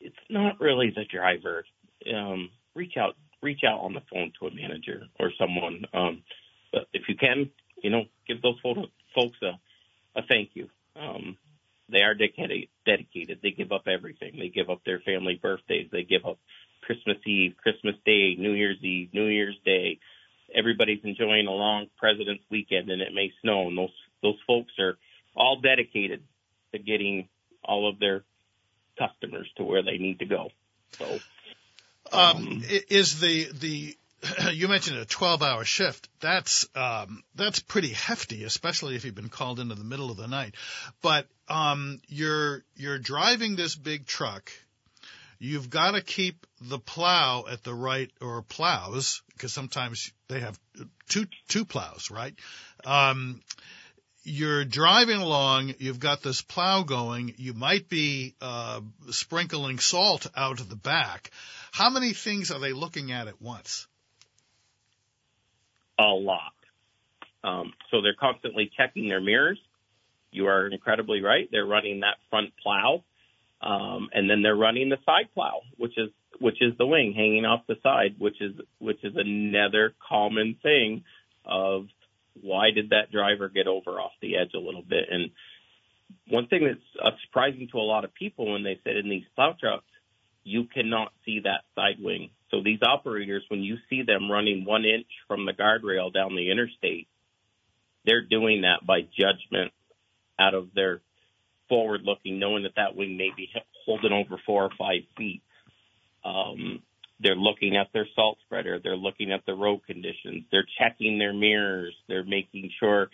it's 0.00 0.16
not 0.30 0.60
really 0.60 0.90
the 0.90 1.04
driver. 1.04 1.64
Um, 2.12 2.50
reach 2.74 2.96
out 2.96 3.16
reach 3.42 3.60
out 3.66 3.80
on 3.80 3.94
the 3.94 4.02
phone 4.12 4.32
to 4.38 4.46
a 4.46 4.54
manager 4.54 5.04
or 5.18 5.30
someone. 5.38 5.84
Um, 5.92 6.22
but 6.72 6.86
if 6.92 7.02
you 7.08 7.16
can, 7.16 7.50
you 7.82 7.90
know, 7.90 8.04
give 8.26 8.42
those 8.42 8.58
folks 8.62 9.38
a, 9.42 10.18
a 10.18 10.22
thank 10.26 10.50
you. 10.54 10.68
Um, 10.96 11.36
they 11.90 12.00
are 12.00 12.14
dedicated, 12.14 12.68
dedicated. 12.84 13.38
They 13.42 13.50
give 13.50 13.72
up 13.72 13.86
everything. 13.86 14.36
They 14.38 14.48
give 14.48 14.68
up 14.68 14.82
their 14.84 15.00
family 15.00 15.38
birthdays. 15.40 15.88
They 15.90 16.02
give 16.02 16.26
up 16.26 16.38
Christmas 16.82 17.16
Eve, 17.26 17.54
Christmas 17.62 17.94
Day, 18.04 18.34
New 18.38 18.52
Year's 18.52 18.82
Eve, 18.82 19.10
New 19.12 19.26
Year's 19.26 19.58
Day. 19.64 19.98
Everybody's 20.54 21.04
enjoying 21.04 21.46
a 21.46 21.52
long 21.52 21.86
President's 21.98 22.44
weekend, 22.50 22.90
and 22.90 23.00
it 23.00 23.14
may 23.14 23.32
snow. 23.42 23.68
And 23.68 23.78
those 23.78 23.92
those 24.22 24.38
folks 24.46 24.72
are 24.78 24.96
all 25.34 25.60
dedicated 25.60 26.22
to 26.72 26.78
getting 26.78 27.28
all 27.64 27.88
of 27.88 27.98
their 27.98 28.24
customers 28.98 29.48
to 29.56 29.64
where 29.64 29.82
they 29.82 29.98
need 29.98 30.18
to 30.18 30.26
go. 30.26 30.50
So, 30.92 31.18
um, 32.12 32.36
um, 32.36 32.62
is 32.88 33.20
the 33.20 33.48
the 33.52 33.96
you 34.52 34.68
mentioned 34.68 34.98
a 34.98 35.04
12 35.04 35.42
hour 35.42 35.64
shift. 35.64 36.08
That's, 36.20 36.66
um, 36.74 37.22
that's 37.34 37.60
pretty 37.60 37.90
hefty, 37.90 38.44
especially 38.44 38.96
if 38.96 39.04
you've 39.04 39.14
been 39.14 39.28
called 39.28 39.60
into 39.60 39.74
the 39.74 39.84
middle 39.84 40.10
of 40.10 40.16
the 40.16 40.26
night. 40.26 40.54
But, 41.02 41.26
um, 41.48 42.00
you're, 42.08 42.64
you're 42.76 42.98
driving 42.98 43.56
this 43.56 43.74
big 43.74 44.06
truck. 44.06 44.50
You've 45.38 45.70
got 45.70 45.92
to 45.92 46.02
keep 46.02 46.46
the 46.60 46.80
plow 46.80 47.44
at 47.48 47.62
the 47.62 47.74
right, 47.74 48.10
or 48.20 48.42
plows, 48.42 49.22
because 49.34 49.52
sometimes 49.52 50.12
they 50.26 50.40
have 50.40 50.58
two, 51.08 51.26
two 51.46 51.64
plows, 51.64 52.10
right? 52.10 52.34
Um, 52.84 53.40
you're 54.28 54.64
driving 54.64 55.20
along, 55.20 55.74
you've 55.78 56.00
got 56.00 56.22
this 56.22 56.42
plow 56.42 56.82
going, 56.82 57.34
you 57.36 57.54
might 57.54 57.88
be 57.88 58.34
uh, 58.40 58.80
sprinkling 59.10 59.78
salt 59.78 60.26
out 60.36 60.60
of 60.60 60.68
the 60.68 60.76
back. 60.76 61.30
How 61.72 61.90
many 61.90 62.12
things 62.12 62.50
are 62.50 62.60
they 62.60 62.72
looking 62.72 63.12
at 63.12 63.28
at 63.28 63.40
once? 63.40 63.86
a 65.98 66.04
lot. 66.04 66.52
Um, 67.42 67.72
so 67.90 68.02
they're 68.02 68.14
constantly 68.18 68.70
checking 68.76 69.08
their 69.08 69.20
mirrors. 69.20 69.58
You 70.30 70.46
are 70.46 70.66
incredibly 70.66 71.22
right. 71.22 71.48
They're 71.50 71.66
running 71.66 72.00
that 72.00 72.16
front 72.30 72.50
plow, 72.62 73.02
um, 73.60 74.08
and 74.12 74.28
then 74.28 74.42
they're 74.42 74.56
running 74.56 74.88
the 74.88 74.98
side 75.04 75.28
plow, 75.34 75.60
which 75.76 75.96
is 75.96 76.10
which 76.40 76.60
is 76.60 76.76
the 76.78 76.86
wing 76.86 77.14
hanging 77.16 77.44
off 77.44 77.62
the 77.66 77.76
side, 77.82 78.16
which 78.18 78.40
is 78.40 78.54
which 78.78 79.02
is 79.02 79.14
another 79.16 79.94
common 80.06 80.56
thing 80.62 81.04
of 81.44 81.86
why 82.42 82.70
did 82.70 82.90
that 82.90 83.12
driver 83.12 83.48
get 83.48 83.66
over 83.66 84.00
off 84.00 84.12
the 84.20 84.36
edge 84.36 84.50
a 84.54 84.58
little 84.58 84.82
bit? 84.82 85.04
And 85.10 85.30
one 86.28 86.46
thing 86.46 86.64
that's 86.64 87.04
uh, 87.04 87.16
surprising 87.26 87.68
to 87.72 87.78
a 87.78 87.80
lot 87.80 88.04
of 88.04 88.14
people 88.14 88.52
when 88.52 88.62
they 88.62 88.80
sit 88.84 88.96
in 88.96 89.08
these 89.08 89.24
plow 89.34 89.54
trucks, 89.58 89.84
you 90.44 90.64
cannot 90.64 91.12
see 91.24 91.40
that 91.40 91.64
side 91.74 91.96
wing 92.00 92.30
so 92.50 92.62
these 92.62 92.80
operators, 92.82 93.44
when 93.48 93.62
you 93.62 93.76
see 93.90 94.02
them 94.02 94.30
running 94.30 94.64
one 94.64 94.84
inch 94.84 95.06
from 95.26 95.44
the 95.44 95.52
guardrail 95.52 96.12
down 96.12 96.34
the 96.34 96.50
interstate, 96.50 97.08
they're 98.04 98.24
doing 98.24 98.62
that 98.62 98.86
by 98.86 99.02
judgment 99.02 99.72
out 100.38 100.54
of 100.54 100.68
their 100.74 101.00
forward 101.68 102.02
looking, 102.04 102.38
knowing 102.38 102.62
that 102.62 102.76
that 102.76 102.96
wing 102.96 103.18
may 103.18 103.30
be 103.36 103.50
holding 103.84 104.12
over 104.12 104.40
four 104.46 104.64
or 104.64 104.70
five 104.78 105.02
feet. 105.16 105.42
Um, 106.24 106.82
they're 107.20 107.34
looking 107.34 107.76
at 107.76 107.88
their 107.92 108.06
salt 108.14 108.38
spreader. 108.44 108.78
They're 108.82 108.96
looking 108.96 109.32
at 109.32 109.44
the 109.46 109.54
road 109.54 109.80
conditions. 109.86 110.44
They're 110.50 110.66
checking 110.78 111.18
their 111.18 111.32
mirrors. 111.32 111.94
They're 112.08 112.24
making 112.24 112.70
sure 112.78 113.08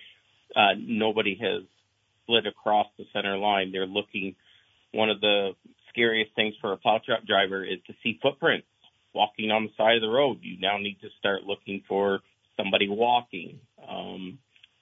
uh, 0.55 0.75
nobody 0.79 1.39
has 1.41 1.63
slid 2.27 2.47
across 2.47 2.87
the 2.99 3.05
center 3.13 3.37
line. 3.37 3.73
They're 3.73 3.87
looking. 3.87 4.35
One 4.93 5.11
of 5.11 5.21
the 5.21 5.53
scariest 5.89 6.35
things 6.35 6.55
for 6.61 6.73
a 6.73 6.77
plow 6.77 7.01
truck 7.05 7.27
driver 7.27 7.65
is 7.65 7.79
to 7.87 7.95
see 8.03 8.19
footprints 8.23 8.67
walking 9.15 9.51
on 9.51 9.65
the 9.65 9.71
side 9.77 9.97
of 9.97 10.03
the 10.03 10.09
road. 10.09 10.39
You 10.43 10.59
now 10.61 10.79
need 10.79 10.99
to 11.01 11.09
start 11.19 11.45
looking 11.45 11.83
for 11.89 12.21
somebody 12.57 12.89
walking. 12.89 13.61
Um, 13.89 14.39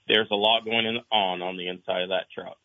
there's 0.09 0.29
a 0.31 0.35
lot 0.35 0.65
going 0.65 1.01
on 1.11 1.43
on 1.43 1.57
the 1.57 1.69
inside 1.69 2.03
of 2.03 2.09
that 2.09 2.27
truck. 2.35 2.57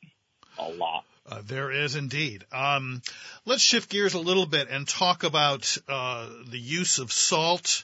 A 0.59 0.69
lot. 0.69 1.03
Uh, 1.27 1.41
there 1.45 1.71
is 1.71 1.95
indeed. 1.95 2.45
Um, 2.51 3.01
let's 3.45 3.61
shift 3.61 3.89
gears 3.89 4.13
a 4.13 4.19
little 4.19 4.45
bit 4.45 4.69
and 4.69 4.87
talk 4.87 5.23
about 5.23 5.77
uh, 5.89 6.29
the 6.49 6.59
use 6.59 6.99
of 6.99 7.11
salt. 7.11 7.83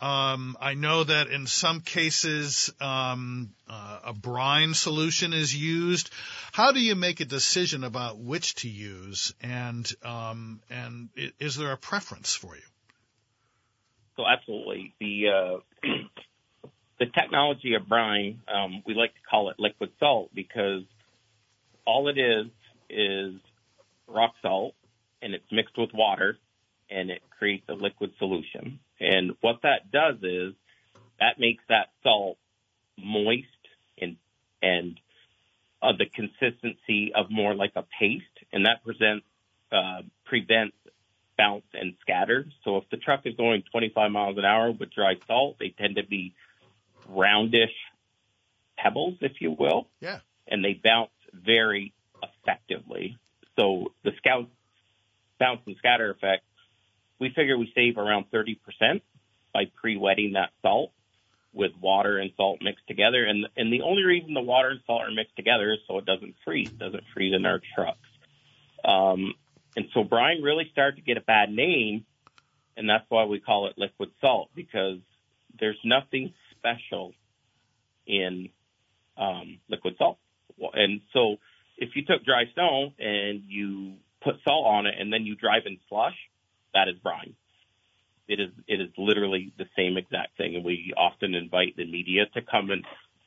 Um, 0.00 0.56
I 0.58 0.72
know 0.72 1.04
that 1.04 1.28
in 1.28 1.46
some 1.46 1.82
cases 1.82 2.72
um, 2.80 3.50
uh, 3.68 3.98
a 4.04 4.12
brine 4.14 4.72
solution 4.72 5.34
is 5.34 5.54
used. 5.54 6.10
How 6.52 6.72
do 6.72 6.80
you 6.80 6.94
make 6.94 7.20
a 7.20 7.26
decision 7.26 7.84
about 7.84 8.16
which 8.16 8.54
to 8.56 8.68
use, 8.68 9.34
and 9.42 9.90
um, 10.02 10.60
and 10.70 11.10
is 11.38 11.56
there 11.56 11.72
a 11.72 11.76
preference 11.76 12.34
for 12.34 12.56
you? 12.56 12.62
so 14.20 14.26
absolutely. 14.26 14.92
The 15.00 15.28
uh, 15.28 15.58
the 16.98 17.06
technology 17.06 17.74
of 17.74 17.88
brine, 17.88 18.40
um, 18.52 18.82
we 18.86 18.94
like 18.94 19.14
to 19.14 19.20
call 19.28 19.50
it 19.50 19.56
liquid 19.58 19.90
salt 19.98 20.30
because 20.34 20.82
all 21.86 22.08
it 22.08 22.18
is 22.18 22.46
is 22.90 23.40
rock 24.06 24.34
salt, 24.42 24.74
and 25.22 25.34
it's 25.34 25.50
mixed 25.50 25.78
with 25.78 25.90
water, 25.94 26.36
and 26.90 27.10
it 27.10 27.22
creates 27.38 27.68
a 27.68 27.74
liquid 27.74 28.12
solution. 28.18 28.80
And 28.98 29.32
what 29.40 29.62
that 29.62 29.90
does 29.90 30.16
is 30.22 30.54
that 31.18 31.38
makes 31.38 31.62
that 31.68 31.88
salt 32.02 32.38
moist 32.98 33.46
and 33.98 34.16
and 34.62 34.98
of 35.82 35.96
the 35.96 36.06
consistency 36.06 37.12
of 37.14 37.30
more 37.30 37.54
like 37.54 37.72
a 37.76 37.84
paste, 37.98 38.24
and 38.52 38.66
that 38.66 38.84
presents 38.84 39.24
uh, 39.72 40.02
prevents 40.24 40.76
bounce 41.38 41.64
and 41.72 41.94
scatter. 42.02 42.44
So 42.64 42.76
if 42.76 42.84
the 42.90 42.98
truck 42.98 43.22
is 43.24 43.34
going 43.34 43.62
25 43.70 44.10
miles 44.10 44.36
an 44.36 44.44
hour 44.44 44.72
with 44.72 44.92
dry 44.92 45.14
salt, 45.26 45.56
they 45.58 45.70
tend 45.70 45.96
to 45.96 46.04
be 46.04 46.34
roundish 47.08 47.72
pebbles, 48.76 49.16
if 49.22 49.40
you 49.40 49.56
will. 49.58 49.88
Yeah. 50.00 50.18
and 50.46 50.64
they 50.64 50.74
bounce 50.82 51.10
very 51.32 51.94
effectively. 52.42 53.18
So 53.58 53.92
the 54.04 54.12
scout 54.18 54.48
bounce 55.38 55.60
and 55.66 55.76
scatter 55.78 56.10
effect, 56.10 56.44
we 57.18 57.30
figure 57.30 57.58
we 57.58 57.72
save 57.74 57.98
around 57.98 58.26
30% 58.32 58.56
by 59.52 59.64
pre-wetting 59.80 60.32
that 60.34 60.50
salt 60.62 60.92
with 61.52 61.72
water 61.80 62.18
and 62.18 62.30
salt 62.36 62.60
mixed 62.62 62.86
together. 62.86 63.24
And 63.24 63.46
and 63.56 63.72
the 63.72 63.82
only 63.82 64.04
reason 64.04 64.34
the 64.34 64.40
water 64.40 64.68
and 64.70 64.80
salt 64.86 65.02
are 65.02 65.10
mixed 65.10 65.36
together 65.36 65.72
is 65.72 65.80
so 65.88 65.98
it 65.98 66.06
doesn't 66.06 66.34
freeze, 66.44 66.70
doesn't 66.70 67.04
freeze 67.12 67.34
in 67.34 67.44
our 67.44 67.60
trucks. 67.74 67.98
Um, 68.84 69.34
and 69.76 69.86
so 69.92 70.04
brine 70.04 70.42
really 70.42 70.68
started 70.72 70.96
to 70.96 71.02
get 71.02 71.16
a 71.16 71.20
bad 71.20 71.50
name, 71.50 72.04
and 72.76 72.88
that's 72.88 73.04
why 73.08 73.24
we 73.24 73.40
call 73.40 73.66
it 73.66 73.74
liquid 73.76 74.10
salt 74.20 74.50
because 74.54 74.98
there's 75.58 75.78
nothing 75.84 76.32
special 76.56 77.12
in 78.06 78.48
um, 79.16 79.58
liquid 79.68 79.94
salt. 79.98 80.18
And 80.74 81.00
so 81.12 81.36
if 81.80 81.96
you 81.96 82.04
took 82.04 82.24
dry 82.24 82.44
snow 82.54 82.92
and 82.98 83.42
you 83.48 83.94
put 84.22 84.36
salt 84.44 84.66
on 84.66 84.86
it 84.86 84.94
and 84.98 85.12
then 85.12 85.24
you 85.24 85.34
drive 85.34 85.62
in 85.66 85.78
slush, 85.88 86.14
that 86.74 86.88
is 86.88 86.96
brine. 87.02 87.34
It 88.28 88.38
is 88.38 88.50
it 88.68 88.80
is 88.80 88.90
literally 88.96 89.52
the 89.58 89.64
same 89.76 89.96
exact 89.96 90.36
thing, 90.36 90.54
and 90.54 90.64
we 90.64 90.92
often 90.96 91.34
invite 91.34 91.76
the 91.76 91.90
media 91.90 92.26
to 92.34 92.42
come 92.42 92.70
and 92.70 92.84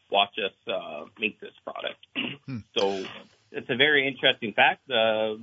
watch 0.10 0.36
us 0.38 0.54
uh, 0.72 1.06
make 1.20 1.42
this 1.42 1.54
product. 1.66 2.00
Hmm. 2.46 2.58
So 2.78 3.06
it's 3.54 3.70
a 3.70 3.78
very 3.78 4.06
interesting 4.06 4.52
fact. 4.52 4.90
Uh, 4.92 5.36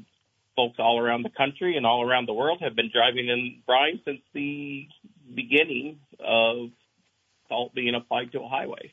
folks 0.55 0.77
all 0.79 0.99
around 1.01 1.23
the 1.23 1.31
country 1.31 1.79
and 1.79 1.87
all 1.87 2.07
around 2.07 2.29
the 2.29 2.35
world 2.35 2.61
have 2.61 2.77
been 2.77 2.91
driving 2.93 3.29
in 3.29 3.63
brine 3.65 4.01
since 4.05 4.21
the 4.35 4.87
beginning 5.35 5.99
of 6.19 6.69
salt 7.49 7.75
being 7.75 7.95
applied 7.95 8.33
to 8.33 8.41
a 8.41 8.49
highway. 8.49 8.93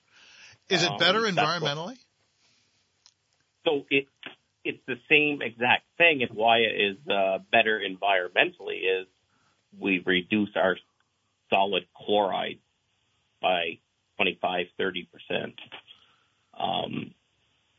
Is 0.69 0.83
it 0.83 0.91
better 0.99 1.27
um, 1.27 1.35
environmentally? 1.35 1.97
So 3.67 3.85
it 3.89 4.07
it's 4.63 4.79
the 4.87 4.95
same 5.09 5.41
exact 5.41 5.83
thing. 5.97 6.23
And 6.27 6.35
why 6.35 6.57
it 6.57 6.75
is 6.79 6.97
uh, 7.09 7.39
better 7.51 7.79
environmentally 7.79 9.01
is 9.01 9.07
we 9.79 10.03
reduce 10.05 10.49
our 10.55 10.77
solid 11.49 11.83
chloride 11.95 12.59
by 13.41 13.79
25, 14.17 14.65
30 14.77 15.09
percent. 15.11 15.53
Um, 16.59 17.13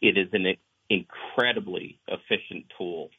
it 0.00 0.16
is 0.16 0.28
an 0.32 0.46
incredibly 0.88 1.98
efficient 2.06 2.66
tool 2.78 3.10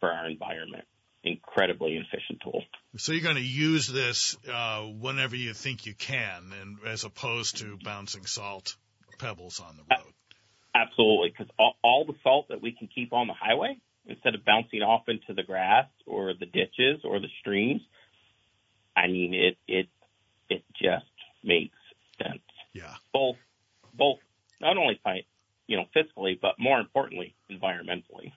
for 0.00 0.10
our 0.10 0.28
environment. 0.28 0.84
Incredibly 1.24 1.96
efficient 1.96 2.40
tool. 2.42 2.62
So 2.96 3.12
you're 3.12 3.22
going 3.22 3.36
to 3.36 3.42
use 3.42 3.88
this 3.88 4.36
uh, 4.50 4.82
whenever 4.82 5.36
you 5.36 5.52
think 5.52 5.84
you 5.84 5.94
can, 5.94 6.52
and 6.60 6.78
as 6.86 7.04
opposed 7.04 7.58
to 7.58 7.76
bouncing 7.82 8.24
salt 8.24 8.76
pebbles 9.18 9.60
on 9.60 9.76
the 9.76 9.82
road. 9.94 10.12
Absolutely, 10.74 11.30
because 11.30 11.52
all, 11.58 11.74
all 11.82 12.04
the 12.04 12.14
salt 12.22 12.48
that 12.48 12.60
we 12.60 12.72
can 12.72 12.88
keep 12.94 13.12
on 13.12 13.26
the 13.26 13.34
highway, 13.34 13.78
instead 14.06 14.34
of 14.34 14.44
bouncing 14.44 14.82
off 14.82 15.08
into 15.08 15.34
the 15.34 15.42
grass 15.42 15.86
or 16.06 16.32
the 16.38 16.46
ditches 16.46 17.00
or 17.04 17.20
the 17.20 17.28
streams, 17.40 17.80
I 18.96 19.06
mean 19.06 19.34
it 19.34 19.56
it 19.66 19.88
it 20.48 20.64
just 20.80 21.06
makes 21.42 21.76
sense. 22.22 22.42
Yeah. 22.72 22.94
Both 23.12 23.36
both 23.94 24.18
not 24.60 24.76
only 24.76 25.00
you 25.66 25.76
know 25.76 25.84
fiscally, 25.94 26.38
but 26.40 26.54
more 26.58 26.80
importantly 26.80 27.34
environmentally. 27.50 28.32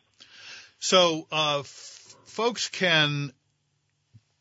So 0.79 1.27
uh, 1.31 1.59
f- 1.59 2.15
folks 2.25 2.69
can 2.69 3.33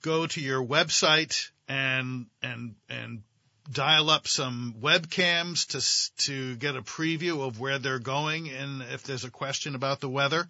go 0.02 0.26
to 0.26 0.40
your 0.40 0.64
website 0.64 1.50
and 1.68 2.26
and 2.42 2.74
and 2.88 3.22
dial 3.70 4.10
up 4.10 4.26
some 4.28 4.74
webcams 4.80 5.66
to 5.68 6.24
to 6.26 6.56
get 6.56 6.76
a 6.76 6.82
preview 6.82 7.46
of 7.46 7.58
where 7.58 7.78
they're 7.78 7.98
going 7.98 8.48
and 8.50 8.82
if 8.82 9.02
there's 9.04 9.24
a 9.24 9.30
question 9.30 9.74
about 9.74 10.00
the 10.00 10.08
weather? 10.08 10.48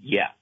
Yes. 0.00 0.32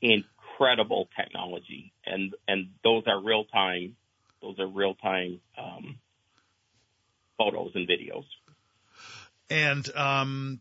Incredible 0.00 1.08
technology 1.16 1.92
and 2.06 2.34
and 2.46 2.68
those 2.82 3.04
are 3.06 3.20
real 3.20 3.44
time 3.44 3.96
those 4.40 4.58
are 4.58 4.66
real 4.66 4.94
time 4.94 5.40
um, 5.56 5.98
photos 7.38 7.72
and 7.74 7.88
videos. 7.88 8.24
And 9.50 9.88
um, 9.96 10.60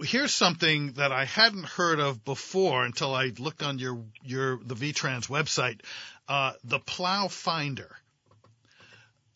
here's 0.00 0.32
something 0.32 0.92
that 0.92 1.12
I 1.12 1.24
hadn't 1.24 1.64
heard 1.64 2.00
of 2.00 2.24
before 2.24 2.84
until 2.84 3.14
I 3.14 3.32
looked 3.38 3.62
on 3.62 3.78
your 3.78 4.04
your 4.22 4.58
the 4.58 4.74
VTrans 4.74 5.28
website. 5.28 5.80
Uh, 6.28 6.52
the 6.64 6.78
plow 6.78 7.28
finder. 7.28 7.90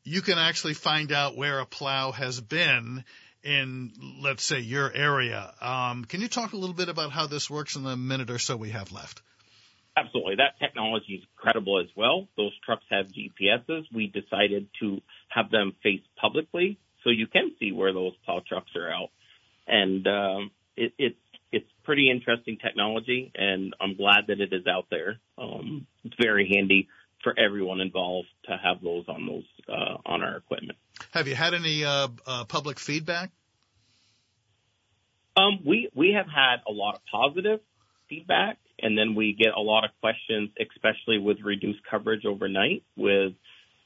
You 0.04 0.20
can 0.20 0.38
actually 0.38 0.74
find 0.74 1.12
out 1.12 1.36
where 1.36 1.60
a 1.60 1.66
plow 1.66 2.12
has 2.12 2.40
been 2.40 3.04
in, 3.44 3.92
let's 4.20 4.44
say, 4.44 4.60
your 4.60 4.92
area. 4.92 5.52
Um, 5.60 6.04
can 6.04 6.20
you 6.20 6.28
talk 6.28 6.52
a 6.52 6.56
little 6.56 6.74
bit 6.74 6.88
about 6.88 7.12
how 7.12 7.26
this 7.26 7.48
works 7.48 7.76
in 7.76 7.84
the 7.84 7.96
minute 7.96 8.30
or 8.30 8.38
so 8.38 8.56
we 8.56 8.70
have 8.70 8.92
left? 8.92 9.22
Absolutely. 9.96 10.36
That 10.36 10.58
technology 10.58 11.14
is 11.14 11.24
incredible 11.36 11.80
as 11.80 11.88
well. 11.96 12.28
Those 12.36 12.52
trucks 12.64 12.84
have 12.90 13.06
GPSs. 13.06 13.84
We 13.94 14.06
decided 14.08 14.68
to 14.80 15.00
have 15.28 15.50
them 15.50 15.74
face 15.82 16.02
publicly 16.20 16.78
so 17.04 17.10
you 17.10 17.26
can 17.26 17.52
see 17.60 17.72
where 17.72 17.92
those 17.92 18.12
plow 18.24 18.42
trucks 18.46 18.70
are 18.74 18.90
out. 18.90 19.10
And 19.72 20.06
um, 20.06 20.50
it, 20.76 20.92
it's 20.98 21.16
it's 21.50 21.70
pretty 21.82 22.10
interesting 22.10 22.58
technology, 22.58 23.32
and 23.34 23.74
I'm 23.80 23.96
glad 23.96 24.26
that 24.28 24.40
it 24.40 24.52
is 24.52 24.66
out 24.66 24.86
there. 24.90 25.18
Um, 25.38 25.86
it's 26.04 26.14
very 26.20 26.48
handy 26.54 26.88
for 27.22 27.34
everyone 27.38 27.80
involved 27.80 28.28
to 28.44 28.56
have 28.62 28.82
those 28.82 29.04
on 29.08 29.26
those 29.26 29.44
uh, 29.68 29.96
on 30.04 30.22
our 30.22 30.36
equipment. 30.36 30.78
Have 31.12 31.26
you 31.26 31.34
had 31.34 31.54
any 31.54 31.84
uh, 31.84 32.08
uh, 32.26 32.44
public 32.44 32.78
feedback? 32.78 33.30
Um, 35.36 35.60
we 35.64 35.88
we 35.94 36.12
have 36.12 36.26
had 36.26 36.56
a 36.68 36.72
lot 36.72 36.94
of 36.94 37.00
positive 37.10 37.60
feedback, 38.08 38.58
and 38.78 38.96
then 38.96 39.14
we 39.14 39.32
get 39.32 39.54
a 39.56 39.60
lot 39.60 39.84
of 39.84 39.90
questions, 40.00 40.50
especially 40.60 41.18
with 41.18 41.38
reduced 41.40 41.80
coverage 41.90 42.26
overnight. 42.26 42.82
With 42.96 43.32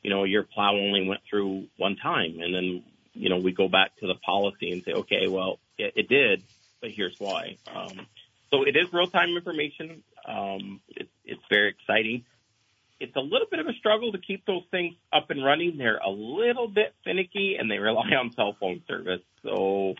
you 0.03 0.11
know, 0.11 0.25
your 0.25 0.43
plow 0.43 0.75
only 0.75 1.07
went 1.07 1.21
through 1.29 1.67
one 1.77 1.97
time, 1.97 2.39
and 2.41 2.55
then 2.55 2.85
you 3.13 3.29
know 3.29 3.39
we 3.39 3.53
go 3.53 3.69
back 3.69 3.97
to 4.01 4.07
the 4.07 4.15
policy 4.15 4.73
and 4.73 4.83
say, 4.83 4.93
okay, 4.93 5.29
well, 5.29 5.59
it, 5.79 5.93
it 5.97 6.09
did, 6.09 6.43
but 6.81 6.91
here's 6.91 7.19
why. 7.19 7.57
Um, 7.75 8.07
so 8.51 8.63
it 8.63 8.77
is 8.77 8.93
real 8.93 9.09
time 9.09 9.37
information. 9.37 10.03
Um, 10.27 10.81
it, 10.89 11.09
it's 11.25 11.43
very 11.51 11.71
exciting. 11.71 12.25
It's 12.99 13.15
a 13.15 13.21
little 13.21 13.47
bit 13.51 13.61
of 13.61 13.67
a 13.67 13.75
struggle 13.75 14.13
to 14.13 14.19
keep 14.19 14.47
those 14.47 14.63
things 14.71 14.95
up 15.13 15.31
and 15.31 15.45
running. 15.45 15.77
They're 15.77 15.99
a 15.99 16.11
little 16.11 16.69
bit 16.69 16.95
finicky 17.05 17.57
and 17.59 17.71
they 17.71 17.79
rely 17.79 18.09
on 18.19 18.33
cell 18.33 18.57
phone 18.59 18.83
service. 18.89 19.23
So 19.43 19.95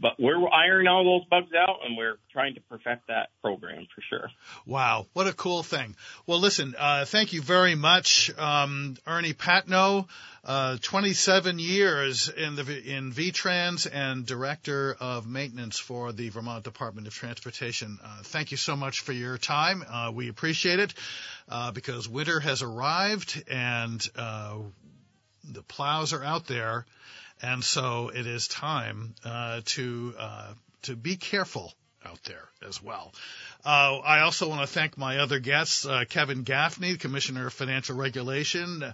but 0.00 0.14
we're 0.18 0.48
ironing 0.48 0.88
all 0.88 1.04
those 1.04 1.28
bugs 1.28 1.52
out 1.54 1.80
and 1.84 1.96
we're 1.96 2.18
trying 2.32 2.54
to 2.54 2.60
perfect 2.62 3.06
that 3.08 3.30
program 3.40 3.86
for 3.94 4.02
sure. 4.08 4.30
Wow, 4.66 5.06
what 5.12 5.26
a 5.26 5.32
cool 5.32 5.62
thing. 5.62 5.96
Well, 6.26 6.40
listen, 6.40 6.74
uh, 6.78 7.04
thank 7.04 7.32
you 7.32 7.42
very 7.42 7.74
much, 7.74 8.30
um, 8.38 8.96
Ernie 9.06 9.34
Patnoe, 9.34 10.06
uh, 10.44 10.76
27 10.82 11.58
years 11.60 12.28
in 12.28 12.56
the 12.56 12.62
in 12.62 13.12
VTrans 13.12 13.88
and 13.92 14.26
director 14.26 14.96
of 14.98 15.26
maintenance 15.26 15.78
for 15.78 16.12
the 16.12 16.30
Vermont 16.30 16.64
Department 16.64 17.06
of 17.06 17.14
Transportation. 17.14 17.98
Uh, 18.02 18.22
thank 18.24 18.50
you 18.50 18.56
so 18.56 18.74
much 18.74 19.00
for 19.00 19.12
your 19.12 19.38
time. 19.38 19.84
Uh, 19.88 20.10
we 20.12 20.28
appreciate 20.28 20.80
it 20.80 20.94
uh, 21.48 21.70
because 21.70 22.08
winter 22.08 22.40
has 22.40 22.62
arrived 22.62 23.42
and 23.48 24.04
uh, 24.16 24.58
the 25.44 25.62
plows 25.62 26.12
are 26.12 26.24
out 26.24 26.46
there. 26.46 26.86
And 27.42 27.64
so 27.64 28.10
it 28.14 28.26
is 28.26 28.46
time 28.46 29.14
uh, 29.24 29.62
to 29.64 30.14
uh, 30.18 30.54
to 30.82 30.96
be 30.96 31.16
careful 31.16 31.72
out 32.04 32.22
there 32.24 32.48
as 32.66 32.82
well. 32.82 33.12
Uh, 33.64 33.98
I 33.98 34.20
also 34.20 34.48
want 34.48 34.60
to 34.62 34.66
thank 34.66 34.98
my 34.98 35.18
other 35.18 35.38
guests, 35.38 35.86
uh, 35.86 36.04
Kevin 36.08 36.42
Gaffney, 36.42 36.96
Commissioner 36.96 37.46
of 37.46 37.52
Financial 37.52 37.96
Regulation, 37.96 38.82
uh, 38.82 38.92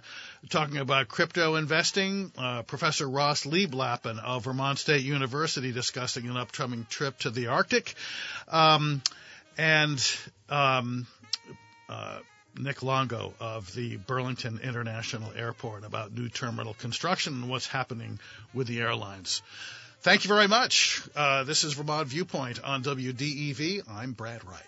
talking 0.49 0.77
about 0.77 1.07
crypto 1.07 1.55
investing, 1.55 2.31
uh, 2.37 2.61
Professor 2.63 3.09
Ross 3.09 3.45
Lieblappen 3.45 4.19
of 4.19 4.43
Vermont 4.43 4.77
State 4.77 5.03
University 5.03 5.71
discussing 5.71 6.27
an 6.27 6.37
upcoming 6.37 6.85
trip 6.89 7.17
to 7.19 7.31
the 7.31 7.47
Arctic, 7.47 7.95
um, 8.47 9.01
and 9.57 9.99
um, 10.49 11.07
uh, 11.89 12.19
Nic 12.57 12.83
Longo 12.83 13.33
of 13.39 13.73
the 13.73 13.97
Burlington 13.97 14.59
International 14.63 15.31
Airport 15.35 15.83
about 15.83 16.13
new 16.13 16.29
terminal 16.29 16.73
construction 16.73 17.33
and 17.33 17.49
what's 17.49 17.67
happening 17.67 18.19
with 18.53 18.67
the 18.67 18.79
airlines. 18.79 19.41
Thank 20.01 20.23
you 20.23 20.29
very 20.29 20.47
much. 20.47 21.01
Uh, 21.15 21.43
this 21.43 21.63
is 21.63 21.73
Vermont 21.73 22.07
Viewpoint 22.07 22.63
on 22.63 22.83
WDEV. 22.83 23.83
I'm 23.89 24.13
Brad 24.13 24.45
Wright. 24.45 24.63